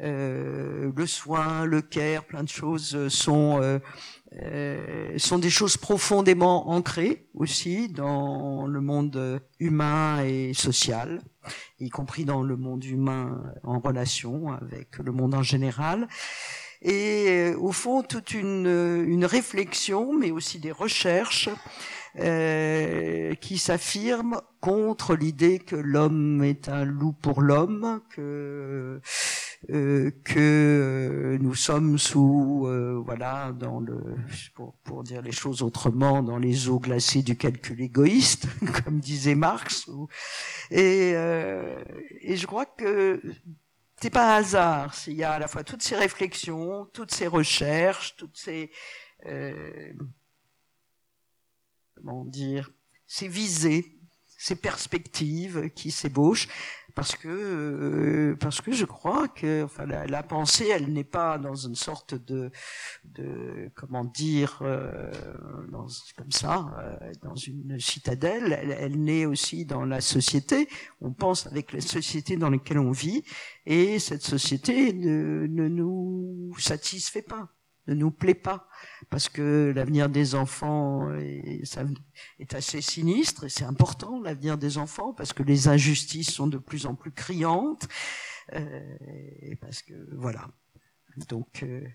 le 0.00 1.06
soin, 1.06 1.64
le 1.64 1.80
care, 1.80 2.24
plein 2.24 2.42
de 2.42 2.50
choses 2.50 3.08
sont 3.08 3.80
euh, 4.34 5.16
sont 5.16 5.38
des 5.38 5.50
choses 5.50 5.76
profondément 5.76 6.68
ancrées 6.70 7.28
aussi 7.34 7.88
dans 7.88 8.66
le 8.66 8.80
monde 8.80 9.40
humain 9.58 10.22
et 10.22 10.52
social, 10.52 11.22
y 11.80 11.88
compris 11.88 12.24
dans 12.24 12.42
le 12.42 12.56
monde 12.56 12.84
humain 12.84 13.42
en 13.62 13.78
relation 13.78 14.52
avec 14.52 14.98
le 14.98 15.12
monde 15.12 15.34
en 15.34 15.42
général. 15.42 16.08
Et 16.82 17.26
euh, 17.28 17.56
au 17.58 17.72
fond, 17.72 18.02
toute 18.02 18.34
une, 18.34 19.04
une 19.06 19.24
réflexion, 19.24 20.12
mais 20.12 20.30
aussi 20.30 20.58
des 20.58 20.72
recherches 20.72 21.48
euh, 22.20 23.34
qui 23.34 23.58
s'affirment 23.58 24.40
contre 24.60 25.14
l'idée 25.14 25.58
que 25.58 25.76
l'homme 25.76 26.42
est 26.42 26.68
un 26.68 26.84
loup 26.84 27.12
pour 27.12 27.42
l'homme, 27.42 28.00
que 28.10 29.00
euh, 29.70 30.12
que 30.22 30.38
euh, 30.38 31.38
nous 31.40 31.56
sommes 31.56 31.98
sous, 31.98 32.64
euh, 32.66 33.02
voilà, 33.04 33.52
dans 33.52 33.80
le, 33.80 33.98
pour, 34.54 34.74
pour, 34.84 35.02
dire 35.02 35.20
les 35.20 35.32
choses 35.32 35.62
autrement, 35.62 36.22
dans 36.22 36.38
les 36.38 36.68
eaux 36.68 36.78
glacées 36.78 37.22
du 37.22 37.36
calcul 37.36 37.80
égoïste, 37.80 38.46
comme 38.84 39.00
disait 39.00 39.34
Marx. 39.34 39.90
Et, 40.70 41.10
et 41.10 42.36
je 42.36 42.46
crois 42.46 42.66
que 42.66 43.20
c'est 44.00 44.10
pas 44.10 44.36
un 44.36 44.38
hasard 44.38 44.94
s'il 44.94 45.14
y 45.14 45.24
a 45.24 45.32
à 45.32 45.38
la 45.40 45.48
fois 45.48 45.64
toutes 45.64 45.82
ces 45.82 45.96
réflexions, 45.96 46.88
toutes 46.92 47.12
ces 47.12 47.26
recherches, 47.26 48.14
toutes 48.16 48.36
ces 48.36 48.70
comment 51.96 52.24
dire, 52.24 52.70
ces 53.08 53.26
visées, 53.26 53.98
ces 54.38 54.54
perspectives 54.54 55.70
qui 55.74 55.90
s'ébauchent 55.90 56.46
parce 56.94 57.16
que 57.16 57.28
euh, 57.28 58.36
parce 58.40 58.60
que 58.60 58.72
je 58.72 58.84
crois 58.84 59.28
que 59.28 59.62
enfin 59.64 59.86
la, 59.86 60.22
pensée 60.22 60.68
elle 60.68 60.92
n'est 60.92 61.04
pas 61.04 61.38
dans 61.38 61.54
une 61.54 61.74
sorte 61.74 62.14
de 62.14 62.50
de 63.04 63.70
comment 63.74 64.04
dire 64.04 64.58
euh, 64.62 65.10
dans, 65.70 65.86
comme 66.16 66.32
ça 66.32 66.74
euh, 66.78 67.12
dans 67.22 67.34
une 67.34 67.78
citadelle. 67.78 68.52
Elle, 68.52 68.70
elle 68.72 69.02
naît 69.02 69.26
aussi 69.26 69.64
dans 69.64 69.84
la 69.84 70.00
société. 70.00 70.68
On 71.00 71.12
pense 71.12 71.46
avec 71.46 71.72
la 71.72 71.80
société 71.80 72.36
dans 72.36 72.50
laquelle 72.50 72.78
on 72.78 72.92
vit. 72.92 73.22
Et 73.66 73.98
cette 73.98 74.22
société 74.22 74.92
ne, 74.92 75.46
ne 75.46 75.68
nous 75.68 76.54
satisfait 76.58 77.22
pas 77.22 77.48
ne 77.88 77.94
nous 77.94 78.10
plaît 78.10 78.34
pas 78.34 78.67
parce 79.10 79.28
que 79.28 79.72
l'avenir 79.74 80.08
des 80.08 80.34
enfants 80.34 81.12
est, 81.14 82.54
assez 82.54 82.80
sinistre 82.80 83.44
et 83.44 83.48
c'est 83.48 83.64
important 83.64 84.20
l'avenir 84.20 84.58
des 84.58 84.78
enfants 84.78 85.12
parce 85.12 85.32
que 85.32 85.42
les 85.42 85.68
injustices 85.68 86.30
sont 86.30 86.46
de 86.46 86.58
plus 86.58 86.86
en 86.86 86.94
plus 86.94 87.12
criantes 87.12 87.88
euh, 88.54 88.96
et 89.40 89.56
parce 89.56 89.82
que 89.82 89.94
voilà. 90.16 90.48
Donc 91.28 91.62
euh, 91.62 91.86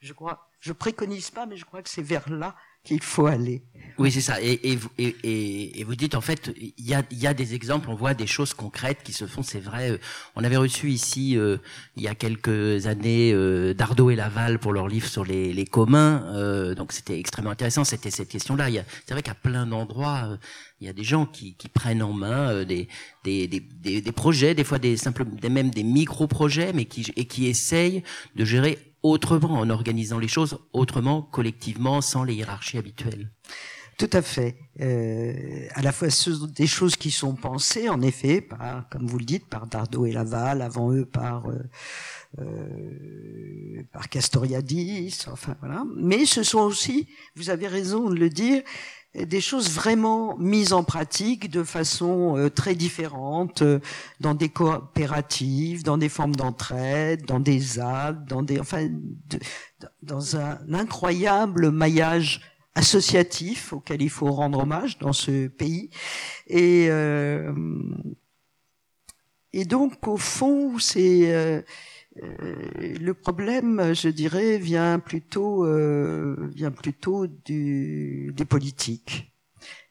je 0.00 0.12
crois 0.12 0.48
je 0.60 0.72
préconise 0.72 1.30
pas 1.30 1.46
mais 1.46 1.56
je 1.56 1.64
crois 1.64 1.82
que 1.82 1.90
c'est 1.90 2.02
vers 2.02 2.30
là 2.30 2.56
qu'il 2.84 3.02
faut 3.02 3.26
aller. 3.26 3.62
Oui, 3.98 4.12
c'est 4.12 4.20
ça. 4.20 4.40
Et, 4.40 4.78
et, 4.98 5.84
vous, 5.84 5.96
dites, 5.96 6.14
en 6.14 6.20
fait, 6.20 6.52
il 6.56 6.86
y 6.86 6.94
a, 6.94 7.02
y 7.10 7.26
a, 7.26 7.34
des 7.34 7.54
exemples, 7.54 7.90
on 7.90 7.96
voit 7.96 8.14
des 8.14 8.28
choses 8.28 8.54
concrètes 8.54 8.98
qui 9.02 9.12
se 9.12 9.26
font, 9.26 9.42
c'est 9.42 9.58
vrai. 9.58 9.98
On 10.36 10.44
avait 10.44 10.56
reçu 10.56 10.90
ici, 10.90 11.36
euh, 11.36 11.56
il 11.96 12.04
y 12.04 12.08
a 12.08 12.14
quelques 12.14 12.86
années, 12.86 13.32
euh, 13.32 13.74
Dardot 13.74 14.10
et 14.10 14.16
Laval 14.16 14.60
pour 14.60 14.72
leur 14.72 14.86
livre 14.86 15.08
sur 15.08 15.24
les, 15.24 15.52
les 15.52 15.64
communs. 15.64 16.22
Euh, 16.32 16.76
donc 16.76 16.92
c'était 16.92 17.18
extrêmement 17.18 17.50
intéressant, 17.50 17.82
c'était 17.82 18.12
cette 18.12 18.28
question-là. 18.28 18.68
C'est 19.04 19.14
vrai 19.14 19.22
qu'à 19.22 19.34
plein 19.34 19.66
d'endroits, 19.66 20.28
euh, 20.28 20.36
il 20.80 20.86
y 20.86 20.90
a 20.90 20.92
des 20.92 21.02
gens 21.02 21.26
qui, 21.26 21.54
qui 21.54 21.68
prennent 21.68 22.02
en 22.02 22.12
main 22.12 22.50
euh, 22.50 22.64
des, 22.64 22.86
des, 23.24 23.48
des, 23.48 23.60
des, 24.00 24.12
projets, 24.12 24.54
des 24.54 24.62
fois 24.64 24.78
des 24.78 24.94
des, 25.42 25.48
même 25.48 25.70
des 25.70 25.82
micro-projets, 25.82 26.72
mais 26.72 26.84
qui, 26.84 27.10
et 27.16 27.24
qui 27.24 27.46
essayent 27.46 28.04
de 28.36 28.44
gérer 28.44 28.78
autrement, 29.02 29.54
en 29.54 29.70
organisant 29.70 30.18
les 30.18 30.28
choses 30.28 30.58
autrement, 30.72 31.22
collectivement, 31.22 32.00
sans 32.00 32.24
les 32.24 32.34
hiérarchies 32.34 32.78
habituelles. 32.78 33.30
Tout 33.98 34.10
à 34.12 34.22
fait. 34.22 34.56
Euh, 34.80 35.66
à 35.74 35.82
la 35.82 35.90
fois 35.90 36.06
des 36.54 36.68
choses 36.68 36.94
qui 36.94 37.10
sont 37.10 37.34
pensées, 37.34 37.88
en 37.88 38.00
effet, 38.00 38.40
par, 38.40 38.88
comme 38.90 39.08
vous 39.08 39.18
le 39.18 39.24
dites, 39.24 39.46
par 39.48 39.66
Dardot 39.66 40.06
et 40.06 40.12
Laval, 40.12 40.62
avant 40.62 40.92
eux 40.92 41.04
par 41.04 41.50
euh, 41.50 41.58
euh, 42.38 43.82
par 43.92 44.08
Castoriadis, 44.08 45.26
enfin 45.26 45.56
voilà. 45.58 45.82
Mais 45.96 46.26
ce 46.26 46.44
sont 46.44 46.60
aussi, 46.60 47.08
vous 47.34 47.50
avez 47.50 47.66
raison 47.66 48.08
de 48.08 48.14
le 48.14 48.30
dire, 48.30 48.62
des 49.26 49.40
choses 49.40 49.70
vraiment 49.70 50.36
mises 50.38 50.72
en 50.72 50.84
pratique 50.84 51.50
de 51.50 51.62
façon 51.62 52.36
euh, 52.36 52.50
très 52.50 52.74
différente 52.74 53.62
euh, 53.62 53.80
dans 54.20 54.34
des 54.34 54.48
coopératives, 54.48 55.82
dans 55.82 55.98
des 55.98 56.08
formes 56.08 56.36
d'entraide, 56.36 57.24
dans 57.26 57.40
des 57.40 57.58
ZAD, 57.58 58.26
dans 58.26 58.42
des 58.42 58.60
enfin 58.60 58.88
dans 60.02 60.36
un 60.36 60.58
incroyable 60.72 61.70
maillage 61.70 62.40
associatif 62.74 63.72
auquel 63.72 64.02
il 64.02 64.10
faut 64.10 64.30
rendre 64.30 64.60
hommage 64.60 64.98
dans 64.98 65.12
ce 65.12 65.48
pays. 65.48 65.90
Et 66.46 66.86
euh, 66.90 67.52
et 69.52 69.64
donc 69.64 70.06
au 70.06 70.16
fond 70.16 70.78
c'est 70.78 71.34
euh, 71.34 71.62
le 72.20 73.12
problème, 73.12 73.94
je 73.94 74.08
dirais, 74.08 74.58
vient 74.58 74.98
plutôt 74.98 75.64
euh, 75.64 76.36
vient 76.54 76.70
plutôt 76.70 77.26
du, 77.26 78.32
des 78.34 78.44
politiques, 78.44 79.32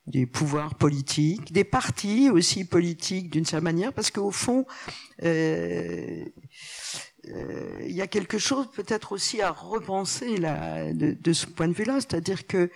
du 0.08 0.28
pouvoir 0.28 0.76
politique, 0.76 1.52
des 1.52 1.64
partis 1.64 2.30
aussi 2.30 2.66
politiques 2.66 3.30
d'une 3.30 3.46
certaine 3.46 3.64
manière, 3.64 3.94
parce 3.94 4.12
qu'au 4.12 4.32
fond, 4.32 4.66
euh, 5.24 6.26
euh, 7.30 7.78
il 7.82 7.96
y 7.96 8.02
a 8.02 8.08
quelque 8.08 8.38
chose 8.38 8.70
peut-être 8.72 9.12
aussi 9.12 9.42
à 9.42 9.52
repenser 9.52 10.38
là, 10.38 10.92
de, 10.94 11.12
de 11.12 11.34
ce 11.34 11.46
point 11.46 11.68
de 11.68 11.74
vue-là, 11.74 11.96
c'est-à-dire 11.96 12.48
que 12.48 12.70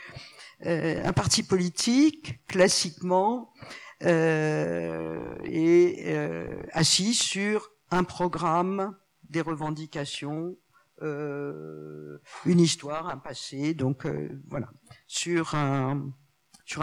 euh, 0.65 1.01
un 1.03 1.13
parti 1.13 1.43
politique, 1.43 2.39
classiquement, 2.47 3.51
euh, 4.03 5.35
est 5.45 6.07
euh, 6.07 6.47
assis 6.71 7.13
sur 7.13 7.71
un 7.91 8.03
programme, 8.03 8.95
des 9.31 9.41
revendications, 9.41 10.57
euh, 11.01 12.19
une 12.45 12.59
histoire, 12.59 13.07
un 13.09 13.17
passé, 13.17 13.73
donc 13.73 14.05
euh, 14.05 14.29
voilà, 14.47 14.69
sur 15.07 15.55
un 15.55 16.11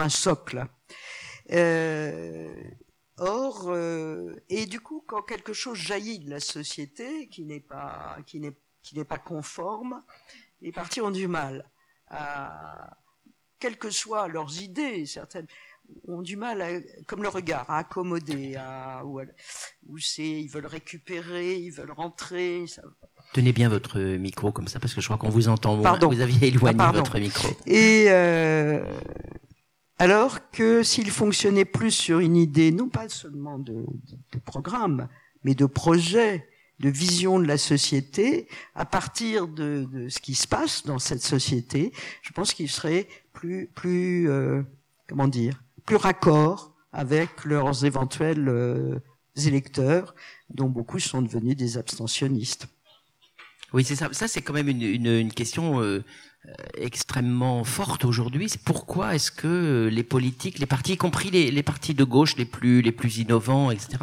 socle. 0.09 0.65
Euh, 1.51 2.53
or, 3.17 3.75
et 4.49 4.65
du 4.65 4.81
coup, 4.81 5.03
quand 5.07 5.21
quelque 5.21 5.53
chose 5.53 5.77
jaillit 5.77 6.19
de 6.19 6.29
la 6.29 6.39
société 6.39 7.29
qui 7.29 7.45
n'est 7.45 7.61
pas 7.61 8.17
qui 8.25 8.39
n'est 8.39 8.57
qui 8.81 8.97
n'est 8.97 9.05
pas 9.05 9.19
conforme, 9.19 10.03
les 10.61 10.71
partis 10.71 11.01
ont 11.01 11.11
du 11.11 11.27
mal 11.27 11.69
quelles 13.59 13.77
que 13.77 13.89
soient 13.89 14.27
leurs 14.27 14.61
idées, 14.61 15.05
certaines 15.05 15.47
ont 16.07 16.21
du 16.21 16.35
mal, 16.35 16.61
à, 16.61 16.69
comme 17.05 17.23
le 17.23 17.29
regard, 17.29 17.69
à 17.69 17.79
accommoder, 17.79 18.55
à, 18.55 19.03
ou, 19.05 19.21
ou 19.87 19.97
c'est, 19.97 20.27
ils 20.27 20.47
veulent 20.47 20.65
récupérer, 20.65 21.55
ils 21.55 21.71
veulent 21.71 21.91
rentrer. 21.91 22.65
Ça... 22.67 22.81
Tenez 23.33 23.51
bien 23.51 23.69
votre 23.69 23.99
micro 23.99 24.51
comme 24.51 24.67
ça, 24.67 24.79
parce 24.79 24.93
que 24.93 25.01
je 25.01 25.07
crois 25.07 25.17
qu'on 25.17 25.29
vous 25.29 25.49
entend 25.49 25.75
moins. 25.75 25.83
Pardon. 25.83 26.09
Vous 26.09 26.21
aviez 26.21 26.47
éloigné 26.47 26.79
ah, 26.79 26.91
votre 26.91 27.19
micro. 27.19 27.47
Et 27.65 28.05
euh, 28.09 28.83
alors 29.97 30.49
que 30.51 30.83
s'il 30.83 31.11
fonctionnait 31.11 31.65
plus 31.65 31.91
sur 31.91 32.19
une 32.19 32.37
idée, 32.37 32.71
non 32.71 32.89
pas 32.89 33.09
seulement 33.09 33.59
de, 33.59 33.73
de, 33.73 34.17
de 34.33 34.39
programme, 34.39 35.09
mais 35.43 35.55
de 35.55 35.65
projet, 35.65 36.47
de 36.79 36.89
vision 36.89 37.39
de 37.39 37.45
la 37.45 37.57
société, 37.57 38.47
à 38.73 38.85
partir 38.85 39.47
de, 39.47 39.85
de, 39.91 40.09
ce 40.09 40.19
qui 40.19 40.33
se 40.33 40.47
passe 40.47 40.85
dans 40.85 40.99
cette 40.99 41.21
société, 41.21 41.91
je 42.21 42.31
pense 42.31 42.53
qu'il 42.53 42.69
serait 42.69 43.07
plus, 43.33 43.67
plus, 43.75 44.29
euh, 44.29 44.63
comment 45.07 45.27
dire, 45.27 45.61
plus 45.89 45.95
raccord 45.95 46.75
avec 46.93 47.45
leurs 47.45 47.83
éventuels 47.83 48.47
euh, 48.47 48.99
électeurs, 49.47 50.13
dont 50.51 50.69
beaucoup 50.69 50.99
sont 50.99 51.23
devenus 51.23 51.57
des 51.57 51.79
abstentionnistes. 51.79 52.67
Oui, 53.73 53.83
c'est 53.83 53.95
ça. 53.95 54.07
Ça, 54.11 54.27
c'est 54.27 54.43
quand 54.43 54.53
même 54.53 54.69
une, 54.69 55.33
question 55.33 55.81
euh, 55.81 56.03
extrêmement 56.77 57.63
forte 57.63 58.05
aujourd'hui. 58.05 58.49
C'est 58.49 58.61
pourquoi 58.61 59.15
est-ce 59.15 59.31
que 59.31 59.47
euh, 59.47 59.89
les 59.89 60.03
politiques, 60.03 60.59
les 60.59 60.67
partis, 60.67 60.93
y 60.93 60.97
compris 60.97 61.31
les, 61.31 61.63
partis 61.63 61.95
de 61.95 62.03
gauche 62.03 62.35
les 62.37 62.45
plus 62.45 63.17
innovants, 63.17 63.71
etc., 63.71 63.97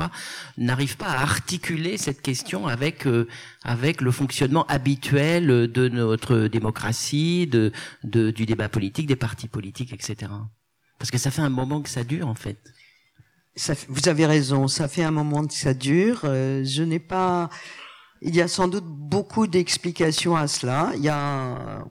n'arrivent 0.59 0.97
pas 0.97 1.11
à 1.11 1.22
articuler 1.22 1.99
cette 1.99 2.20
question 2.20 2.66
avec 2.66 3.05
le 3.05 4.11
fonctionnement 4.11 4.66
habituel 4.66 5.70
de 5.70 5.89
notre 5.89 6.49
démocratie, 6.49 7.49
du 8.03 8.45
débat 8.45 8.68
politique, 8.68 9.07
des 9.07 9.14
partis 9.14 9.47
politiques, 9.47 9.93
etc. 9.93 10.32
Parce 10.99 11.11
que 11.11 11.18
ça 11.18 11.30
fait 11.30 11.42
un 11.42 11.51
moment 11.51 11.82
que 11.82 11.88
ça 11.88 12.05
dure 12.05 12.28
en 12.28 12.34
fait. 12.34 12.59
Vous 13.88 14.09
avez 14.09 14.26
raison, 14.26 14.68
ça 14.68 14.86
fait 14.86 15.03
un 15.03 15.11
moment 15.11 15.47
que 15.47 15.55
ça 15.55 15.72
dure. 15.72 16.20
je 16.22 16.82
n'ai 16.82 16.99
pas 16.99 17.49
il 18.22 18.34
y 18.34 18.40
a 18.40 18.49
sans 18.49 18.68
doute 18.68 18.86
beaucoup 18.86 19.47
d'explications 19.47 20.36
à 20.36 20.49
cela. 20.49 20.92
Il 20.97 21.03
y 21.03 21.09
a, 21.09 21.84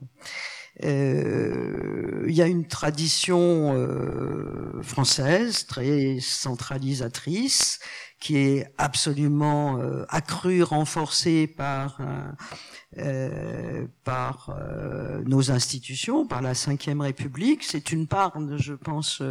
euh, 0.83 2.25
il 2.27 2.33
y 2.33 2.41
a 2.41 2.47
une 2.47 2.67
tradition 2.67 3.73
euh, 3.75 4.81
française 4.81 5.65
très 5.67 6.17
centralisatrice 6.19 7.79
qui 8.25 8.37
est 8.37 8.73
absolument 8.79 9.77
euh, 9.77 10.03
accrue, 10.09 10.63
renforcée 10.63 11.45
par 11.45 12.01
euh, 12.97 13.85
par 14.03 14.49
euh, 14.49 15.21
nos 15.25 15.51
institutions, 15.51 16.25
par 16.25 16.41
la 16.41 16.53
Ve 16.53 17.01
République. 17.01 17.63
C'est 17.63 17.91
une 17.91 18.07
part, 18.07 18.33
je 18.57 18.73
pense, 18.73 19.21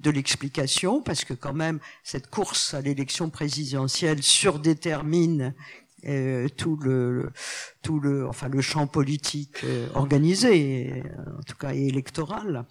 de 0.00 0.10
l'explication, 0.10 1.02
parce 1.02 1.24
que 1.24 1.34
quand 1.34 1.54
même 1.54 1.78
cette 2.02 2.28
course 2.28 2.74
à 2.74 2.80
l'élection 2.80 3.30
présidentielle 3.30 4.24
surdétermine 4.24 5.54
euh, 6.06 6.48
tout 6.48 6.76
le 6.76 7.30
tout 7.82 7.98
le 8.00 8.28
enfin 8.28 8.48
le 8.48 8.60
champ 8.60 8.86
politique 8.86 9.64
euh, 9.64 9.88
organisé 9.94 11.02
en 11.38 11.42
tout 11.42 11.56
cas 11.56 11.72
électoral 11.72 12.66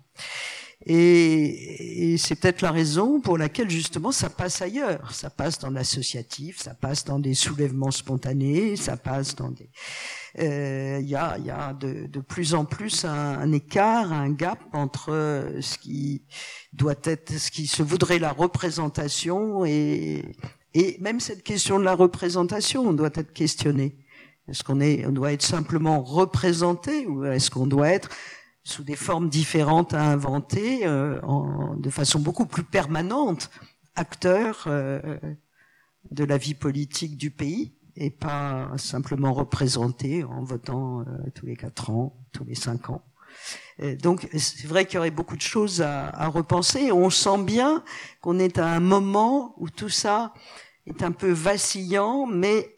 et, 0.86 2.14
et 2.14 2.18
c'est 2.18 2.36
peut-être 2.36 2.62
la 2.62 2.72
raison 2.72 3.20
pour 3.20 3.38
laquelle 3.38 3.70
justement 3.70 4.12
ça 4.12 4.30
passe 4.30 4.62
ailleurs 4.62 5.12
ça 5.14 5.30
passe 5.30 5.60
dans 5.60 5.70
l'associatif 5.70 6.62
ça 6.62 6.74
passe 6.74 7.04
dans 7.06 7.20
des 7.20 7.34
soulèvements 7.34 7.92
spontanés 7.92 8.76
ça 8.76 8.98
passe 8.98 9.36
dans 9.36 9.50
des 9.50 9.70
euh, 10.38 10.98
il 11.02 11.08
y 11.08 11.16
a, 11.16 11.38
y 11.38 11.50
a 11.50 11.74
de, 11.74 12.08
de, 12.08 12.20
plus 12.20 12.56
en 12.56 12.66
plus 12.66 13.06
un, 13.06 13.52
écart, 13.54 14.12
un 14.12 14.32
gap 14.32 14.60
entre 14.74 15.54
ce 15.62 15.78
qui 15.78 16.24
doit 16.74 16.96
être, 17.04 17.32
ce 17.32 17.50
qui 17.52 17.68
se 17.68 17.82
voudrait 17.82 18.20
la 18.20 18.34
représentation 18.34 19.64
et, 19.64 20.36
et 20.74 20.98
même 21.00 21.22
cette 21.22 21.42
question 21.42 21.80
de 21.80 21.86
la 21.86 21.96
représentation 21.96 22.92
doit 22.92 23.12
être 23.16 23.32
questionnée. 23.32 23.96
Est-ce 24.50 24.64
qu'on 24.64 24.82
est, 24.82 25.06
on 25.06 25.12
doit 25.12 25.32
être 25.32 25.42
simplement 25.42 26.04
représenté 26.04 27.08
ou 27.08 27.24
est-ce 27.26 27.50
qu'on 27.50 27.66
doit 27.66 27.90
être 27.90 28.10
sous 28.66 28.84
des 28.84 28.96
formes 28.96 29.30
différentes 29.30 29.94
à 29.94 30.02
inventer, 30.02 30.88
euh, 30.88 31.22
en, 31.22 31.76
de 31.76 31.90
façon 31.92 32.20
beaucoup 32.20 32.48
plus 32.48 32.64
permanente, 32.64 33.52
acteur 33.96 34.66
euh, 34.66 35.20
de 36.10 36.24
la 36.24 36.38
vie 36.38 36.56
politique 36.56 37.16
du 37.16 37.30
pays 37.30 37.76
et 37.96 38.10
pas 38.10 38.72
simplement 38.78 39.34
représenté 39.34 40.24
en 40.24 40.44
votant 40.44 41.02
euh, 41.02 41.06
tous 41.36 41.46
les 41.46 41.56
quatre 41.56 41.92
ans, 41.92 42.18
tous 42.34 42.44
les 42.44 42.56
cinq 42.56 42.90
ans. 42.90 43.06
donc 44.02 44.28
c'est 44.36 44.68
vrai 44.68 44.86
qu'il 44.86 44.96
y 44.96 44.98
aurait 44.98 45.12
beaucoup 45.12 45.38
de 45.38 45.42
choses 45.42 45.82
à, 45.82 46.10
à 46.10 46.28
repenser. 46.28 46.92
On 46.92 47.12
sent 47.12 47.44
bien 47.44 47.84
qu'on 48.20 48.40
est 48.40 48.58
à 48.58 48.68
un 48.68 48.80
moment 48.80 49.54
où 49.58 49.70
tout 49.70 49.90
ça 49.90 50.34
est 50.88 51.04
un 51.04 51.12
peu 51.12 51.32
vacillant, 51.32 52.26
mais 52.26 52.72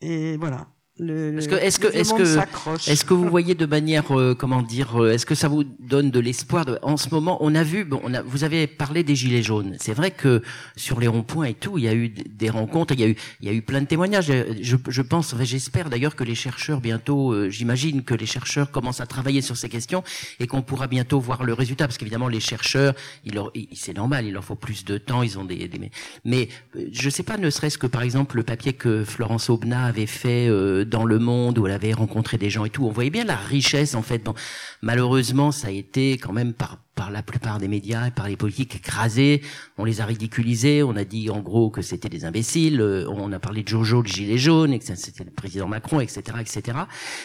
et 0.00 0.36
voilà 0.36 0.66
est-ce 1.00 1.48
que 1.48 1.54
est-ce 1.54 1.78
que 1.78 1.86
est-ce 1.86 2.12
que 2.12 2.90
est-ce 2.90 3.04
que 3.06 3.14
vous 3.14 3.26
voyez 3.26 3.54
de 3.54 3.64
manière 3.64 4.12
euh, 4.12 4.34
comment 4.34 4.60
dire 4.60 5.02
euh, 5.02 5.12
est-ce 5.12 5.24
que 5.24 5.34
ça 5.34 5.48
vous 5.48 5.64
donne 5.64 6.10
de 6.10 6.20
l'espoir 6.20 6.66
en 6.82 6.98
ce 6.98 7.08
moment 7.08 7.38
on 7.40 7.54
a 7.54 7.62
vu 7.62 7.84
bon 7.86 7.98
on 8.04 8.12
a, 8.12 8.20
vous 8.20 8.44
avez 8.44 8.66
parlé 8.66 9.02
des 9.02 9.16
gilets 9.16 9.42
jaunes. 9.42 9.74
C'est 9.80 9.94
vrai 9.94 10.10
que 10.10 10.42
sur 10.76 11.00
les 11.00 11.06
ronds-points 11.08 11.46
et 11.46 11.54
tout 11.54 11.78
il 11.78 11.84
y 11.84 11.88
a 11.88 11.94
eu 11.94 12.10
des 12.10 12.50
rencontres 12.50 12.92
il 12.92 13.00
y 13.00 13.04
a 13.04 13.08
eu 13.08 13.16
il 13.40 13.48
y 13.48 13.50
a 13.50 13.54
eu 13.54 13.62
plein 13.62 13.80
de 13.80 13.86
témoignages. 13.86 14.30
Je, 14.60 14.76
je 14.86 15.02
pense 15.02 15.34
j'espère 15.40 15.88
d'ailleurs 15.88 16.14
que 16.14 16.24
les 16.24 16.34
chercheurs 16.34 16.82
bientôt 16.82 17.32
euh, 17.32 17.48
j'imagine 17.48 18.02
que 18.02 18.14
les 18.14 18.26
chercheurs 18.26 18.70
commencent 18.70 19.00
à 19.00 19.06
travailler 19.06 19.40
sur 19.40 19.56
ces 19.56 19.70
questions 19.70 20.04
et 20.40 20.46
qu'on 20.46 20.60
pourra 20.60 20.88
bientôt 20.88 21.20
voir 21.20 21.42
le 21.42 21.54
résultat 21.54 21.86
parce 21.86 21.96
qu'évidemment 21.96 22.28
les 22.28 22.40
chercheurs 22.40 22.92
il 23.24 23.34
leur 23.34 23.50
c'est 23.74 23.96
normal 23.96 24.26
il 24.26 24.34
leur 24.34 24.44
faut 24.44 24.56
plus 24.56 24.84
de 24.84 24.98
temps 24.98 25.22
ils 25.22 25.38
ont 25.38 25.46
des, 25.46 25.68
des 25.68 25.90
mais 26.26 26.50
je 26.92 27.08
sais 27.08 27.22
pas 27.22 27.38
ne 27.38 27.48
serait-ce 27.48 27.78
que 27.78 27.86
par 27.86 28.02
exemple 28.02 28.36
le 28.36 28.42
papier 28.42 28.74
que 28.74 29.04
Florence 29.04 29.48
Aubenas 29.48 29.86
avait 29.86 30.04
fait 30.04 30.48
dans 30.84 31.04
le 31.04 31.18
monde 31.18 31.58
où 31.58 31.66
elle 31.66 31.72
avait 31.72 31.92
rencontré 31.92 32.38
des 32.38 32.50
gens 32.50 32.64
et 32.64 32.70
tout. 32.70 32.84
On 32.84 32.90
voyait 32.90 33.10
bien 33.10 33.24
la 33.24 33.36
richesse 33.36 33.94
en 33.94 34.02
fait. 34.02 34.18
Bon, 34.18 34.34
malheureusement, 34.80 35.52
ça 35.52 35.68
a 35.68 35.70
été 35.70 36.12
quand 36.18 36.32
même 36.32 36.52
par 36.52 36.78
par 36.94 37.10
la 37.10 37.22
plupart 37.22 37.58
des 37.58 37.68
médias 37.68 38.08
et 38.08 38.10
par 38.10 38.28
les 38.28 38.36
politiques 38.36 38.76
écrasés. 38.76 39.40
On 39.78 39.84
les 39.84 40.00
a 40.00 40.06
ridiculisés. 40.06 40.82
On 40.82 40.94
a 40.96 41.04
dit 41.04 41.30
en 41.30 41.40
gros 41.40 41.70
que 41.70 41.82
c'était 41.82 42.08
des 42.08 42.24
imbéciles. 42.24 42.80
Euh, 42.80 43.08
on 43.08 43.32
a 43.32 43.38
parlé 43.38 43.62
de 43.62 43.68
Jojo, 43.68 44.02
le 44.02 44.08
gilet 44.08 44.38
jaune, 44.38 44.72
et 44.72 44.78
que 44.78 44.84
c'était 44.84 45.24
le 45.24 45.30
président 45.30 45.68
Macron, 45.68 46.00
etc., 46.00 46.20
etc. 46.40 46.78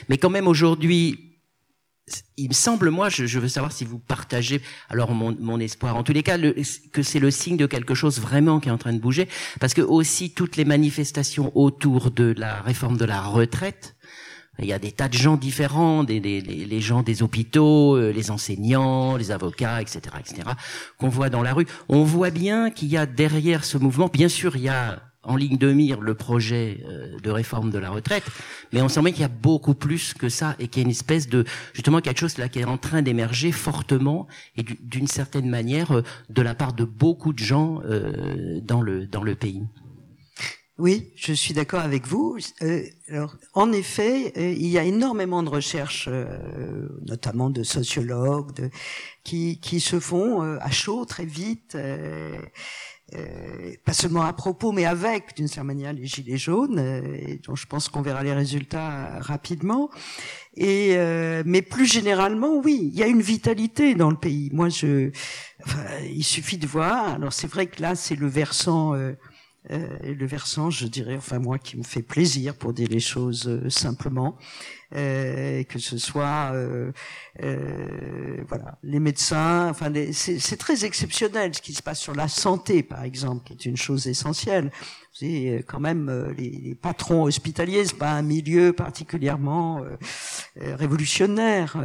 Mais 0.09 0.17
quand 0.17 0.29
même 0.29 0.47
aujourd'hui, 0.47 1.26
il 2.37 2.49
me 2.49 2.53
semble, 2.53 2.89
moi, 2.89 3.09
je, 3.09 3.25
je, 3.25 3.39
veux 3.39 3.47
savoir 3.49 3.71
si 3.71 3.83
vous 3.83 3.99
partagez 3.99 4.61
alors 4.89 5.11
mon, 5.11 5.35
mon 5.39 5.59
espoir. 5.59 5.95
En 5.97 6.03
tous 6.03 6.13
les 6.13 6.23
cas, 6.23 6.37
le, 6.37 6.55
que 6.91 7.03
c'est 7.03 7.19
le 7.19 7.31
signe 7.31 7.57
de 7.57 7.65
quelque 7.65 7.95
chose 7.95 8.19
vraiment 8.19 8.59
qui 8.59 8.69
est 8.69 8.71
en 8.71 8.77
train 8.77 8.93
de 8.93 8.99
bouger, 8.99 9.27
parce 9.59 9.73
que 9.73 9.81
aussi 9.81 10.31
toutes 10.31 10.55
les 10.55 10.65
manifestations 10.65 11.51
autour 11.55 12.11
de 12.11 12.33
la 12.37 12.61
réforme 12.61 12.97
de 12.97 13.05
la 13.05 13.21
retraite, 13.21 13.95
il 14.59 14.65
y 14.65 14.73
a 14.73 14.79
des 14.79 14.91
tas 14.91 15.07
de 15.07 15.13
gens 15.13 15.37
différents, 15.37 16.03
des, 16.03 16.19
les, 16.19 16.41
les 16.41 16.81
gens 16.81 17.03
des 17.03 17.21
hôpitaux, 17.21 17.95
euh, 17.95 18.11
les 18.11 18.31
enseignants, 18.31 19.15
les 19.15 19.29
avocats, 19.29 19.81
etc., 19.81 19.99
etc., 20.19 20.49
qu'on 20.97 21.09
voit 21.09 21.29
dans 21.29 21.43
la 21.43 21.53
rue. 21.53 21.67
On 21.89 22.03
voit 22.03 22.31
bien 22.31 22.71
qu'il 22.71 22.87
y 22.87 22.97
a 22.97 23.05
derrière 23.05 23.65
ce 23.65 23.77
mouvement, 23.77 24.07
bien 24.07 24.29
sûr, 24.29 24.55
il 24.55 24.63
y 24.63 24.69
a 24.69 25.06
en 25.27 25.35
ligne 25.35 25.57
de 25.57 25.71
mire 25.71 26.01
le 26.01 26.15
projet 26.15 26.83
euh, 26.87 27.19
de 27.19 27.29
réforme 27.29 27.69
de 27.69 27.77
la 27.77 27.89
retraite, 27.91 28.23
mais 28.71 28.81
on 28.81 28.89
sent 28.89 29.01
bien 29.01 29.11
qu'il 29.11 29.21
y 29.21 29.25
a 29.25 29.27
beaucoup 29.27 29.75
plus 29.75 30.13
que 30.13 30.29
ça 30.29 30.55
et 30.57 30.67
qu'il 30.67 30.81
y 30.81 30.85
a 30.85 30.85
une 30.85 30.91
espèce 30.91 31.27
de 31.27 31.43
justement 31.73 32.01
quelque 32.01 32.19
chose 32.19 32.37
là 32.37 32.49
qui 32.49 32.59
est 32.59 32.65
en 32.65 32.77
train 32.77 33.01
d'émerger 33.01 33.51
fortement 33.51 34.27
et 34.55 34.63
d'une 34.63 35.07
certaine 35.07 35.49
manière 35.49 35.91
euh, 35.91 36.01
de 36.29 36.41
la 36.41 36.55
part 36.55 36.73
de 36.73 36.85
beaucoup 36.85 37.33
de 37.33 37.39
gens 37.39 37.81
euh, 37.83 38.59
dans 38.61 38.81
le 38.81 39.05
dans 39.05 39.23
le 39.23 39.35
pays. 39.35 39.63
Oui, 40.79 41.11
je 41.15 41.33
suis 41.33 41.55
d'accord 41.55 41.79
avec 41.79 42.05
vous. 42.05 42.37
alors, 43.09 43.35
en 43.55 43.71
effet, 43.71 44.31
il 44.35 44.67
y 44.67 44.77
a 44.77 44.83
énormément 44.83 45.41
de 45.41 45.49
recherches, 45.49 46.07
notamment 47.03 47.49
de 47.49 47.63
sociologues, 47.63 48.69
qui, 49.23 49.59
qui 49.59 49.79
se 49.79 49.99
font 49.99 50.39
à 50.39 50.69
chaud 50.69 51.03
très 51.05 51.25
vite 51.25 51.75
euh, 53.15 53.73
pas 53.85 53.93
seulement 53.93 54.23
à 54.23 54.33
propos, 54.33 54.73
mais 54.73 54.85
avec, 54.85 55.35
d'une 55.37 55.47
certaine 55.47 55.67
manière, 55.67 55.93
les 55.93 56.05
gilets 56.05 56.37
jaunes, 56.37 56.77
euh, 56.77 57.37
dont 57.45 57.55
je 57.55 57.65
pense 57.65 57.87
qu'on 57.87 58.01
verra 58.01 58.21
les 58.21 58.33
résultats 58.33 59.19
rapidement. 59.19 59.89
Et 60.55 60.97
euh, 60.97 61.41
mais 61.45 61.61
plus 61.61 61.85
généralement, 61.85 62.57
oui, 62.57 62.91
il 62.91 62.99
y 62.99 63.03
a 63.03 63.07
une 63.07 63.21
vitalité 63.21 63.95
dans 63.95 64.09
le 64.09 64.17
pays. 64.17 64.49
Moi, 64.51 64.67
je, 64.67 65.11
enfin, 65.63 65.85
il 66.03 66.23
suffit 66.23 66.57
de 66.57 66.67
voir. 66.67 67.13
Alors 67.13 67.31
c'est 67.31 67.47
vrai 67.47 67.67
que 67.67 67.81
là, 67.81 67.95
c'est 67.95 68.15
le 68.15 68.27
versant. 68.27 68.93
Euh, 68.93 69.13
le 69.69 70.25
versant, 70.25 70.69
je 70.69 70.87
dirais, 70.87 71.15
enfin 71.17 71.39
moi, 71.39 71.59
qui 71.59 71.77
me 71.77 71.83
fait 71.83 72.01
plaisir 72.01 72.55
pour 72.55 72.73
dire 72.73 72.87
les 72.89 73.01
choses 73.01 73.67
simplement, 73.69 74.37
euh, 74.95 75.63
que 75.63 75.79
ce 75.79 75.97
soit 75.97 76.51
euh, 76.53 76.93
euh, 77.43 78.37
voilà 78.47 78.77
les 78.83 78.99
médecins. 78.99 79.69
Enfin, 79.69 79.91
c'est 80.13 80.57
très 80.57 80.85
exceptionnel 80.85 81.53
ce 81.53 81.61
qui 81.61 81.73
se 81.73 81.83
passe 81.83 81.99
sur 81.99 82.15
la 82.15 82.29
santé, 82.29 82.83
par 82.83 83.03
exemple, 83.03 83.43
qui 83.45 83.53
est 83.53 83.69
une 83.69 83.77
chose 83.77 84.07
essentielle. 84.07 84.71
C'est 85.11 85.65
quand 85.67 85.81
même 85.81 86.33
les, 86.37 86.51
les, 86.51 86.75
patrons 86.75 87.23
hospitaliers, 87.23 87.85
c'est 87.85 87.97
pas 87.97 88.11
un 88.11 88.21
milieu 88.21 88.71
particulièrement 88.71 89.81
révolutionnaire 90.55 91.75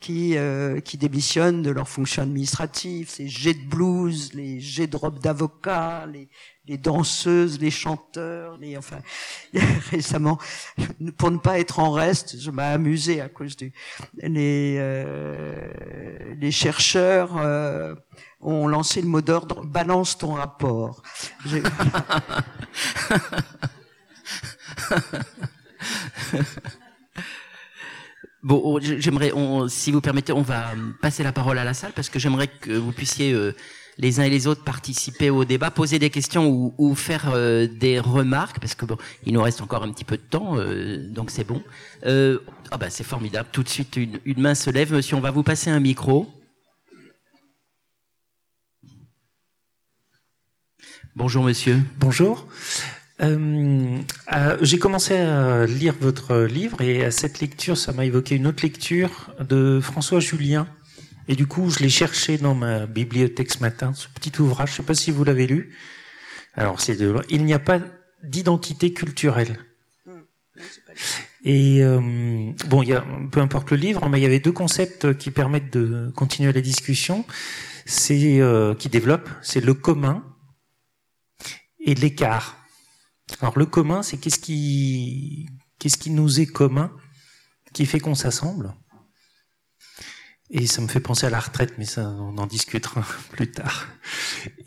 qui, 0.00 0.36
euh, 0.36 0.80
qui 0.80 0.96
démissionnent 0.96 1.62
de 1.62 1.70
leurs 1.70 1.88
fonctions 1.88 2.22
administratives, 2.22 3.10
ces 3.10 3.28
jets 3.28 3.54
de 3.54 3.68
blues, 3.68 4.32
les 4.32 4.58
jets 4.58 4.86
de 4.86 4.96
robes 4.96 5.20
d'avocat, 5.20 6.06
les, 6.10 6.30
les 6.66 6.78
danseuses, 6.78 7.60
les 7.60 7.70
chanteurs, 7.70 8.56
les 8.56 8.78
enfin 8.78 9.00
récemment 9.90 10.38
pour 11.18 11.30
ne 11.30 11.36
pas 11.36 11.58
être 11.58 11.80
en 11.80 11.90
reste, 11.90 12.40
je 12.40 12.50
m'ai 12.50 12.62
amusé 12.62 13.20
à 13.20 13.28
cause 13.28 13.56
du 13.56 13.74
les 14.22 14.76
euh, 14.78 16.34
les 16.38 16.50
chercheurs 16.50 17.36
euh, 17.36 17.94
ont 18.40 18.68
lancé 18.68 19.02
le 19.02 19.08
mot 19.08 19.20
d'ordre 19.20 19.66
balance 19.66 20.16
ton 20.16 20.32
rapport. 20.32 21.02
Bon, 28.42 28.80
j'aimerais, 28.80 29.32
si 29.68 29.92
vous 29.92 30.00
permettez, 30.00 30.32
on 30.32 30.40
va 30.40 30.72
passer 31.02 31.22
la 31.22 31.32
parole 31.32 31.58
à 31.58 31.64
la 31.64 31.74
salle 31.74 31.92
parce 31.94 32.08
que 32.08 32.18
j'aimerais 32.18 32.48
que 32.48 32.72
vous 32.72 32.90
puissiez 32.90 33.32
euh, 33.32 33.54
les 33.98 34.18
uns 34.18 34.22
et 34.22 34.30
les 34.30 34.46
autres 34.46 34.64
participer 34.64 35.28
au 35.28 35.44
débat, 35.44 35.70
poser 35.70 35.98
des 35.98 36.08
questions 36.08 36.48
ou, 36.48 36.74
ou 36.78 36.94
faire 36.94 37.32
euh, 37.34 37.66
des 37.66 38.00
remarques 38.00 38.58
parce 38.58 38.74
que 38.74 38.86
bon, 38.86 38.96
il 39.26 39.34
nous 39.34 39.42
reste 39.42 39.60
encore 39.60 39.82
un 39.82 39.92
petit 39.92 40.04
peu 40.04 40.16
de 40.16 40.22
temps, 40.22 40.56
euh, 40.56 41.06
donc 41.10 41.30
c'est 41.30 41.44
bon. 41.44 41.62
ah 42.02 42.78
bah 42.78 42.88
c'est 42.88 43.04
formidable. 43.04 43.50
Tout 43.52 43.62
de 43.62 43.68
suite, 43.68 43.96
une, 43.96 44.18
une 44.24 44.40
main 44.40 44.54
se 44.54 44.70
lève, 44.70 44.94
monsieur. 44.94 45.16
On 45.16 45.20
va 45.20 45.30
vous 45.30 45.42
passer 45.42 45.68
un 45.68 45.80
micro. 45.80 46.26
Bonjour, 51.14 51.44
monsieur. 51.44 51.78
Bonjour. 51.98 52.46
Euh, 53.22 53.98
euh, 54.32 54.56
j'ai 54.62 54.78
commencé 54.78 55.16
à 55.16 55.66
lire 55.66 55.94
votre 56.00 56.36
livre 56.36 56.80
et 56.80 57.04
à 57.04 57.10
cette 57.10 57.40
lecture, 57.40 57.76
ça 57.76 57.92
m'a 57.92 58.06
évoqué 58.06 58.36
une 58.36 58.46
autre 58.46 58.62
lecture 58.62 59.34
de 59.40 59.80
François 59.80 60.20
Julien. 60.20 60.66
Et 61.28 61.36
du 61.36 61.46
coup, 61.46 61.70
je 61.70 61.80
l'ai 61.80 61.90
cherché 61.90 62.38
dans 62.38 62.54
ma 62.54 62.86
bibliothèque 62.86 63.52
ce 63.52 63.60
matin, 63.60 63.92
ce 63.94 64.08
petit 64.08 64.32
ouvrage. 64.40 64.70
Je 64.70 64.72
ne 64.74 64.76
sais 64.78 64.82
pas 64.82 64.94
si 64.94 65.10
vous 65.10 65.22
l'avez 65.22 65.46
lu. 65.46 65.76
Alors, 66.54 66.80
c'est 66.80 66.96
de... 66.96 67.14
Il 67.28 67.44
n'y 67.44 67.54
a 67.54 67.58
pas 67.58 67.78
d'identité 68.24 68.92
culturelle. 68.92 69.58
Et 71.44 71.82
euh, 71.82 72.52
bon, 72.68 72.82
il 72.82 72.88
y 72.88 72.92
a, 72.92 73.04
peu 73.30 73.40
importe 73.40 73.70
le 73.70 73.76
livre, 73.76 74.08
mais 74.08 74.18
il 74.18 74.22
y 74.22 74.26
avait 74.26 74.40
deux 74.40 74.52
concepts 74.52 75.16
qui 75.16 75.30
permettent 75.30 75.72
de 75.72 76.10
continuer 76.14 76.52
la 76.52 76.60
discussion. 76.60 77.24
C'est 77.86 78.40
euh, 78.40 78.74
qui 78.74 78.88
développent, 78.88 79.30
c'est 79.42 79.64
le 79.64 79.74
commun 79.74 80.22
et 81.78 81.94
l'écart. 81.94 82.59
Alors 83.40 83.58
le 83.58 83.66
commun, 83.66 84.02
c'est 84.02 84.16
qu'est-ce 84.18 84.38
qui, 84.38 85.48
qu'est-ce 85.78 85.98
qui 85.98 86.10
nous 86.10 86.40
est 86.40 86.46
commun, 86.46 86.90
qui 87.72 87.86
fait 87.86 88.00
qu'on 88.00 88.14
s'assemble? 88.14 88.74
Et 90.52 90.66
ça 90.66 90.82
me 90.82 90.88
fait 90.88 91.00
penser 91.00 91.26
à 91.26 91.30
la 91.30 91.38
retraite, 91.38 91.74
mais 91.78 91.84
ça, 91.84 92.08
on 92.08 92.36
en 92.36 92.46
discutera 92.46 93.04
plus 93.30 93.52
tard. 93.52 93.86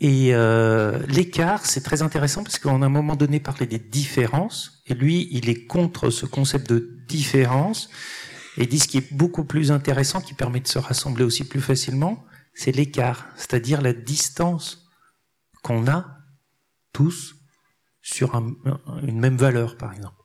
Et 0.00 0.34
euh, 0.34 1.04
l'écart, 1.08 1.66
c'est 1.66 1.82
très 1.82 2.00
intéressant 2.00 2.42
parce 2.42 2.58
qu'à 2.58 2.70
un 2.70 2.88
moment 2.88 3.16
donné 3.16 3.38
parlait 3.38 3.66
des 3.66 3.78
différences, 3.78 4.82
et 4.86 4.94
lui, 4.94 5.28
il 5.30 5.50
est 5.50 5.66
contre 5.66 6.08
ce 6.08 6.24
concept 6.24 6.70
de 6.70 6.98
différence, 7.06 7.90
et 8.56 8.66
dit 8.66 8.78
ce 8.78 8.88
qui 8.88 8.98
est 8.98 9.12
beaucoup 9.12 9.44
plus 9.44 9.72
intéressant, 9.72 10.22
qui 10.22 10.32
permet 10.32 10.60
de 10.60 10.68
se 10.68 10.78
rassembler 10.78 11.24
aussi 11.24 11.44
plus 11.44 11.60
facilement, 11.60 12.24
c'est 12.54 12.72
l'écart, 12.72 13.26
c'est-à-dire 13.36 13.82
la 13.82 13.92
distance 13.92 14.88
qu'on 15.62 15.86
a 15.86 16.18
tous 16.92 17.34
sur 18.04 18.34
une 19.02 19.18
même 19.18 19.36
valeur, 19.36 19.76
par 19.76 19.92
exemple. 19.92 20.22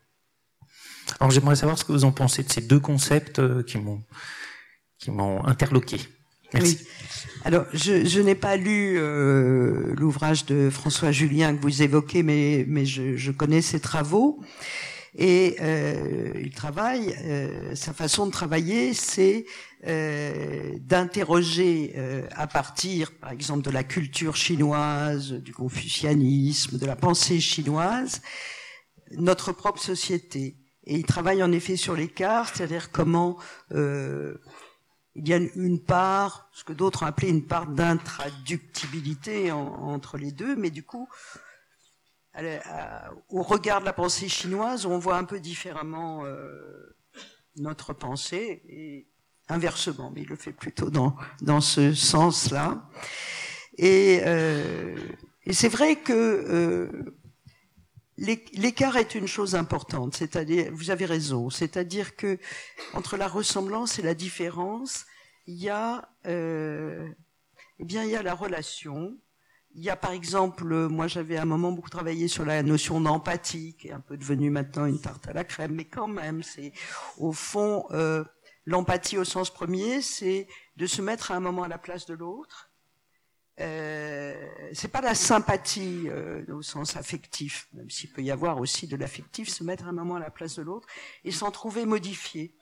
Alors 1.19 1.31
j'aimerais 1.31 1.55
savoir 1.55 1.79
ce 1.79 1.85
que 1.85 1.93
vous 1.93 2.03
en 2.03 2.11
pensez 2.11 2.43
de 2.43 2.51
ces 2.51 2.61
deux 2.61 2.79
concepts 2.79 3.39
euh, 3.39 3.63
qui 3.63 3.79
m'ont 3.79 4.03
qui 4.99 5.11
m'ont 5.11 5.43
interloqué. 5.45 5.97
Merci. 6.53 6.85
Alors 7.45 7.65
je, 7.73 8.19
n'ai 8.19 8.35
pas 8.35 8.57
lu 8.57 8.97
euh, 8.97 9.95
l'ouvrage 9.95 10.45
de 10.45 10.69
François 10.69 11.11
Julien 11.11 11.55
que 11.55 11.61
vous 11.61 11.81
évoquez, 11.81 12.21
mais 12.21 12.65
mais 12.67 12.85
je 12.85 13.31
connais 13.31 13.61
ses 13.61 13.79
travaux 13.79 14.43
et 15.15 15.55
euh, 15.61 16.33
il 16.41 16.53
travaille. 16.53 17.15
Euh, 17.23 17.75
sa 17.75 17.93
façon 17.93 18.27
de 18.27 18.31
travailler, 18.31 18.93
c'est 18.93 19.45
euh, 19.87 20.77
d'interroger 20.79 21.93
euh, 21.95 22.27
à 22.31 22.47
partir, 22.47 23.11
par 23.13 23.31
exemple, 23.31 23.63
de 23.63 23.71
la 23.71 23.83
culture 23.83 24.35
chinoise, 24.35 25.33
du 25.33 25.53
confucianisme, 25.53 26.77
de 26.77 26.85
la 26.85 26.95
pensée 26.95 27.39
chinoise, 27.39 28.21
notre 29.11 29.51
propre 29.51 29.81
société. 29.81 30.57
Et 30.85 30.95
il 30.95 31.05
travaille 31.05 31.43
en 31.43 31.51
effet 31.51 31.75
sur 31.75 31.95
l'écart, 31.95 32.53
c'est-à-dire 32.53 32.91
comment 32.91 33.37
euh, 33.71 34.35
il 35.15 35.27
y 35.27 35.33
a 35.33 35.37
une 35.37 35.79
part, 35.83 36.49
ce 36.53 36.63
que 36.63 36.73
d'autres 36.73 37.03
ont 37.03 37.07
appelé 37.07 37.29
une 37.29 37.45
part 37.45 37.67
d'intraductibilité 37.67 39.51
entre 39.51 40.17
les 40.17 40.31
deux, 40.31 40.55
mais 40.55 40.69
du 40.69 40.83
coup, 40.83 41.09
au 43.29 43.41
regard 43.41 43.81
de 43.81 43.85
la 43.85 43.93
pensée 43.93 44.29
chinoise, 44.29 44.85
on 44.85 44.97
voit 44.97 45.17
un 45.17 45.23
peu 45.23 45.39
différemment 45.39 46.25
euh, 46.25 46.95
notre 47.57 47.93
pensée. 47.93 48.63
Et 48.67 49.07
inversement, 49.49 50.11
mais 50.13 50.21
il 50.21 50.27
le 50.27 50.35
fait 50.35 50.53
plutôt 50.53 50.89
dans, 50.89 51.15
dans 51.41 51.61
ce 51.61 51.93
sens-là. 51.93 52.87
Et, 53.77 54.21
euh, 54.25 54.95
et 55.45 55.53
c'est 55.53 55.69
vrai 55.69 55.95
que 55.97 56.13
euh, 56.13 57.15
l'écart 58.17 58.97
est 58.97 59.15
une 59.15 59.27
chose 59.27 59.55
importante, 59.55 60.15
c'est-à-dire, 60.15 60.71
vous 60.71 60.91
avez 60.91 61.05
raison, 61.05 61.49
c'est-à-dire 61.49 62.15
que 62.15 62.37
entre 62.93 63.17
la 63.17 63.27
ressemblance 63.27 63.97
et 63.97 64.01
la 64.01 64.13
différence, 64.13 65.05
il 65.47 65.55
y 65.55 65.69
a, 65.69 66.09
euh, 66.27 67.07
eh 67.79 67.85
bien, 67.85 68.03
il 68.03 68.11
y 68.11 68.15
a 68.15 68.21
la 68.21 68.35
relation. 68.35 69.17
Il 69.75 69.83
y 69.83 69.89
a 69.89 69.95
par 69.95 70.11
exemple, 70.11 70.87
moi 70.87 71.07
j'avais 71.07 71.37
à 71.37 71.43
un 71.43 71.45
moment 71.45 71.71
beaucoup 71.71 71.89
travaillé 71.89 72.27
sur 72.27 72.43
la 72.43 72.63
notion 72.63 72.99
d'empathie, 72.99 73.75
qui 73.77 73.89
est 73.89 73.91
un 73.91 73.99
peu 73.99 74.17
devenue 74.17 74.49
maintenant 74.49 74.85
une 74.85 74.99
tarte 74.99 75.27
à 75.27 75.33
la 75.33 75.43
crème, 75.43 75.73
mais 75.75 75.85
quand 75.85 76.07
même, 76.07 76.43
c'est 76.43 76.73
au 77.17 77.31
fond 77.31 77.85
euh, 77.91 78.23
L'empathie 78.69 79.17
au 79.17 79.23
sens 79.23 79.49
premier, 79.49 79.99
c'est 79.99 80.47
de 80.77 80.85
se 80.85 81.01
mettre 81.01 81.31
à 81.31 81.35
un 81.35 81.39
moment 81.39 81.63
à 81.63 81.67
la 81.67 81.79
place 81.79 82.05
de 82.05 82.13
l'autre. 82.13 82.69
Euh, 83.59 84.47
c'est 84.73 84.91
pas 84.91 85.01
la 85.01 85.15
sympathie 85.15 86.03
euh, 86.07 86.45
au 86.53 86.61
sens 86.61 86.95
affectif, 86.95 87.67
même 87.73 87.89
s'il 87.89 88.11
peut 88.11 88.21
y 88.21 88.29
avoir 88.29 88.59
aussi 88.59 88.85
de 88.85 88.95
l'affectif, 88.95 89.49
se 89.49 89.63
mettre 89.63 89.85
à 89.85 89.89
un 89.89 89.93
moment 89.93 90.17
à 90.17 90.19
la 90.19 90.29
place 90.29 90.55
de 90.57 90.61
l'autre 90.61 90.87
et 91.23 91.31
s'en 91.31 91.49
trouver 91.49 91.87
modifié. 91.87 92.53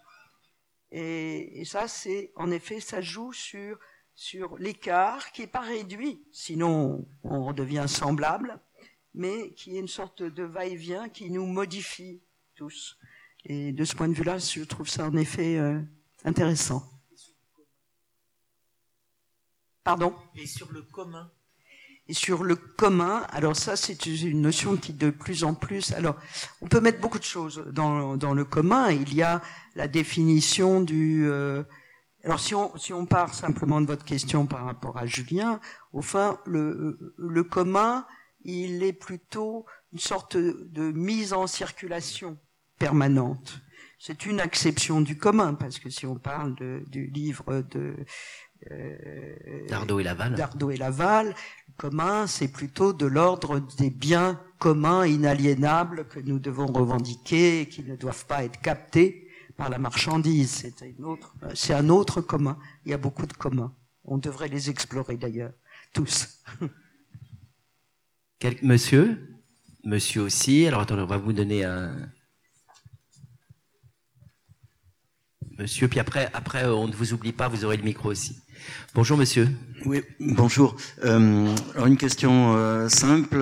Et, 0.91 1.59
et 1.59 1.65
ça, 1.65 1.89
c'est 1.89 2.31
en 2.37 2.51
effet, 2.51 2.79
ça 2.79 3.01
joue 3.01 3.33
sur 3.33 3.77
sur 4.17 4.57
l'écart 4.57 5.31
qui 5.31 5.43
est 5.43 5.47
pas 5.47 5.61
réduit, 5.61 6.19
sinon 6.31 7.07
on 7.23 7.45
redevient 7.45 7.85
semblable, 7.87 8.59
mais 9.13 9.53
qui 9.53 9.77
est 9.77 9.79
une 9.79 9.87
sorte 9.87 10.23
de 10.23 10.43
va-et-vient 10.43 11.07
qui 11.07 11.29
nous 11.29 11.45
modifie 11.45 12.19
tous. 12.55 12.97
Et 13.45 13.71
de 13.71 13.85
ce 13.85 13.95
point 13.95 14.07
de 14.07 14.15
vue-là, 14.15 14.39
je 14.39 14.63
trouve 14.63 14.89
ça 14.89 15.05
en 15.05 15.15
effet 15.15 15.57
euh, 15.57 15.79
intéressant. 16.25 16.83
Pardon? 19.83 20.15
Et 20.35 20.47
sur 20.47 20.71
le 20.71 20.81
commun? 20.81 21.31
Et 22.07 22.13
sur 22.13 22.43
le 22.43 22.55
commun, 22.55 23.23
alors 23.29 23.55
ça 23.55 23.75
c'est 23.75 24.07
une 24.07 24.41
notion 24.41 24.77
qui 24.77 24.93
de 24.93 25.11
plus 25.11 25.43
en 25.43 25.53
plus, 25.53 25.91
alors 25.91 26.15
on 26.61 26.67
peut 26.67 26.79
mettre 26.79 27.01
beaucoup 27.01 27.19
de 27.19 27.23
choses 27.23 27.63
dans, 27.71 28.17
dans 28.17 28.33
le 28.33 28.45
commun. 28.45 28.89
Il 28.89 29.13
y 29.13 29.21
a 29.21 29.43
la 29.75 29.87
définition 29.87 30.81
du, 30.81 31.27
euh, 31.27 31.63
alors 32.23 32.39
si 32.39 32.55
on 32.55 32.75
si 32.77 32.93
on 32.93 33.05
part 33.05 33.33
simplement 33.33 33.79
de 33.79 33.85
votre 33.85 34.05
question 34.05 34.45
par 34.45 34.65
rapport 34.65 34.97
à 34.97 35.05
Julien, 35.05 35.59
au 35.93 36.01
fin 36.01 36.39
le 36.45 37.13
le 37.17 37.43
commun, 37.43 38.05
il 38.43 38.83
est 38.83 38.93
plutôt 38.93 39.65
une 39.93 39.99
sorte 39.99 40.37
de 40.37 40.91
mise 40.91 41.33
en 41.33 41.47
circulation 41.47 42.37
permanente. 42.79 43.61
C'est 43.99 44.25
une 44.25 44.39
acception 44.39 45.01
du 45.01 45.17
commun, 45.17 45.55
parce 45.55 45.79
que 45.79 45.89
si 45.89 46.05
on 46.05 46.15
parle 46.15 46.53
de, 46.55 46.83
du 46.87 47.07
livre 47.07 47.63
de 47.71 47.95
euh, 48.71 49.67
Dardo 49.67 49.99
et 49.99 50.03
Laval, 50.03 50.35
Dardo 50.35 50.69
et 50.69 50.77
Laval, 50.77 51.29
le 51.29 51.73
commun, 51.77 52.27
c'est 52.27 52.47
plutôt 52.47 52.93
de 52.93 53.07
l'ordre 53.07 53.59
des 53.77 53.89
biens 53.89 54.39
communs, 54.59 55.07
inaliénables, 55.07 56.07
que 56.07 56.19
nous 56.19 56.37
devons 56.37 56.67
revendiquer 56.67 57.61
et 57.61 57.65
qui 57.67 57.83
ne 57.83 57.95
doivent 57.95 58.25
pas 58.25 58.43
être 58.43 58.61
captés 58.61 59.26
par 59.57 59.69
la 59.69 59.79
marchandise. 59.79 60.51
C'est 60.51 60.99
autre, 61.01 61.33
c'est 61.53 61.73
un 61.73 61.89
autre 61.89 62.21
commun. 62.21 62.57
Il 62.85 62.91
y 62.91 62.93
a 62.93 62.97
beaucoup 62.97 63.25
de 63.25 63.33
communs. 63.33 63.75
On 64.05 64.17
devrait 64.17 64.47
les 64.47 64.69
explorer 64.69 65.17
d'ailleurs, 65.17 65.51
tous. 65.93 66.39
monsieur? 68.61 69.37
Monsieur 69.83 70.21
aussi. 70.21 70.67
Alors 70.67 70.81
attendez, 70.81 71.01
on 71.01 71.07
va 71.07 71.17
vous 71.17 71.33
donner 71.33 71.65
un. 71.65 71.95
Monsieur, 75.57 75.87
puis 75.87 75.99
après, 75.99 76.29
après, 76.33 76.65
on 76.65 76.87
ne 76.87 76.93
vous 76.93 77.13
oublie 77.13 77.31
pas, 77.31 77.47
vous 77.47 77.65
aurez 77.65 77.77
le 77.77 77.83
micro 77.83 78.09
aussi. 78.09 78.37
Bonjour, 78.93 79.17
monsieur. 79.17 79.49
Oui, 79.85 80.03
bonjour. 80.19 80.75
Euh, 81.03 81.55
alors 81.73 81.87
une 81.87 81.97
question 81.97 82.55
euh, 82.55 82.89
simple. 82.89 83.41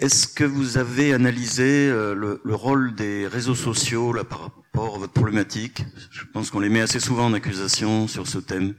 Est-ce 0.00 0.26
que 0.26 0.44
vous 0.44 0.78
avez 0.78 1.12
analysé 1.12 1.88
euh, 1.88 2.14
le, 2.14 2.40
le, 2.42 2.54
rôle 2.54 2.94
des 2.94 3.26
réseaux 3.26 3.54
sociaux 3.54 4.14
là, 4.14 4.24
par 4.24 4.50
rapport 4.72 4.94
à 4.96 4.98
votre 4.98 5.12
problématique 5.12 5.82
Je 6.10 6.24
pense 6.32 6.50
qu'on 6.50 6.60
les 6.60 6.68
met 6.68 6.80
assez 6.80 7.00
souvent 7.00 7.26
en 7.26 7.32
accusation 7.32 8.06
sur 8.08 8.26
ce 8.26 8.38
thème. 8.38 8.74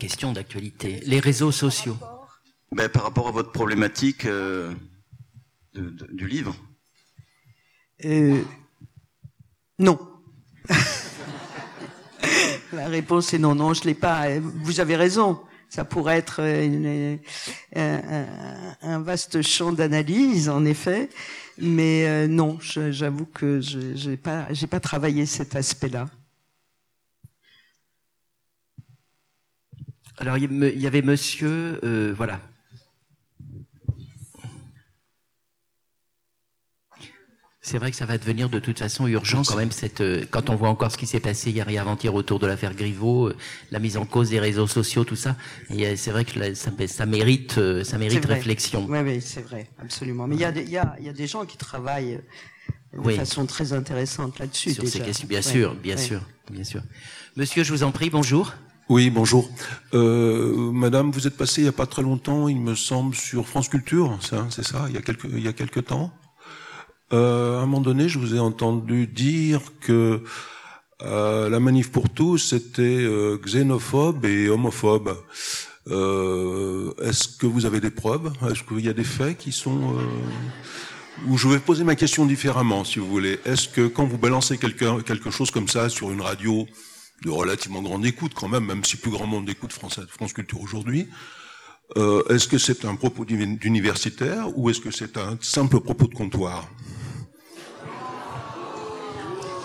Question 0.00 0.32
d'actualité. 0.32 1.00
Les 1.06 1.20
réseaux 1.20 1.52
sociaux. 1.52 1.96
Ben, 2.72 2.88
par 2.88 3.04
rapport 3.04 3.28
à 3.28 3.30
votre 3.30 3.52
problématique 3.52 4.26
euh, 4.26 4.74
de, 5.74 5.88
de, 5.90 6.06
du 6.12 6.26
livre. 6.26 6.54
Euh, 8.04 8.42
non. 9.78 9.98
La 12.72 12.88
réponse 12.88 13.32
est 13.32 13.38
non, 13.38 13.54
non, 13.54 13.72
je 13.72 13.84
l'ai 13.84 13.94
pas. 13.94 14.38
Vous 14.40 14.80
avez 14.80 14.96
raison. 14.96 15.40
Ça 15.68 15.84
pourrait 15.84 16.18
être 16.18 16.40
une, 16.40 17.18
un, 17.74 18.26
un, 18.82 19.00
vaste 19.00 19.42
champ 19.42 19.72
d'analyse, 19.72 20.48
en 20.48 20.64
effet, 20.64 21.08
mais 21.58 22.06
euh, 22.06 22.26
non, 22.28 22.58
j'avoue 22.60 23.26
que 23.26 23.60
je 23.60 24.08
n'ai 24.08 24.16
pas, 24.16 24.48
pas 24.70 24.80
travaillé 24.80 25.26
cet 25.26 25.56
aspect-là. 25.56 26.08
Alors 30.18 30.38
il 30.38 30.80
y 30.80 30.86
avait 30.86 31.02
Monsieur, 31.02 31.78
euh, 31.84 32.14
voilà, 32.16 32.40
C'est 37.66 37.78
vrai 37.78 37.90
que 37.90 37.96
ça 37.96 38.06
va 38.06 38.16
devenir 38.16 38.48
de 38.48 38.60
toute 38.60 38.78
façon 38.78 39.08
urgent 39.08 39.42
quand 39.42 39.56
même 39.56 39.72
cette 39.72 40.00
euh, 40.00 40.24
quand 40.30 40.50
on 40.50 40.54
voit 40.54 40.68
encore 40.68 40.92
ce 40.92 40.96
qui 40.96 41.08
s'est 41.08 41.18
passé 41.18 41.50
hier 41.50 41.68
et 41.68 41.78
avant-hier 41.78 42.14
autour 42.14 42.38
de 42.38 42.46
l'affaire 42.46 42.76
Griveaux, 42.76 43.26
euh, 43.26 43.36
la 43.72 43.80
mise 43.80 43.96
en 43.96 44.04
cause 44.04 44.30
des 44.30 44.38
réseaux 44.38 44.68
sociaux, 44.68 45.02
tout 45.02 45.16
ça. 45.16 45.34
Et 45.70 45.96
c'est 45.96 46.12
vrai 46.12 46.24
que 46.24 46.54
ça, 46.54 46.70
ça, 46.86 47.06
mérite 47.06 47.58
euh, 47.58 47.82
ça 47.82 47.98
mérite 47.98 48.24
réflexion. 48.24 48.86
Oui, 48.88 49.00
oui, 49.00 49.20
c'est 49.20 49.40
vrai, 49.40 49.66
absolument. 49.82 50.28
Mais 50.28 50.36
il 50.36 50.42
y 50.42 50.44
a, 50.44 50.50
il 50.50 50.70
y, 50.70 50.76
a, 50.76 50.94
il 51.00 51.06
y 51.06 51.08
a 51.08 51.12
des 51.12 51.26
gens 51.26 51.44
qui 51.44 51.56
travaillent 51.56 52.20
de 52.96 53.10
façon 53.10 53.46
très 53.46 53.72
intéressante 53.72 54.38
là-dessus. 54.38 54.72
Sur 54.74 54.86
ces 54.86 55.00
questions, 55.00 55.26
bien 55.26 55.42
sûr, 55.42 55.74
bien 55.74 55.96
sûr, 55.96 56.20
bien 56.48 56.62
sûr. 56.62 56.82
Monsieur, 57.34 57.64
je 57.64 57.72
vous 57.72 57.82
en 57.82 57.90
prie, 57.90 58.10
bonjour. 58.10 58.54
Oui, 58.88 59.10
bonjour. 59.10 59.50
Euh, 59.92 60.70
madame, 60.70 61.10
vous 61.10 61.26
êtes 61.26 61.36
passée 61.36 61.62
il 61.62 61.64
n'y 61.64 61.70
a 61.70 61.72
pas 61.72 61.86
très 61.86 62.02
longtemps, 62.02 62.46
il 62.46 62.60
me 62.60 62.76
semble, 62.76 63.16
sur 63.16 63.48
France 63.48 63.68
Culture, 63.68 64.16
c'est 64.20 64.62
ça, 64.62 64.84
il 64.88 64.94
y 64.94 64.98
a 64.98 65.02
quelques, 65.02 65.24
il 65.24 65.40
y 65.42 65.48
a 65.48 65.52
quelques 65.52 65.86
temps. 65.86 66.12
Euh, 67.12 67.58
à 67.58 67.62
un 67.62 67.66
moment 67.66 67.80
donné, 67.80 68.08
je 68.08 68.18
vous 68.18 68.34
ai 68.34 68.38
entendu 68.38 69.06
dire 69.06 69.60
que 69.80 70.22
euh, 71.02 71.48
la 71.48 71.60
manif 71.60 71.92
pour 71.92 72.08
tous 72.10 72.52
était 72.52 72.82
euh, 72.82 73.38
xénophobe 73.38 74.24
et 74.24 74.48
homophobe. 74.48 75.16
Euh, 75.88 76.92
Est-ce 77.02 77.28
que 77.28 77.46
vous 77.46 77.64
avez 77.64 77.80
des 77.80 77.90
preuves? 77.90 78.32
Est-ce 78.50 78.64
qu'il 78.64 78.84
y 78.84 78.88
a 78.88 78.92
des 78.92 79.04
faits 79.04 79.38
qui 79.38 79.52
sont 79.52 79.94
euh, 79.94 81.28
Ou 81.28 81.38
je 81.38 81.46
vais 81.46 81.60
poser 81.60 81.84
ma 81.84 81.94
question 81.94 82.26
différemment, 82.26 82.82
si 82.82 82.98
vous 82.98 83.06
voulez. 83.06 83.38
Est-ce 83.44 83.68
que 83.68 83.86
quand 83.86 84.04
vous 84.04 84.18
balancez 84.18 84.58
quelque, 84.58 85.00
quelque 85.02 85.30
chose 85.30 85.52
comme 85.52 85.68
ça 85.68 85.88
sur 85.88 86.10
une 86.10 86.22
radio 86.22 86.66
de 87.22 87.30
relativement 87.30 87.82
grande 87.82 88.04
écoute, 88.04 88.32
quand 88.34 88.48
même, 88.48 88.64
même 88.66 88.84
si 88.84 88.96
plus 88.96 89.10
grand 89.10 89.26
monde 89.26 89.48
écoute 89.48 89.72
France 89.72 90.32
Culture 90.34 90.60
aujourd'hui, 90.60 91.08
euh, 91.96 92.22
est-ce 92.28 92.48
que 92.48 92.58
c'est 92.58 92.84
un 92.84 92.96
propos 92.96 93.24
d'universitaire 93.24 94.46
ou 94.58 94.68
est-ce 94.70 94.80
que 94.80 94.90
c'est 94.90 95.16
un 95.16 95.38
simple 95.40 95.80
propos 95.80 96.06
de 96.06 96.14
comptoir? 96.14 96.68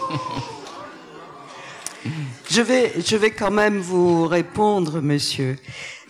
Je 2.50 2.62
vais, 2.62 2.94
je 3.00 3.16
vais 3.16 3.32
quand 3.32 3.52
même 3.52 3.80
vous 3.80 4.26
répondre, 4.28 5.00
monsieur. 5.02 5.58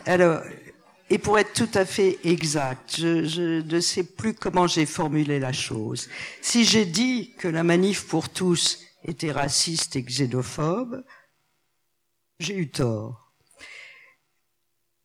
Alors, 0.05 0.41
et 1.11 1.17
pour 1.17 1.37
être 1.37 1.53
tout 1.53 1.69
à 1.77 1.85
fait 1.85 2.17
exact, 2.23 2.95
je, 2.97 3.25
je 3.25 3.61
ne 3.61 3.79
sais 3.79 4.03
plus 4.03 4.33
comment 4.33 4.65
j'ai 4.65 4.85
formulé 4.85 5.39
la 5.39 5.51
chose. 5.51 6.09
Si 6.41 6.63
j'ai 6.63 6.85
dit 6.85 7.33
que 7.37 7.47
la 7.49 7.63
manif 7.63 8.07
pour 8.07 8.29
tous 8.29 8.79
était 9.03 9.31
raciste 9.31 9.97
et 9.97 10.03
xénophobe, 10.03 11.03
j'ai 12.39 12.55
eu 12.55 12.71
tort. 12.71 13.20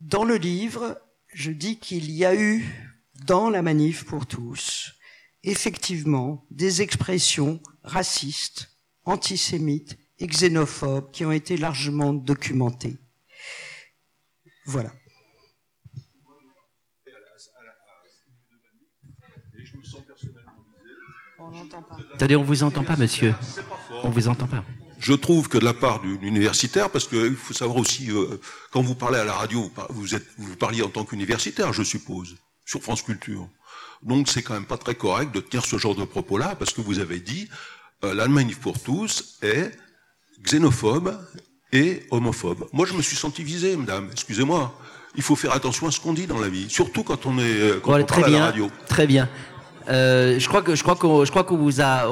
Dans 0.00 0.24
le 0.24 0.36
livre, 0.36 1.00
je 1.32 1.50
dis 1.50 1.78
qu'il 1.78 2.10
y 2.10 2.24
a 2.24 2.34
eu 2.34 2.64
dans 3.24 3.48
la 3.48 3.62
manif 3.62 4.04
pour 4.04 4.26
tous, 4.26 4.92
effectivement, 5.42 6.46
des 6.50 6.82
expressions 6.82 7.60
racistes, 7.82 8.70
antisémites 9.04 9.98
et 10.18 10.26
xénophobes 10.26 11.10
qui 11.12 11.24
ont 11.24 11.32
été 11.32 11.56
largement 11.56 12.12
documentées. 12.12 12.98
Voilà. 14.66 14.92
On 21.38 21.50
n'entend 21.50 21.82
pas. 21.82 21.96
Attendez, 22.14 22.36
on 22.36 22.42
vous 22.42 22.62
entend 22.62 22.82
pas, 22.82 22.96
monsieur. 22.96 23.34
On 24.02 24.10
vous 24.10 24.28
entend 24.28 24.46
pas. 24.48 24.64
Je 24.98 25.12
trouve 25.12 25.48
que 25.48 25.58
de 25.58 25.64
la 25.64 25.74
part 25.74 26.00
d'une 26.00 26.22
universitaire, 26.22 26.90
parce 26.90 27.06
qu'il 27.06 27.36
faut 27.36 27.54
savoir 27.54 27.78
aussi, 27.78 28.10
euh, 28.10 28.40
quand 28.70 28.82
vous 28.82 28.94
parlez 28.94 29.18
à 29.18 29.24
la 29.24 29.34
radio, 29.34 29.70
vous, 29.90 30.14
êtes, 30.14 30.26
vous 30.38 30.56
parliez 30.56 30.82
en 30.82 30.88
tant 30.88 31.04
qu'universitaire, 31.04 31.72
je 31.72 31.82
suppose, 31.82 32.36
sur 32.64 32.82
France 32.82 33.02
Culture. 33.02 33.48
Donc 34.02 34.28
c'est 34.28 34.42
quand 34.42 34.54
même 34.54 34.66
pas 34.66 34.78
très 34.78 34.94
correct 34.94 35.34
de 35.34 35.40
tenir 35.40 35.64
ce 35.64 35.78
genre 35.78 35.94
de 35.94 36.04
propos-là, 36.04 36.54
parce 36.56 36.72
que 36.72 36.80
vous 36.80 36.98
avez 36.98 37.20
dit, 37.20 37.48
euh, 38.04 38.14
l'Allemagne 38.14 38.54
pour 38.60 38.78
tous 38.80 39.38
est 39.42 39.70
xénophobe 40.42 41.18
et 41.72 42.06
homophobe. 42.10 42.68
Moi 42.72 42.86
je 42.86 42.94
me 42.94 43.02
suis 43.02 43.16
senti 43.16 43.42
visé, 43.42 43.76
madame, 43.76 44.08
excusez-moi. 44.12 44.78
Il 45.14 45.22
faut 45.22 45.36
faire 45.36 45.52
attention 45.52 45.86
à 45.86 45.90
ce 45.90 45.98
qu'on 45.98 46.12
dit 46.12 46.26
dans 46.26 46.38
la 46.38 46.48
vie, 46.48 46.68
surtout 46.68 47.02
quand 47.02 47.24
on 47.24 47.38
est 47.38 47.42
euh, 47.42 47.80
quand 47.80 47.98
on 47.98 48.04
parle 48.04 48.24
à 48.24 48.28
la 48.28 48.44
radio. 48.46 48.70
Très 48.86 49.06
bien. 49.06 49.28
Euh, 49.88 50.38
je 50.40 50.48
crois 50.48 50.62
que 50.62 50.74
je 50.74 50.82
crois 50.82 50.96
qu'on 50.96 51.24
je 51.24 51.30
crois 51.30 51.44
qu'on 51.44 51.56
vous 51.56 51.80
a 51.80 52.08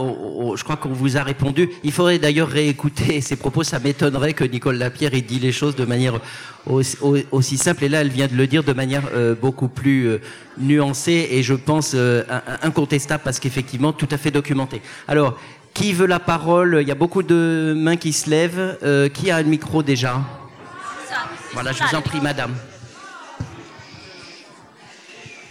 je 0.57 0.63
crois 0.63 0.77
qu'on 0.77 0.91
vous 0.91 1.17
a 1.17 1.23
répondu. 1.23 1.71
Il 1.83 1.93
faudrait 1.93 2.19
d'ailleurs 2.19 2.49
réécouter 2.49 3.21
ces 3.21 3.37
propos. 3.37 3.65
Ça 3.65 3.79
m'étonnerait 3.79 4.33
que 4.33 4.45
Nicole 4.45 4.77
Lapierre 4.77 5.15
ait 5.15 5.21
dit 5.21 5.39
les 5.39 5.53
choses 5.53 5.75
de 5.75 5.85
manière 5.85 6.21
aussi, 6.67 7.59
simple. 7.59 7.85
Et 7.85 7.89
là, 7.89 8.01
elle 8.01 8.09
vient 8.09 8.27
de 8.27 8.35
le 8.35 8.47
dire 8.47 8.65
de 8.65 8.73
manière 8.73 9.03
euh, 9.15 9.35
beaucoup 9.35 9.69
plus 9.69 10.07
euh, 10.07 10.21
nuancée 10.59 11.29
et 11.31 11.43
je 11.43 11.55
pense 11.55 11.97
incontestable 12.63 13.23
parce 13.25 13.39
qu'effectivement 13.39 13.93
tout 13.93 14.09
à 14.11 14.19
fait 14.19 14.31
documenté. 14.31 14.81
Alors, 15.09 15.39
qui 15.75 15.93
veut 15.93 16.07
la 16.07 16.21
parole? 16.21 16.79
Il 16.81 16.89
y 16.89 16.93
a 16.93 16.95
beaucoup 16.95 17.23
de 17.25 17.75
mains 17.77 17.97
qui 17.97 18.13
se 18.13 18.31
lèvent. 18.31 18.79
qui 19.13 19.31
a 19.31 19.43
le 19.43 19.49
micro 19.49 19.83
déjà? 19.83 20.21
Voilà, 21.53 21.73
je 21.73 21.83
vous 21.83 21.95
en 21.95 22.03
prie, 22.03 22.21
madame. 22.21 22.55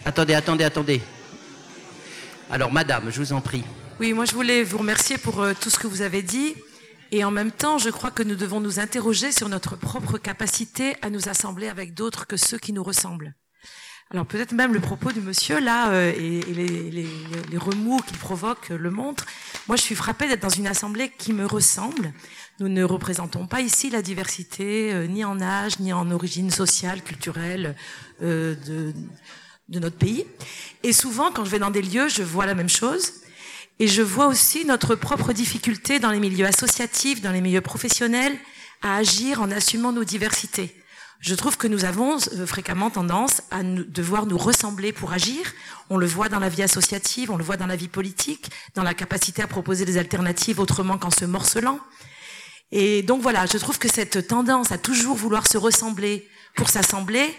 Attendez, 0.06 0.34
attendez, 0.34 0.64
attendez. 0.64 1.02
Alors, 2.54 2.72
madame, 2.72 3.10
je 3.10 3.20
vous 3.20 3.34
en 3.34 3.42
prie. 3.42 3.64
Oui, 4.00 4.14
moi 4.14 4.26
je 4.26 4.34
voulais 4.34 4.62
vous 4.64 4.78
remercier 4.78 5.18
pour 5.18 5.42
euh, 5.42 5.54
tout 5.60 5.72
ce 5.72 5.80
que 5.80 5.88
vous 5.88 6.04
avez 6.04 6.22
dit. 6.22 6.54
Et 7.10 7.24
en 7.24 7.32
même 7.32 7.52
temps, 7.52 7.80
je 7.80 7.90
crois 7.90 8.12
que 8.12 8.22
nous 8.22 8.36
devons 8.36 8.60
nous 8.60 8.80
interroger 8.80 9.32
sur 9.32 9.50
notre 9.50 9.76
propre 9.76 10.20
capacité 10.20 10.96
à 11.02 11.10
nous 11.10 11.30
assembler 11.30 11.68
avec 11.68 11.96
d'autres 11.96 12.28
que 12.28 12.38
ceux 12.38 12.60
qui 12.60 12.72
nous 12.72 12.84
ressemblent. 12.84 13.34
Alors 14.12 14.28
peut-être 14.28 14.52
même 14.52 14.72
le 14.72 14.80
propos 14.80 15.12
du 15.12 15.22
monsieur 15.22 15.60
là 15.60 15.90
euh, 15.90 16.14
et, 16.16 16.42
les, 16.54 17.58
remous 17.58 17.98
qu'il 18.02 18.20
provoque 18.20 18.70
le 18.70 18.92
montrent. 18.92 19.26
Moi, 19.68 19.76
je 19.76 19.82
suis 19.82 19.96
frappée 19.96 20.28
d'être 20.28 20.44
dans 20.44 20.50
une 20.50 20.68
assemblée 20.68 21.12
qui 21.18 21.34
me 21.34 21.48
ressemble. 21.48 22.14
Nous 22.60 22.70
ne 22.70 22.84
représentons 22.84 23.48
pas 23.48 23.62
ici 23.62 23.90
la 23.90 24.04
diversité, 24.04 24.94
euh, 24.94 25.08
ni 25.08 25.26
en 25.26 25.42
âge, 25.42 25.80
ni 25.80 25.92
en 25.92 26.12
origine 26.12 26.52
sociale, 26.52 27.02
culturelle, 27.02 27.76
euh, 28.22 28.54
de, 28.68 28.94
de 29.74 29.80
notre 29.80 29.98
pays. 29.98 30.26
Et 30.84 30.94
souvent, 30.94 31.32
quand 31.32 31.44
je 31.44 31.50
vais 31.50 31.60
dans 31.60 31.72
des 31.72 31.82
lieux, 31.82 32.08
je 32.08 32.24
vois 32.24 32.46
la 32.46 32.56
même 32.56 32.70
chose. 32.70 33.14
Et 33.80 33.88
je 33.88 34.02
vois 34.02 34.28
aussi 34.28 34.66
notre 34.66 34.96
propre 34.96 35.34
difficulté 35.34 36.00
dans 36.00 36.12
les 36.12 36.20
milieux 36.20 36.46
associatifs, 36.46 37.22
dans 37.22 37.32
les 37.32 37.42
milieux 37.42 37.62
professionnels, 37.62 38.38
à 38.82 38.96
agir 38.96 39.42
en 39.42 39.52
assumant 39.52 39.92
nos 39.92 40.04
diversités. 40.04 40.74
Je 41.20 41.36
trouve 41.36 41.58
que 41.58 41.68
nous 41.68 41.86
avons 41.86 42.18
euh, 42.18 42.46
fréquemment 42.46 42.90
tendance 42.90 43.44
à 43.50 43.64
devoir 43.64 44.26
nous 44.26 44.38
ressembler 44.38 44.92
pour 44.92 45.14
agir. 45.14 45.54
On 45.90 45.98
le 45.98 46.06
voit 46.06 46.28
dans 46.28 46.40
la 46.40 46.50
vie 46.50 46.64
associative, 46.64 47.32
on 47.32 47.38
le 47.38 47.44
voit 47.46 47.56
dans 47.56 47.66
la 47.66 47.78
vie 47.78 47.88
politique, 47.88 48.50
dans 48.76 48.84
la 48.84 48.94
capacité 48.94 49.42
à 49.42 49.48
proposer 49.48 49.86
des 49.86 49.98
alternatives 49.98 50.60
autrement 50.60 50.98
qu'en 50.98 51.12
se 51.12 51.24
morcelant. 51.24 51.80
Et 52.72 53.04
donc 53.04 53.22
voilà, 53.22 53.46
je 53.46 53.58
trouve 53.58 53.80
que 53.80 53.88
cette 53.88 54.28
tendance 54.28 54.74
à 54.74 54.78
toujours 54.78 55.16
vouloir 55.16 55.48
se 55.48 55.58
ressembler 55.58 56.28
pour 56.56 56.70
s'assembler 56.70 57.34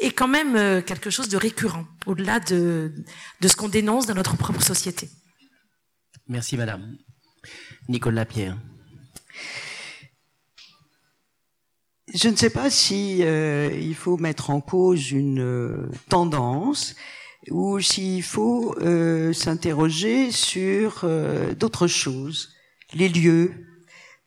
est 0.00 0.12
quand 0.12 0.28
même 0.28 0.56
euh, 0.56 0.82
quelque 0.82 1.10
chose 1.10 1.28
de 1.28 1.36
récurrent, 1.36 1.86
au-delà 2.06 2.40
de, 2.40 2.92
de 3.40 3.48
ce 3.48 3.56
qu'on 3.56 3.68
dénonce 3.68 4.06
dans 4.06 4.14
notre 4.14 4.36
propre 4.36 4.62
société. 4.62 5.08
Merci 6.28 6.56
Madame. 6.56 6.96
Nicolas 7.88 8.24
Pierre. 8.24 8.56
Je 12.12 12.28
ne 12.28 12.36
sais 12.36 12.50
pas 12.50 12.70
si 12.70 13.22
euh, 13.22 13.70
il 13.72 13.94
faut 13.94 14.16
mettre 14.16 14.50
en 14.50 14.60
cause 14.60 15.12
une 15.12 15.40
euh, 15.40 15.88
tendance 16.08 16.96
ou 17.50 17.80
s'il 17.80 18.22
faut 18.22 18.74
euh, 18.80 19.32
s'interroger 19.32 20.32
sur 20.32 21.08
d'autres 21.58 21.86
choses, 21.86 22.50
les 22.92 23.08
lieux, 23.08 23.52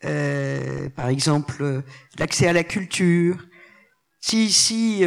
par 0.01 1.09
exemple 1.09 1.84
l'accès 2.17 2.47
à 2.47 2.53
la 2.53 2.63
culture. 2.63 3.45
Si 4.19 4.45
ici 4.45 5.03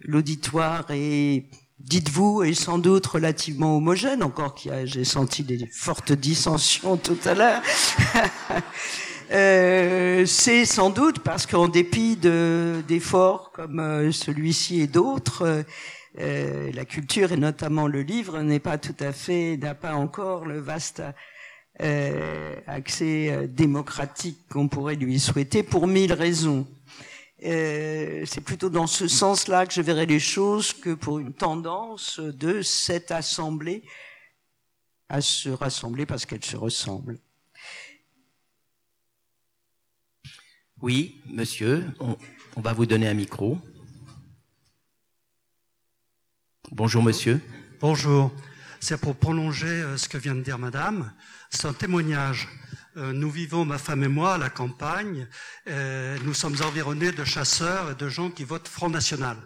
l'auditoire 0.00 0.86
est 0.90 1.46
dites-vous, 1.82 2.42
est 2.42 2.54
sans 2.54 2.78
doute 2.78 3.06
relativement 3.06 3.76
homogène, 3.76 4.22
encore 4.22 4.54
qu'il 4.54 4.72
j'ai 4.84 5.04
senti 5.04 5.42
des 5.42 5.66
fortes 5.66 6.12
dissensions 6.12 6.96
tout 6.96 7.18
à 7.24 7.34
l'heure. 7.34 7.62
euh, 9.32 10.26
c'est 10.26 10.64
sans 10.64 10.90
doute 10.90 11.18
parce 11.20 11.46
qu'en 11.46 11.68
dépit 11.68 12.16
d'efforts 12.16 13.50
comme 13.52 13.80
euh, 13.80 14.12
celui-ci 14.12 14.80
et 14.80 14.86
d'autres, 14.86 15.64
euh, 16.20 16.70
la 16.72 16.84
culture 16.84 17.32
et 17.32 17.36
notamment 17.36 17.86
le 17.86 18.02
livre 18.02 18.40
n'est 18.42 18.60
pas 18.60 18.78
tout 18.78 18.96
à 19.00 19.12
fait, 19.12 19.56
n'a 19.56 19.74
pas 19.74 19.94
encore 19.94 20.46
le 20.46 20.60
vaste 20.60 21.02
euh, 21.82 22.60
accès 22.66 23.48
démocratique 23.48 24.38
qu'on 24.48 24.68
pourrait 24.68 24.94
lui 24.94 25.18
souhaiter 25.18 25.62
pour 25.62 25.86
mille 25.86 26.12
raisons. 26.12 26.66
Euh, 27.44 28.24
c'est 28.24 28.40
plutôt 28.40 28.70
dans 28.70 28.86
ce 28.86 29.08
sens-là 29.08 29.66
que 29.66 29.72
je 29.74 29.82
verrai 29.82 30.06
les 30.06 30.20
choses 30.20 30.72
que 30.72 30.94
pour 30.94 31.18
une 31.18 31.32
tendance 31.32 32.20
de 32.20 32.62
cette 32.62 33.10
assemblée 33.10 33.82
à 35.08 35.20
se 35.20 35.48
rassembler 35.48 36.06
parce 36.06 36.24
qu'elle 36.24 36.44
se 36.44 36.56
ressemble. 36.56 37.18
Oui, 40.80 41.20
monsieur, 41.26 41.84
on, 41.98 42.16
on 42.56 42.60
va 42.60 42.72
vous 42.72 42.86
donner 42.86 43.08
un 43.08 43.14
micro. 43.14 43.58
Bonjour, 46.70 47.02
monsieur. 47.02 47.40
Bonjour. 47.80 48.30
C'est 48.82 48.96
pour 48.96 49.14
prolonger 49.14 49.68
euh, 49.68 49.96
ce 49.96 50.08
que 50.08 50.18
vient 50.18 50.34
de 50.34 50.40
dire 50.40 50.58
madame. 50.58 51.12
C'est 51.50 51.66
un 51.66 51.72
témoignage 51.72 52.48
euh, 52.96 53.12
nous 53.12 53.30
vivons, 53.30 53.64
ma 53.64 53.78
femme 53.78 54.02
et 54.02 54.08
moi, 54.08 54.34
à 54.34 54.38
la 54.38 54.50
campagne. 54.50 55.28
Euh, 55.68 56.18
nous 56.24 56.34
sommes 56.34 56.60
environnés 56.62 57.12
de 57.12 57.24
chasseurs 57.24 57.92
et 57.92 57.94
de 57.94 58.08
gens 58.08 58.28
qui 58.28 58.42
votent 58.42 58.66
Front 58.66 58.90
National. 58.90 59.36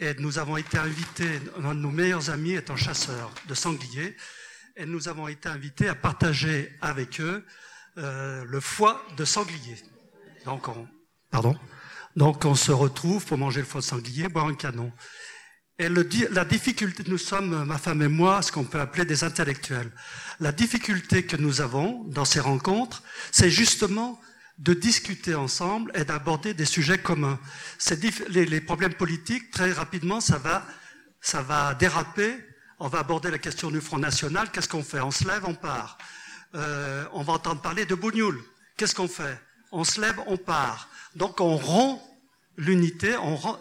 Et 0.00 0.14
nous 0.14 0.38
avons 0.38 0.56
été 0.56 0.78
invités, 0.78 1.38
un 1.62 1.74
de 1.74 1.80
nos 1.80 1.90
meilleurs 1.90 2.30
amis 2.30 2.52
est 2.52 2.70
un 2.70 2.76
chasseur 2.76 3.30
de 3.46 3.54
sangliers, 3.54 4.16
et 4.74 4.86
nous 4.86 5.06
avons 5.06 5.28
été 5.28 5.50
invités 5.50 5.88
à 5.88 5.94
partager 5.94 6.72
avec 6.80 7.20
eux 7.20 7.44
le 7.96 8.60
foie 8.60 9.02
de 9.16 9.24
sanglier. 9.24 9.76
Donc 10.44 10.68
on 12.44 12.54
se 12.54 12.72
retrouve 12.72 13.24
pour 13.24 13.38
manger 13.38 13.60
le 13.60 13.66
foie 13.66 13.80
de 13.80 13.86
sanglier, 13.86 14.28
boire 14.28 14.46
un 14.46 14.54
canon. 14.54 14.92
Et 15.78 15.88
la 15.88 16.44
difficulté, 16.46 17.04
nous 17.06 17.18
sommes, 17.18 17.64
ma 17.64 17.76
femme 17.76 18.00
et 18.00 18.08
moi, 18.08 18.40
ce 18.40 18.50
qu'on 18.50 18.64
peut 18.64 18.80
appeler 18.80 19.04
des 19.04 19.24
intellectuels. 19.24 19.90
La 20.40 20.50
difficulté 20.50 21.26
que 21.26 21.36
nous 21.36 21.60
avons 21.60 22.04
dans 22.04 22.24
ces 22.24 22.40
rencontres, 22.40 23.02
c'est 23.30 23.50
justement 23.50 24.18
de 24.58 24.72
discuter 24.72 25.34
ensemble 25.34 25.92
et 25.94 26.04
d'aborder 26.04 26.54
des 26.54 26.64
sujets 26.64 26.96
communs. 26.96 27.38
Les, 28.30 28.46
les, 28.46 28.60
problèmes 28.62 28.94
politiques, 28.94 29.50
très 29.50 29.70
rapidement, 29.70 30.22
ça 30.22 30.38
va, 30.38 30.66
ça 31.20 31.42
va 31.42 31.74
déraper. 31.74 32.34
On 32.78 32.88
va 32.88 33.00
aborder 33.00 33.30
la 33.30 33.38
question 33.38 33.70
du 33.70 33.82
Front 33.82 33.98
National. 33.98 34.50
Qu'est-ce 34.50 34.70
qu'on 34.70 34.82
fait? 34.82 35.00
On 35.00 35.10
se 35.10 35.28
lève, 35.28 35.44
on 35.44 35.54
part. 35.54 35.98
Euh, 36.54 37.04
on 37.12 37.22
va 37.22 37.34
entendre 37.34 37.60
parler 37.60 37.84
de 37.84 37.94
Bougnoul. 37.94 38.42
Qu'est-ce 38.78 38.94
qu'on 38.94 39.08
fait? 39.08 39.38
On 39.72 39.84
se 39.84 40.00
lève, 40.00 40.18
on 40.26 40.38
part. 40.38 40.88
Donc 41.16 41.42
on 41.42 41.56
rompt 41.58 42.00
l'unité. 42.56 43.16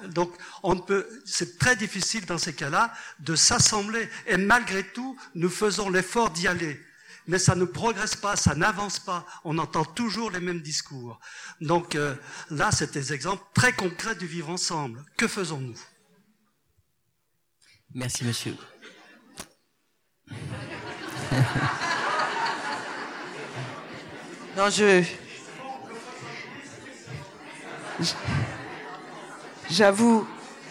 donc, 0.09 0.33
on 0.63 0.77
peut, 0.77 1.07
c'est 1.25 1.57
très 1.57 1.75
difficile 1.75 2.25
dans 2.25 2.37
ces 2.37 2.53
cas-là 2.53 2.93
de 3.19 3.35
s'assembler. 3.35 4.09
Et 4.27 4.37
malgré 4.37 4.83
tout, 4.83 5.17
nous 5.35 5.49
faisons 5.49 5.89
l'effort 5.89 6.29
d'y 6.29 6.47
aller. 6.47 6.79
Mais 7.27 7.39
ça 7.39 7.55
ne 7.55 7.65
progresse 7.65 8.15
pas, 8.15 8.35
ça 8.35 8.53
n'avance 8.53 8.99
pas. 8.99 9.25
On 9.43 9.57
entend 9.57 9.83
toujours 9.83 10.29
les 10.29 10.39
mêmes 10.39 10.61
discours. 10.61 11.19
Donc 11.59 11.95
euh, 11.95 12.15
là, 12.51 12.69
c'est 12.71 12.93
des 12.93 13.13
exemples 13.13 13.43
très 13.53 13.73
concrets 13.73 14.15
du 14.15 14.27
vivre 14.27 14.49
ensemble. 14.49 15.03
Que 15.17 15.27
faisons-nous? 15.27 15.79
Merci, 17.93 18.25
monsieur. 18.25 18.55
non, 24.55 24.69
je... 24.69 25.03
je... 27.99 28.13
J'avoue, 29.71 30.27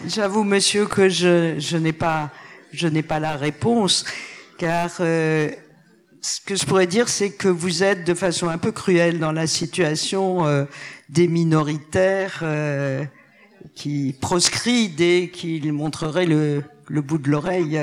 j'avoue, 0.07 0.43
monsieur, 0.45 0.85
que 0.85 1.09
je, 1.09 1.55
je 1.59 1.75
n'ai 1.75 1.91
pas, 1.91 2.31
je 2.71 2.87
n'ai 2.87 3.03
pas 3.03 3.19
la 3.19 3.35
réponse, 3.35 4.05
car 4.57 4.89
euh, 5.01 5.51
ce 6.21 6.39
que 6.39 6.55
je 6.55 6.65
pourrais 6.65 6.87
dire, 6.87 7.09
c'est 7.09 7.31
que 7.31 7.49
vous 7.49 7.83
êtes 7.83 8.05
de 8.05 8.13
façon 8.13 8.47
un 8.47 8.57
peu 8.57 8.71
cruelle 8.71 9.19
dans 9.19 9.33
la 9.33 9.47
situation 9.47 10.45
euh, 10.45 10.63
des 11.09 11.27
minoritaires 11.27 12.39
euh, 12.41 13.03
qui 13.75 14.15
proscrit 14.21 14.87
dès 14.87 15.29
qu'ils 15.29 15.73
montreraient 15.73 16.25
le, 16.25 16.63
le 16.87 17.01
bout 17.01 17.17
de 17.17 17.29
l'oreille 17.29 17.77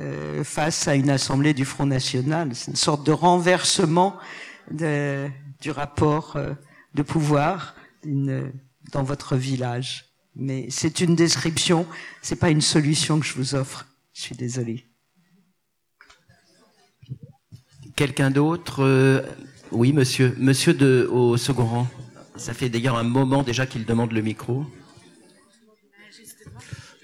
euh, 0.00 0.42
face 0.42 0.88
à 0.88 0.96
une 0.96 1.10
assemblée 1.10 1.54
du 1.54 1.64
Front 1.64 1.86
National. 1.86 2.50
C'est 2.54 2.72
une 2.72 2.76
sorte 2.76 3.06
de 3.06 3.12
renversement 3.12 4.16
de, 4.72 5.28
du 5.60 5.70
rapport 5.70 6.36
de 6.92 7.02
pouvoir. 7.02 7.76
Une, 8.04 8.52
dans 8.92 9.02
votre 9.02 9.36
village. 9.36 10.06
Mais 10.34 10.66
c'est 10.70 11.00
une 11.00 11.16
description, 11.16 11.86
c'est 12.20 12.36
pas 12.36 12.50
une 12.50 12.60
solution 12.60 13.18
que 13.20 13.26
je 13.26 13.34
vous 13.34 13.54
offre. 13.54 13.86
Je 14.12 14.20
suis 14.22 14.36
désolé. 14.36 14.86
Quelqu'un 17.96 18.30
d'autre 18.30 18.84
euh, 18.84 19.22
Oui, 19.72 19.94
monsieur. 19.94 20.34
Monsieur 20.38 20.74
de, 20.74 21.08
au 21.10 21.38
second 21.38 21.64
rang. 21.64 21.88
Ça 22.36 22.52
fait 22.52 22.68
d'ailleurs 22.68 22.98
un 22.98 23.02
moment 23.02 23.42
déjà 23.42 23.66
qu'il 23.66 23.86
demande 23.86 24.12
le 24.12 24.20
micro. 24.20 24.66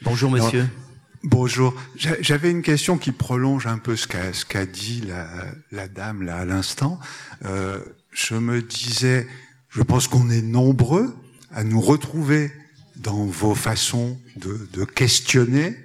Bonjour, 0.02 0.30
monsieur. 0.30 0.68
bonjour. 1.22 1.74
J'avais 1.96 2.50
une 2.50 2.62
question 2.62 2.98
qui 2.98 3.12
prolonge 3.12 3.66
un 3.66 3.78
peu 3.78 3.96
ce 3.96 4.06
qu'a 4.44 4.66
dit 4.66 5.00
la, 5.00 5.26
la, 5.70 5.88
dame 5.88 6.22
là 6.22 6.38
à 6.38 6.44
l'instant. 6.44 6.98
Euh, 7.46 7.78
je 8.10 8.34
me 8.34 8.60
disais, 8.60 9.26
je 9.70 9.82
pense 9.82 10.08
qu'on 10.08 10.28
est 10.28 10.42
nombreux 10.42 11.14
à 11.52 11.64
nous 11.64 11.80
retrouver 11.80 12.52
dans 12.96 13.24
vos 13.26 13.54
façons 13.54 14.18
de, 14.36 14.68
de 14.72 14.84
questionner. 14.84 15.76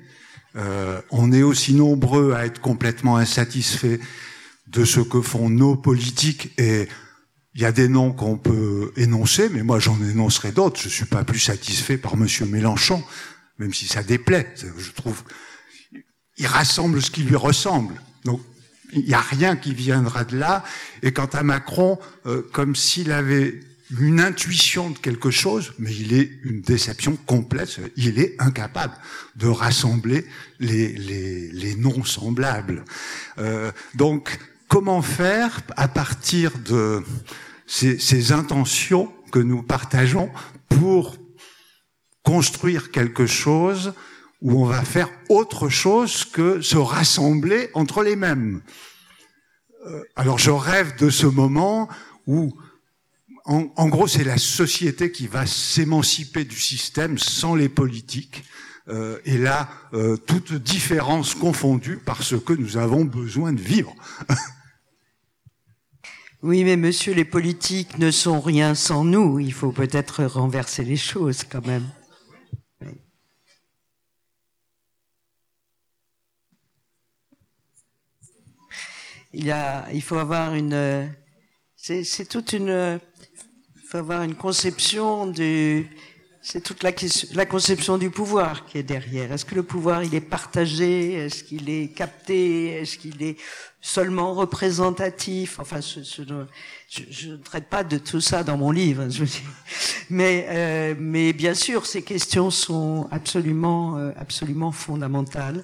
Euh, 0.56 1.02
on 1.12 1.32
est 1.32 1.44
aussi 1.44 1.74
nombreux 1.74 2.34
à 2.34 2.46
être 2.46 2.62
complètement 2.62 3.18
insatisfaits 3.18 4.00
de 4.68 4.86
ce 4.86 5.00
que 5.00 5.22
font 5.22 5.50
nos 5.50 5.76
politiques 5.76 6.52
et 6.58 6.88
il 7.56 7.62
y 7.62 7.66
a 7.66 7.72
des 7.72 7.88
noms 7.88 8.12
qu'on 8.12 8.38
peut 8.38 8.92
énoncer, 8.98 9.50
mais 9.50 9.64
moi 9.64 9.80
j'en 9.80 10.00
énoncerai 10.02 10.52
d'autres. 10.52 10.80
Je 10.80 10.90
suis 10.90 11.06
pas 11.06 11.24
plus 11.24 11.40
satisfait 11.40 11.98
par 11.98 12.16
Monsieur 12.16 12.46
Mélenchon, 12.46 13.04
même 13.58 13.74
si 13.74 13.88
ça 13.88 14.04
déplaît. 14.04 14.54
Je 14.56 14.92
trouve, 14.92 15.24
il 16.38 16.46
rassemble 16.46 17.02
ce 17.02 17.10
qui 17.10 17.24
lui 17.24 17.36
ressemble. 17.36 17.96
Donc 18.26 18.42
il 18.94 19.06
n'y 19.06 19.14
a 19.14 19.22
rien 19.22 19.56
qui 19.56 19.74
viendra 19.74 20.24
de 20.24 20.38
là. 20.38 20.64
Et 21.02 21.12
quant 21.12 21.26
à 21.26 21.42
Macron, 21.42 21.98
euh, 22.26 22.48
comme 22.54 22.76
s'il 22.76 23.12
avait 23.12 23.60
une 24.00 24.20
intuition 24.20 24.90
de 24.90 24.98
quelque 24.98 25.32
chose, 25.32 25.74
mais 25.80 25.94
il 25.94 26.14
est 26.14 26.30
une 26.44 26.62
déception 26.62 27.16
complète. 27.16 27.80
Il 27.96 28.20
est 28.20 28.36
incapable 28.40 28.94
de 29.36 29.48
rassembler 29.48 30.26
les, 30.60 30.94
les, 30.94 31.52
les 31.52 31.76
non 31.76 32.04
semblables. 32.04 32.84
Euh, 33.38 33.72
donc, 33.96 34.40
comment 34.68 35.02
faire 35.02 35.62
à 35.78 35.88
partir 35.88 36.52
de 36.60 37.02
ces, 37.66 37.98
ces 37.98 38.32
intentions 38.32 39.14
que 39.32 39.40
nous 39.40 39.64
partageons 39.64 40.30
pour 40.70 41.16
construire 42.24 42.92
quelque 42.92 43.26
chose 43.26 43.94
où 44.42 44.64
on 44.64 44.66
va 44.66 44.84
faire 44.84 45.10
autre 45.30 45.70
chose 45.70 46.26
que 46.26 46.62
se 46.62 46.78
rassembler 46.78 47.70
entre 47.74 48.04
les 48.04 48.18
mêmes? 48.18 48.62
Euh, 49.86 50.04
alors 50.18 50.38
je 50.38 50.52
rêve 50.52 50.98
de 50.98 51.10
ce 51.10 51.26
moment 51.26 51.88
où 52.26 52.54
en, 53.48 53.88
gros, 53.88 54.08
c'est 54.08 54.26
la 54.26 54.38
société 54.38 55.12
qui 55.12 55.28
va 55.28 55.46
s'émanciper 55.46 56.44
du 56.44 56.60
système 56.60 57.18
sans 57.18 57.56
les 57.56 57.70
politiques. 57.70 58.44
Euh, 58.90 59.20
et 59.26 59.38
là, 59.38 59.70
euh, 59.94 60.18
toute 60.18 60.54
différence 60.54 61.34
confondue 61.34 61.98
parce 62.06 62.38
que 62.40 62.54
nous 62.54 62.76
avons 62.78 63.06
besoin 63.06 63.54
de 63.54 63.62
vivre. 63.62 63.96
Oui, 66.44 66.64
mais 66.64 66.78
monsieur, 66.78 67.16
les 67.16 67.26
politiques 67.26 67.98
ne 67.98 68.12
sont 68.12 68.40
rien 68.40 68.76
sans 68.76 69.04
nous. 69.04 69.40
Il 69.40 69.52
faut 69.52 69.72
peut-être 69.72 70.24
renverser 70.24 70.84
les 70.84 70.96
choses 70.96 71.44
quand 71.44 71.66
même. 71.66 71.84
Il, 79.34 79.46
y 79.46 79.52
a, 79.52 79.92
il 79.92 80.04
faut 80.04 80.18
avoir 80.18 80.54
une, 80.54 81.12
c'est 81.76 82.30
toute 82.30 82.54
une, 82.54 83.00
faut 83.88 83.98
avoir 83.98 84.24
une 84.24 84.36
conception 84.36 85.28
du, 85.28 85.88
c'est 86.42 86.60
toute 86.60 86.84
la, 86.84 86.92
la, 87.34 87.46
conception 87.46 87.98
du 87.98 88.10
pouvoir 88.10 88.66
qui 88.66 88.78
est 88.78 88.84
derrière. 88.84 89.32
Est-ce 89.32 89.46
que 89.46 89.56
le 89.56 89.64
pouvoir 89.64 90.04
il 90.04 90.14
est 90.14 90.20
partagé? 90.20 91.14
Est-ce 91.14 91.42
qu'il 91.46 91.70
est 91.70 91.96
capté? 91.96 92.82
Est-ce 92.82 92.98
qu'il 92.98 93.24
est 93.24 93.38
seulement 93.80 94.34
représentatif? 94.34 95.58
Enfin, 95.62 95.80
ce, 95.80 96.04
ce, 96.04 96.22
je, 96.90 97.30
ne 97.30 97.38
traite 97.38 97.70
pas 97.70 97.86
de 97.86 97.98
tout 97.98 98.20
ça 98.20 98.44
dans 98.44 98.58
mon 98.58 98.72
livre, 98.72 99.08
je 99.10 99.24
mais 100.10 100.48
euh, 100.50 100.94
mais 101.00 101.32
bien 101.32 101.54
sûr, 101.54 101.86
ces 101.86 102.02
questions 102.02 102.52
sont 102.52 103.08
absolument 103.10 103.98
euh, 103.98 104.12
absolument 104.18 104.74
fondamentales. 104.74 105.64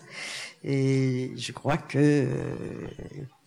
Et 0.63 1.33
je 1.35 1.51
crois 1.51 1.75
que 1.75 1.97
euh, 1.97 2.55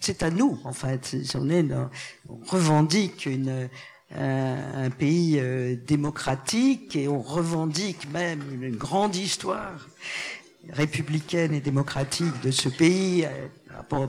c'est 0.00 0.22
à 0.22 0.30
nous, 0.30 0.60
en 0.64 0.74
fait. 0.74 1.16
On, 1.34 1.48
est 1.48 1.62
dans, 1.62 1.88
on 2.28 2.36
revendique 2.44 3.24
une 3.24 3.70
un, 4.14 4.90
pays 4.90 5.38
euh, 5.38 5.76
démocratique 5.86 6.96
et 6.96 7.08
on 7.08 7.20
revendique 7.20 8.10
même 8.12 8.42
une 8.52 8.76
grande 8.76 9.16
histoire 9.16 9.88
républicaine 10.70 11.54
et 11.54 11.60
démocratique 11.60 12.40
de 12.42 12.50
ce 12.50 12.68
pays 12.68 13.24
euh, 13.24 13.46
par, 13.88 14.08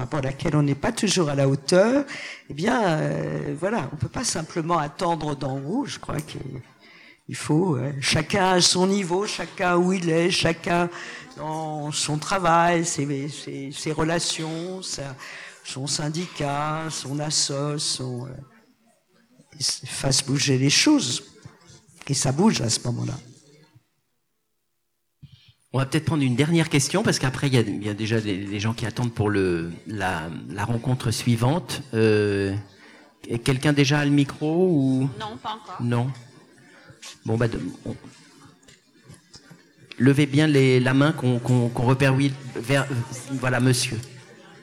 rapport, 0.00 0.18
à 0.18 0.22
laquelle 0.22 0.56
on 0.56 0.62
n'est 0.62 0.74
pas 0.74 0.92
toujours 0.92 1.28
à 1.28 1.34
la 1.34 1.48
hauteur, 1.48 2.04
eh 2.50 2.54
bien, 2.54 2.82
euh, 2.82 3.54
voilà, 3.58 3.88
on 3.92 3.96
peut 3.96 4.08
pas 4.08 4.24
simplement 4.24 4.78
attendre 4.78 5.36
d'en 5.36 5.58
haut. 5.60 5.84
Je 5.86 5.98
crois 5.98 6.20
qu'il 6.20 7.36
faut 7.36 7.78
chacun 8.00 8.50
à 8.50 8.60
son 8.60 8.88
niveau, 8.88 9.26
chacun 9.26 9.76
où 9.76 9.92
il 9.92 10.10
est, 10.10 10.30
chacun 10.30 10.90
dans 11.36 11.92
son 11.92 12.18
travail, 12.18 12.84
ses 12.84 13.92
relations, 13.92 14.80
son 15.62 15.86
syndicat, 15.86 16.88
son 16.90 17.20
assos, 17.20 17.78
son 17.78 18.28
fasse 19.60 20.24
bouger 20.24 20.58
les 20.58 20.70
choses. 20.70 21.24
Et 22.08 22.14
ça 22.14 22.32
bouge 22.32 22.60
à 22.60 22.70
ce 22.70 22.80
moment-là. 22.86 23.18
On 25.72 25.78
va 25.78 25.86
peut-être 25.86 26.04
prendre 26.06 26.22
une 26.22 26.36
dernière 26.36 26.70
question 26.70 27.02
parce 27.02 27.18
qu'après 27.18 27.48
il 27.48 27.84
y, 27.84 27.88
a, 27.88 27.94
déjà 27.94 28.20
des, 28.20 28.60
gens 28.60 28.72
qui 28.72 28.86
attendent 28.86 29.12
pour 29.12 29.28
le, 29.28 29.72
la, 29.86 30.30
rencontre 30.60 31.10
suivante. 31.10 31.82
Euh, 31.92 32.54
quelqu'un 33.44 33.72
déjà 33.72 33.98
a 33.98 34.04
le 34.04 34.10
micro 34.10 34.68
ou? 34.70 35.10
Non, 35.20 35.36
pas 35.36 35.50
encore. 35.50 35.82
Non. 35.82 36.10
Bon 37.26 37.36
bah, 37.36 37.46
levez 39.98 40.26
bien 40.26 40.46
les, 40.46 40.80
la 40.80 40.94
main 40.94 41.12
qu'on 41.12 41.68
repère. 41.68 42.14
Oui, 42.14 42.32
vers, 42.54 42.86
voilà, 43.32 43.60
monsieur. 43.60 43.98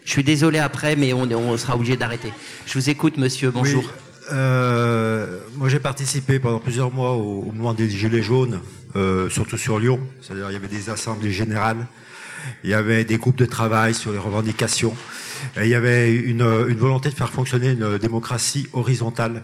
Je 0.05 0.11
suis 0.11 0.23
désolé 0.23 0.59
après, 0.59 0.95
mais 0.95 1.13
on, 1.13 1.23
on 1.31 1.57
sera 1.57 1.75
obligé 1.75 1.95
d'arrêter. 1.95 2.33
Je 2.65 2.73
vous 2.73 2.89
écoute, 2.89 3.17
monsieur. 3.17 3.51
Bonjour. 3.51 3.83
Euh, 4.31 5.39
moi, 5.55 5.69
j'ai 5.69 5.79
participé 5.79 6.39
pendant 6.39 6.59
plusieurs 6.59 6.91
mois 6.91 7.11
au, 7.11 7.43
mouvement 7.43 7.73
des 7.73 7.89
Gilets 7.89 8.23
jaunes, 8.23 8.61
euh, 8.95 9.29
surtout 9.29 9.57
sur 9.57 9.79
Lyon. 9.79 9.99
C'est-à-dire, 10.21 10.49
il 10.49 10.53
y 10.53 10.57
avait 10.57 10.67
des 10.67 10.89
assemblées 10.89 11.31
générales, 11.31 11.85
il 12.63 12.69
y 12.69 12.73
avait 12.73 13.03
des 13.05 13.17
groupes 13.17 13.37
de 13.37 13.45
travail 13.45 13.93
sur 13.93 14.11
les 14.11 14.17
revendications, 14.17 14.95
et 15.57 15.63
il 15.63 15.69
y 15.69 15.75
avait 15.75 16.13
une, 16.13 16.41
une 16.41 16.77
volonté 16.77 17.09
de 17.09 17.15
faire 17.15 17.31
fonctionner 17.31 17.71
une 17.71 17.97
démocratie 17.97 18.67
horizontale. 18.73 19.43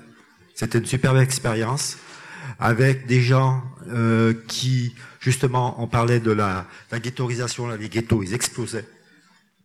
C'était 0.56 0.80
une 0.80 0.86
superbe 0.86 1.18
expérience 1.18 1.98
avec 2.60 3.06
des 3.06 3.22
gens 3.22 3.64
euh, 3.90 4.34
qui, 4.48 4.94
justement, 5.20 5.82
on 5.82 5.88
parlait 5.88 6.20
de 6.20 6.32
la, 6.32 6.66
la 6.92 7.00
ghettoisation, 7.00 7.70
les 7.70 7.90
ghettos, 7.90 8.24
ils 8.24 8.34
explosaient. 8.34 8.86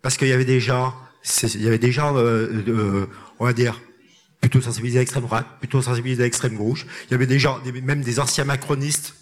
Parce 0.02 0.16
qu'il 0.16 0.28
y 0.28 0.32
avait 0.32 0.44
des 0.44 0.60
gens, 0.60 0.94
il 1.42 1.62
y 1.62 1.66
avait 1.66 1.78
des 1.78 1.92
gens, 1.92 2.14
euh, 2.16 3.06
on 3.38 3.46
va 3.46 3.52
dire, 3.52 3.80
plutôt 4.44 4.60
sensibilisés 4.60 4.98
à 4.98 5.00
l'extrême 5.00 5.24
droite, 5.24 5.46
plutôt 5.58 5.80
sensibilisés 5.80 6.22
à 6.22 6.26
l'extrême 6.26 6.54
gauche. 6.54 6.84
Il 7.06 7.12
y 7.12 7.14
avait 7.14 7.26
des 7.26 7.38
gens, 7.38 7.60
même 7.82 8.02
des 8.02 8.20
anciens 8.20 8.44
macronistes 8.44 9.14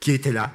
qui 0.00 0.10
étaient 0.10 0.32
là. 0.32 0.52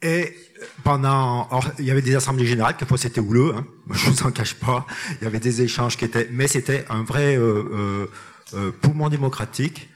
Et 0.00 0.34
pendant, 0.82 1.46
il 1.78 1.84
y 1.84 1.90
avait 1.90 2.00
des 2.00 2.14
assemblées 2.14 2.46
générales, 2.46 2.74
quelquefois 2.76 2.96
c'était 2.96 3.20
houleux, 3.20 3.52
hein, 3.54 3.66
je 3.90 4.08
ne 4.08 4.14
vous 4.14 4.22
en 4.22 4.30
cache 4.30 4.54
pas. 4.54 4.86
Il 5.20 5.24
y 5.24 5.26
avait 5.26 5.40
des 5.40 5.60
échanges 5.60 5.98
qui 5.98 6.06
étaient, 6.06 6.26
mais 6.32 6.48
c'était 6.48 6.86
un 6.88 7.02
vrai 7.04 7.36
euh, 7.36 7.64
euh, 7.72 8.06
euh 8.54 8.72
poumon 8.72 9.10
démocratique. 9.10 9.90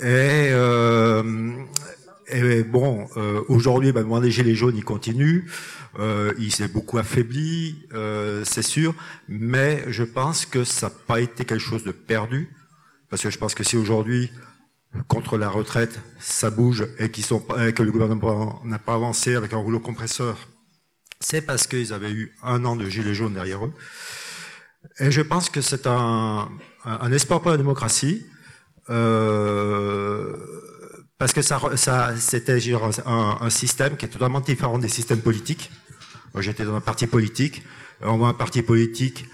Et, 0.00 0.48
euh, 0.52 1.22
et 2.32 2.64
bon, 2.64 3.08
euh, 3.16 3.42
aujourd'hui, 3.48 3.92
bah, 3.92 4.02
le 4.02 4.20
des 4.20 4.30
Gilets 4.30 4.54
jaunes, 4.54 4.76
il 4.76 4.84
continue. 4.84 5.50
Euh, 5.98 6.32
il 6.38 6.52
s'est 6.52 6.68
beaucoup 6.68 6.98
affaibli, 6.98 7.86
euh, 7.94 8.44
c'est 8.44 8.62
sûr, 8.62 8.94
mais 9.28 9.84
je 9.88 10.04
pense 10.04 10.46
que 10.46 10.62
ça 10.62 10.86
n'a 10.86 10.94
pas 11.08 11.20
été 11.20 11.44
quelque 11.44 11.58
chose 11.58 11.82
de 11.82 11.90
perdu, 11.90 12.48
parce 13.08 13.22
que 13.22 13.30
je 13.30 13.38
pense 13.38 13.56
que 13.56 13.64
si 13.64 13.76
aujourd'hui, 13.76 14.30
contre 15.08 15.36
la 15.36 15.48
retraite, 15.48 15.98
ça 16.20 16.50
bouge 16.50 16.86
et, 17.00 17.10
qu'ils 17.10 17.24
sont, 17.24 17.40
que 17.40 17.82
le 17.82 17.90
gouvernement 17.90 18.60
n'a 18.64 18.78
pas 18.78 18.94
avancé 18.94 19.34
avec 19.34 19.52
un 19.52 19.56
rouleau 19.56 19.80
compresseur, 19.80 20.36
c'est 21.18 21.42
parce 21.42 21.66
qu'ils 21.66 21.92
avaient 21.92 22.12
eu 22.12 22.36
un 22.44 22.64
an 22.64 22.76
de 22.76 22.88
gilets 22.88 23.14
jaunes 23.14 23.34
derrière 23.34 23.64
eux. 23.66 23.72
Et 25.00 25.10
je 25.10 25.20
pense 25.20 25.50
que 25.50 25.60
c'est 25.60 25.86
un, 25.88 26.48
un, 26.84 27.12
espoir 27.12 27.40
pour 27.40 27.50
la 27.50 27.56
démocratie. 27.56 28.24
Euh, 28.88 30.36
parce 31.20 31.34
que 31.34 31.42
ça, 31.42 31.60
ça 31.76 32.14
c'était 32.18 32.58
un, 33.04 33.36
un, 33.42 33.50
système 33.50 33.98
qui 33.98 34.06
est 34.06 34.08
totalement 34.08 34.40
différent 34.40 34.78
des 34.78 34.88
systèmes 34.88 35.20
politiques. 35.20 35.70
J'étais 36.38 36.64
dans 36.64 36.74
un 36.74 36.80
parti 36.80 37.06
politique. 37.06 37.62
On 38.00 38.16
voit 38.16 38.28
un 38.28 38.34
parti 38.34 38.62
politique, 38.62 39.26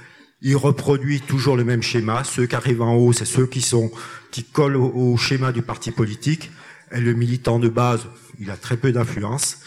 il 0.42 0.56
reproduit 0.56 1.20
toujours 1.20 1.56
le 1.56 1.62
même 1.62 1.82
schéma. 1.82 2.24
Ceux 2.24 2.46
qui 2.46 2.56
arrivent 2.56 2.82
en 2.82 2.96
haut, 2.96 3.12
c'est 3.12 3.24
ceux 3.24 3.46
qui 3.46 3.60
sont 3.60 3.92
qui 4.32 4.42
collent 4.42 4.74
au, 4.76 5.16
schéma 5.16 5.52
du 5.52 5.62
parti 5.62 5.92
politique. 5.92 6.50
Et 6.90 7.00
le 7.00 7.14
militant 7.14 7.60
de 7.60 7.68
base, 7.68 8.08
il 8.40 8.50
a 8.50 8.56
très 8.56 8.76
peu 8.76 8.90
d'influence. 8.90 9.58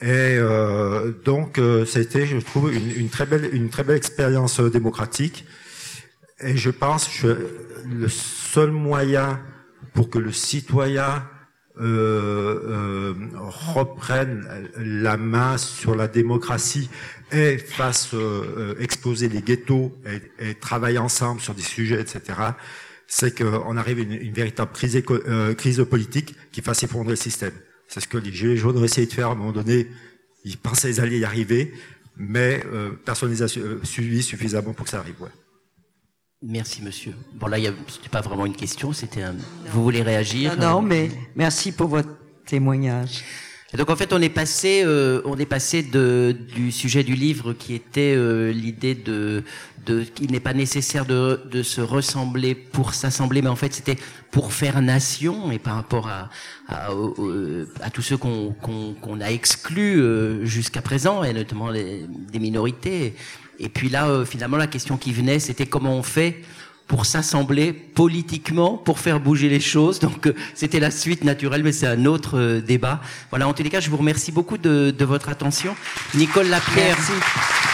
Et 0.00 0.06
euh, 0.08 1.12
donc, 1.26 1.58
euh, 1.58 1.84
c'était, 1.84 2.24
je 2.24 2.38
trouve, 2.38 2.72
une, 2.72 2.90
une, 2.90 3.10
très 3.10 3.26
belle, 3.26 3.50
une 3.52 3.68
très 3.68 3.84
belle 3.84 3.98
expérience 3.98 4.60
euh, 4.60 4.70
démocratique. 4.70 5.44
Et 6.40 6.56
je 6.56 6.70
pense 6.70 7.06
que 7.06 7.36
le 7.86 8.08
seul 8.08 8.70
moyen 8.70 9.38
pour 9.92 10.08
que 10.08 10.18
le 10.18 10.32
citoyen 10.32 11.22
euh, 11.80 12.60
euh, 12.68 13.14
reprennent 13.74 14.46
la 14.76 15.16
main 15.16 15.56
sur 15.56 15.94
la 15.94 16.08
démocratie 16.08 16.90
et 17.32 17.56
fassent 17.56 18.12
euh, 18.12 18.74
exploser 18.80 19.30
les 19.30 19.40
ghettos 19.40 19.96
et, 20.04 20.50
et 20.50 20.54
travaillent 20.54 20.98
ensemble 20.98 21.40
sur 21.40 21.54
des 21.54 21.62
sujets, 21.62 22.00
etc., 22.00 22.20
c'est 23.06 23.36
qu'on 23.36 23.76
arrive 23.76 23.98
à 23.98 24.02
une, 24.02 24.32
véritable 24.32 24.70
crise, 24.72 25.02
crise 25.58 25.84
politique 25.90 26.36
qui 26.52 26.60
fasse 26.60 26.84
effondrer 26.84 27.10
le 27.10 27.16
système. 27.16 27.54
C'est 27.88 27.98
ce 27.98 28.06
que 28.06 28.18
les 28.18 28.32
Gilets 28.32 28.56
jaunes 28.56 28.78
ont 28.78 28.84
essayé 28.84 29.08
de 29.08 29.12
faire 29.12 29.30
à 29.30 29.32
un 29.32 29.34
moment 29.34 29.50
donné. 29.50 29.88
Ils 30.44 30.56
pensaient 30.56 30.92
qu'ils 30.92 31.00
allaient 31.00 31.18
y 31.18 31.24
arriver, 31.24 31.74
mais 32.16 32.62
personne 33.04 33.30
ne 33.30 33.34
les 33.34 33.42
a 33.42 33.48
suivis 33.82 34.22
suffisamment 34.22 34.74
pour 34.74 34.84
que 34.84 34.90
ça 34.92 35.00
arrive. 35.00 35.20
Ouais. 35.20 35.28
Merci, 36.42 36.82
monsieur. 36.82 37.14
Bon, 37.34 37.48
là, 37.48 37.58
c'était 37.86 38.08
pas 38.08 38.22
vraiment 38.22 38.46
une 38.46 38.56
question, 38.56 38.94
c'était 38.94 39.22
un... 39.22 39.34
Vous 39.66 39.82
voulez 39.82 40.00
réagir 40.00 40.56
Non, 40.56 40.70
non, 40.70 40.82
mais 40.82 41.10
merci 41.36 41.70
pour 41.70 41.88
votre 41.88 42.08
témoignage. 42.46 43.22
Et 43.74 43.76
donc, 43.76 43.90
en 43.90 43.94
fait, 43.94 44.12
on 44.14 44.22
est 44.22 44.30
passé, 44.30 44.82
euh, 44.84 45.20
on 45.26 45.38
est 45.38 45.44
passé 45.46 45.82
de, 45.82 46.34
du 46.54 46.72
sujet 46.72 47.04
du 47.04 47.14
livre 47.14 47.52
qui 47.52 47.74
était 47.74 48.14
euh, 48.16 48.52
l'idée 48.52 48.94
de, 48.94 49.44
de 49.84 50.02
qu'il 50.02 50.32
n'est 50.32 50.40
pas 50.40 50.54
nécessaire 50.54 51.04
de, 51.04 51.42
de 51.50 51.62
se 51.62 51.82
ressembler 51.82 52.54
pour 52.54 52.94
s'assembler, 52.94 53.42
mais 53.42 53.48
en 53.50 53.54
fait, 53.54 53.74
c'était 53.74 53.98
pour 54.30 54.54
faire 54.54 54.80
nation 54.80 55.52
et 55.52 55.58
par 55.58 55.74
rapport 55.74 56.08
à, 56.08 56.30
à, 56.68 56.88
à 57.82 57.90
tous 57.90 58.02
ceux 58.02 58.16
qu'on 58.16 58.52
qu'on 58.54 59.20
a 59.20 59.30
exclus 59.30 60.00
euh, 60.00 60.44
jusqu'à 60.46 60.80
présent, 60.80 61.22
et 61.22 61.34
notamment 61.34 61.70
les, 61.70 62.06
des 62.08 62.38
minorités. 62.38 63.14
Et 63.60 63.68
puis 63.68 63.90
là, 63.90 64.08
euh, 64.08 64.24
finalement, 64.24 64.56
la 64.56 64.66
question 64.66 64.96
qui 64.96 65.12
venait, 65.12 65.38
c'était 65.38 65.66
comment 65.66 65.94
on 65.94 66.02
fait 66.02 66.42
pour 66.86 67.06
s'assembler 67.06 67.72
politiquement, 67.72 68.76
pour 68.76 68.98
faire 68.98 69.20
bouger 69.20 69.48
les 69.48 69.60
choses. 69.60 70.00
Donc 70.00 70.26
euh, 70.26 70.34
c'était 70.54 70.80
la 70.80 70.90
suite 70.90 71.22
naturelle, 71.22 71.62
mais 71.62 71.70
c'est 71.70 71.86
un 71.86 72.04
autre 72.06 72.36
euh, 72.36 72.60
débat. 72.60 73.00
Voilà, 73.30 73.46
en 73.46 73.52
tous 73.52 73.62
les 73.62 73.70
cas, 73.70 73.78
je 73.78 73.90
vous 73.90 73.98
remercie 73.98 74.32
beaucoup 74.32 74.58
de, 74.58 74.90
de 74.90 75.04
votre 75.04 75.28
attention. 75.28 75.76
Nicole 76.14 76.48
Lapierre. 76.48 76.96
Merci. 76.98 77.69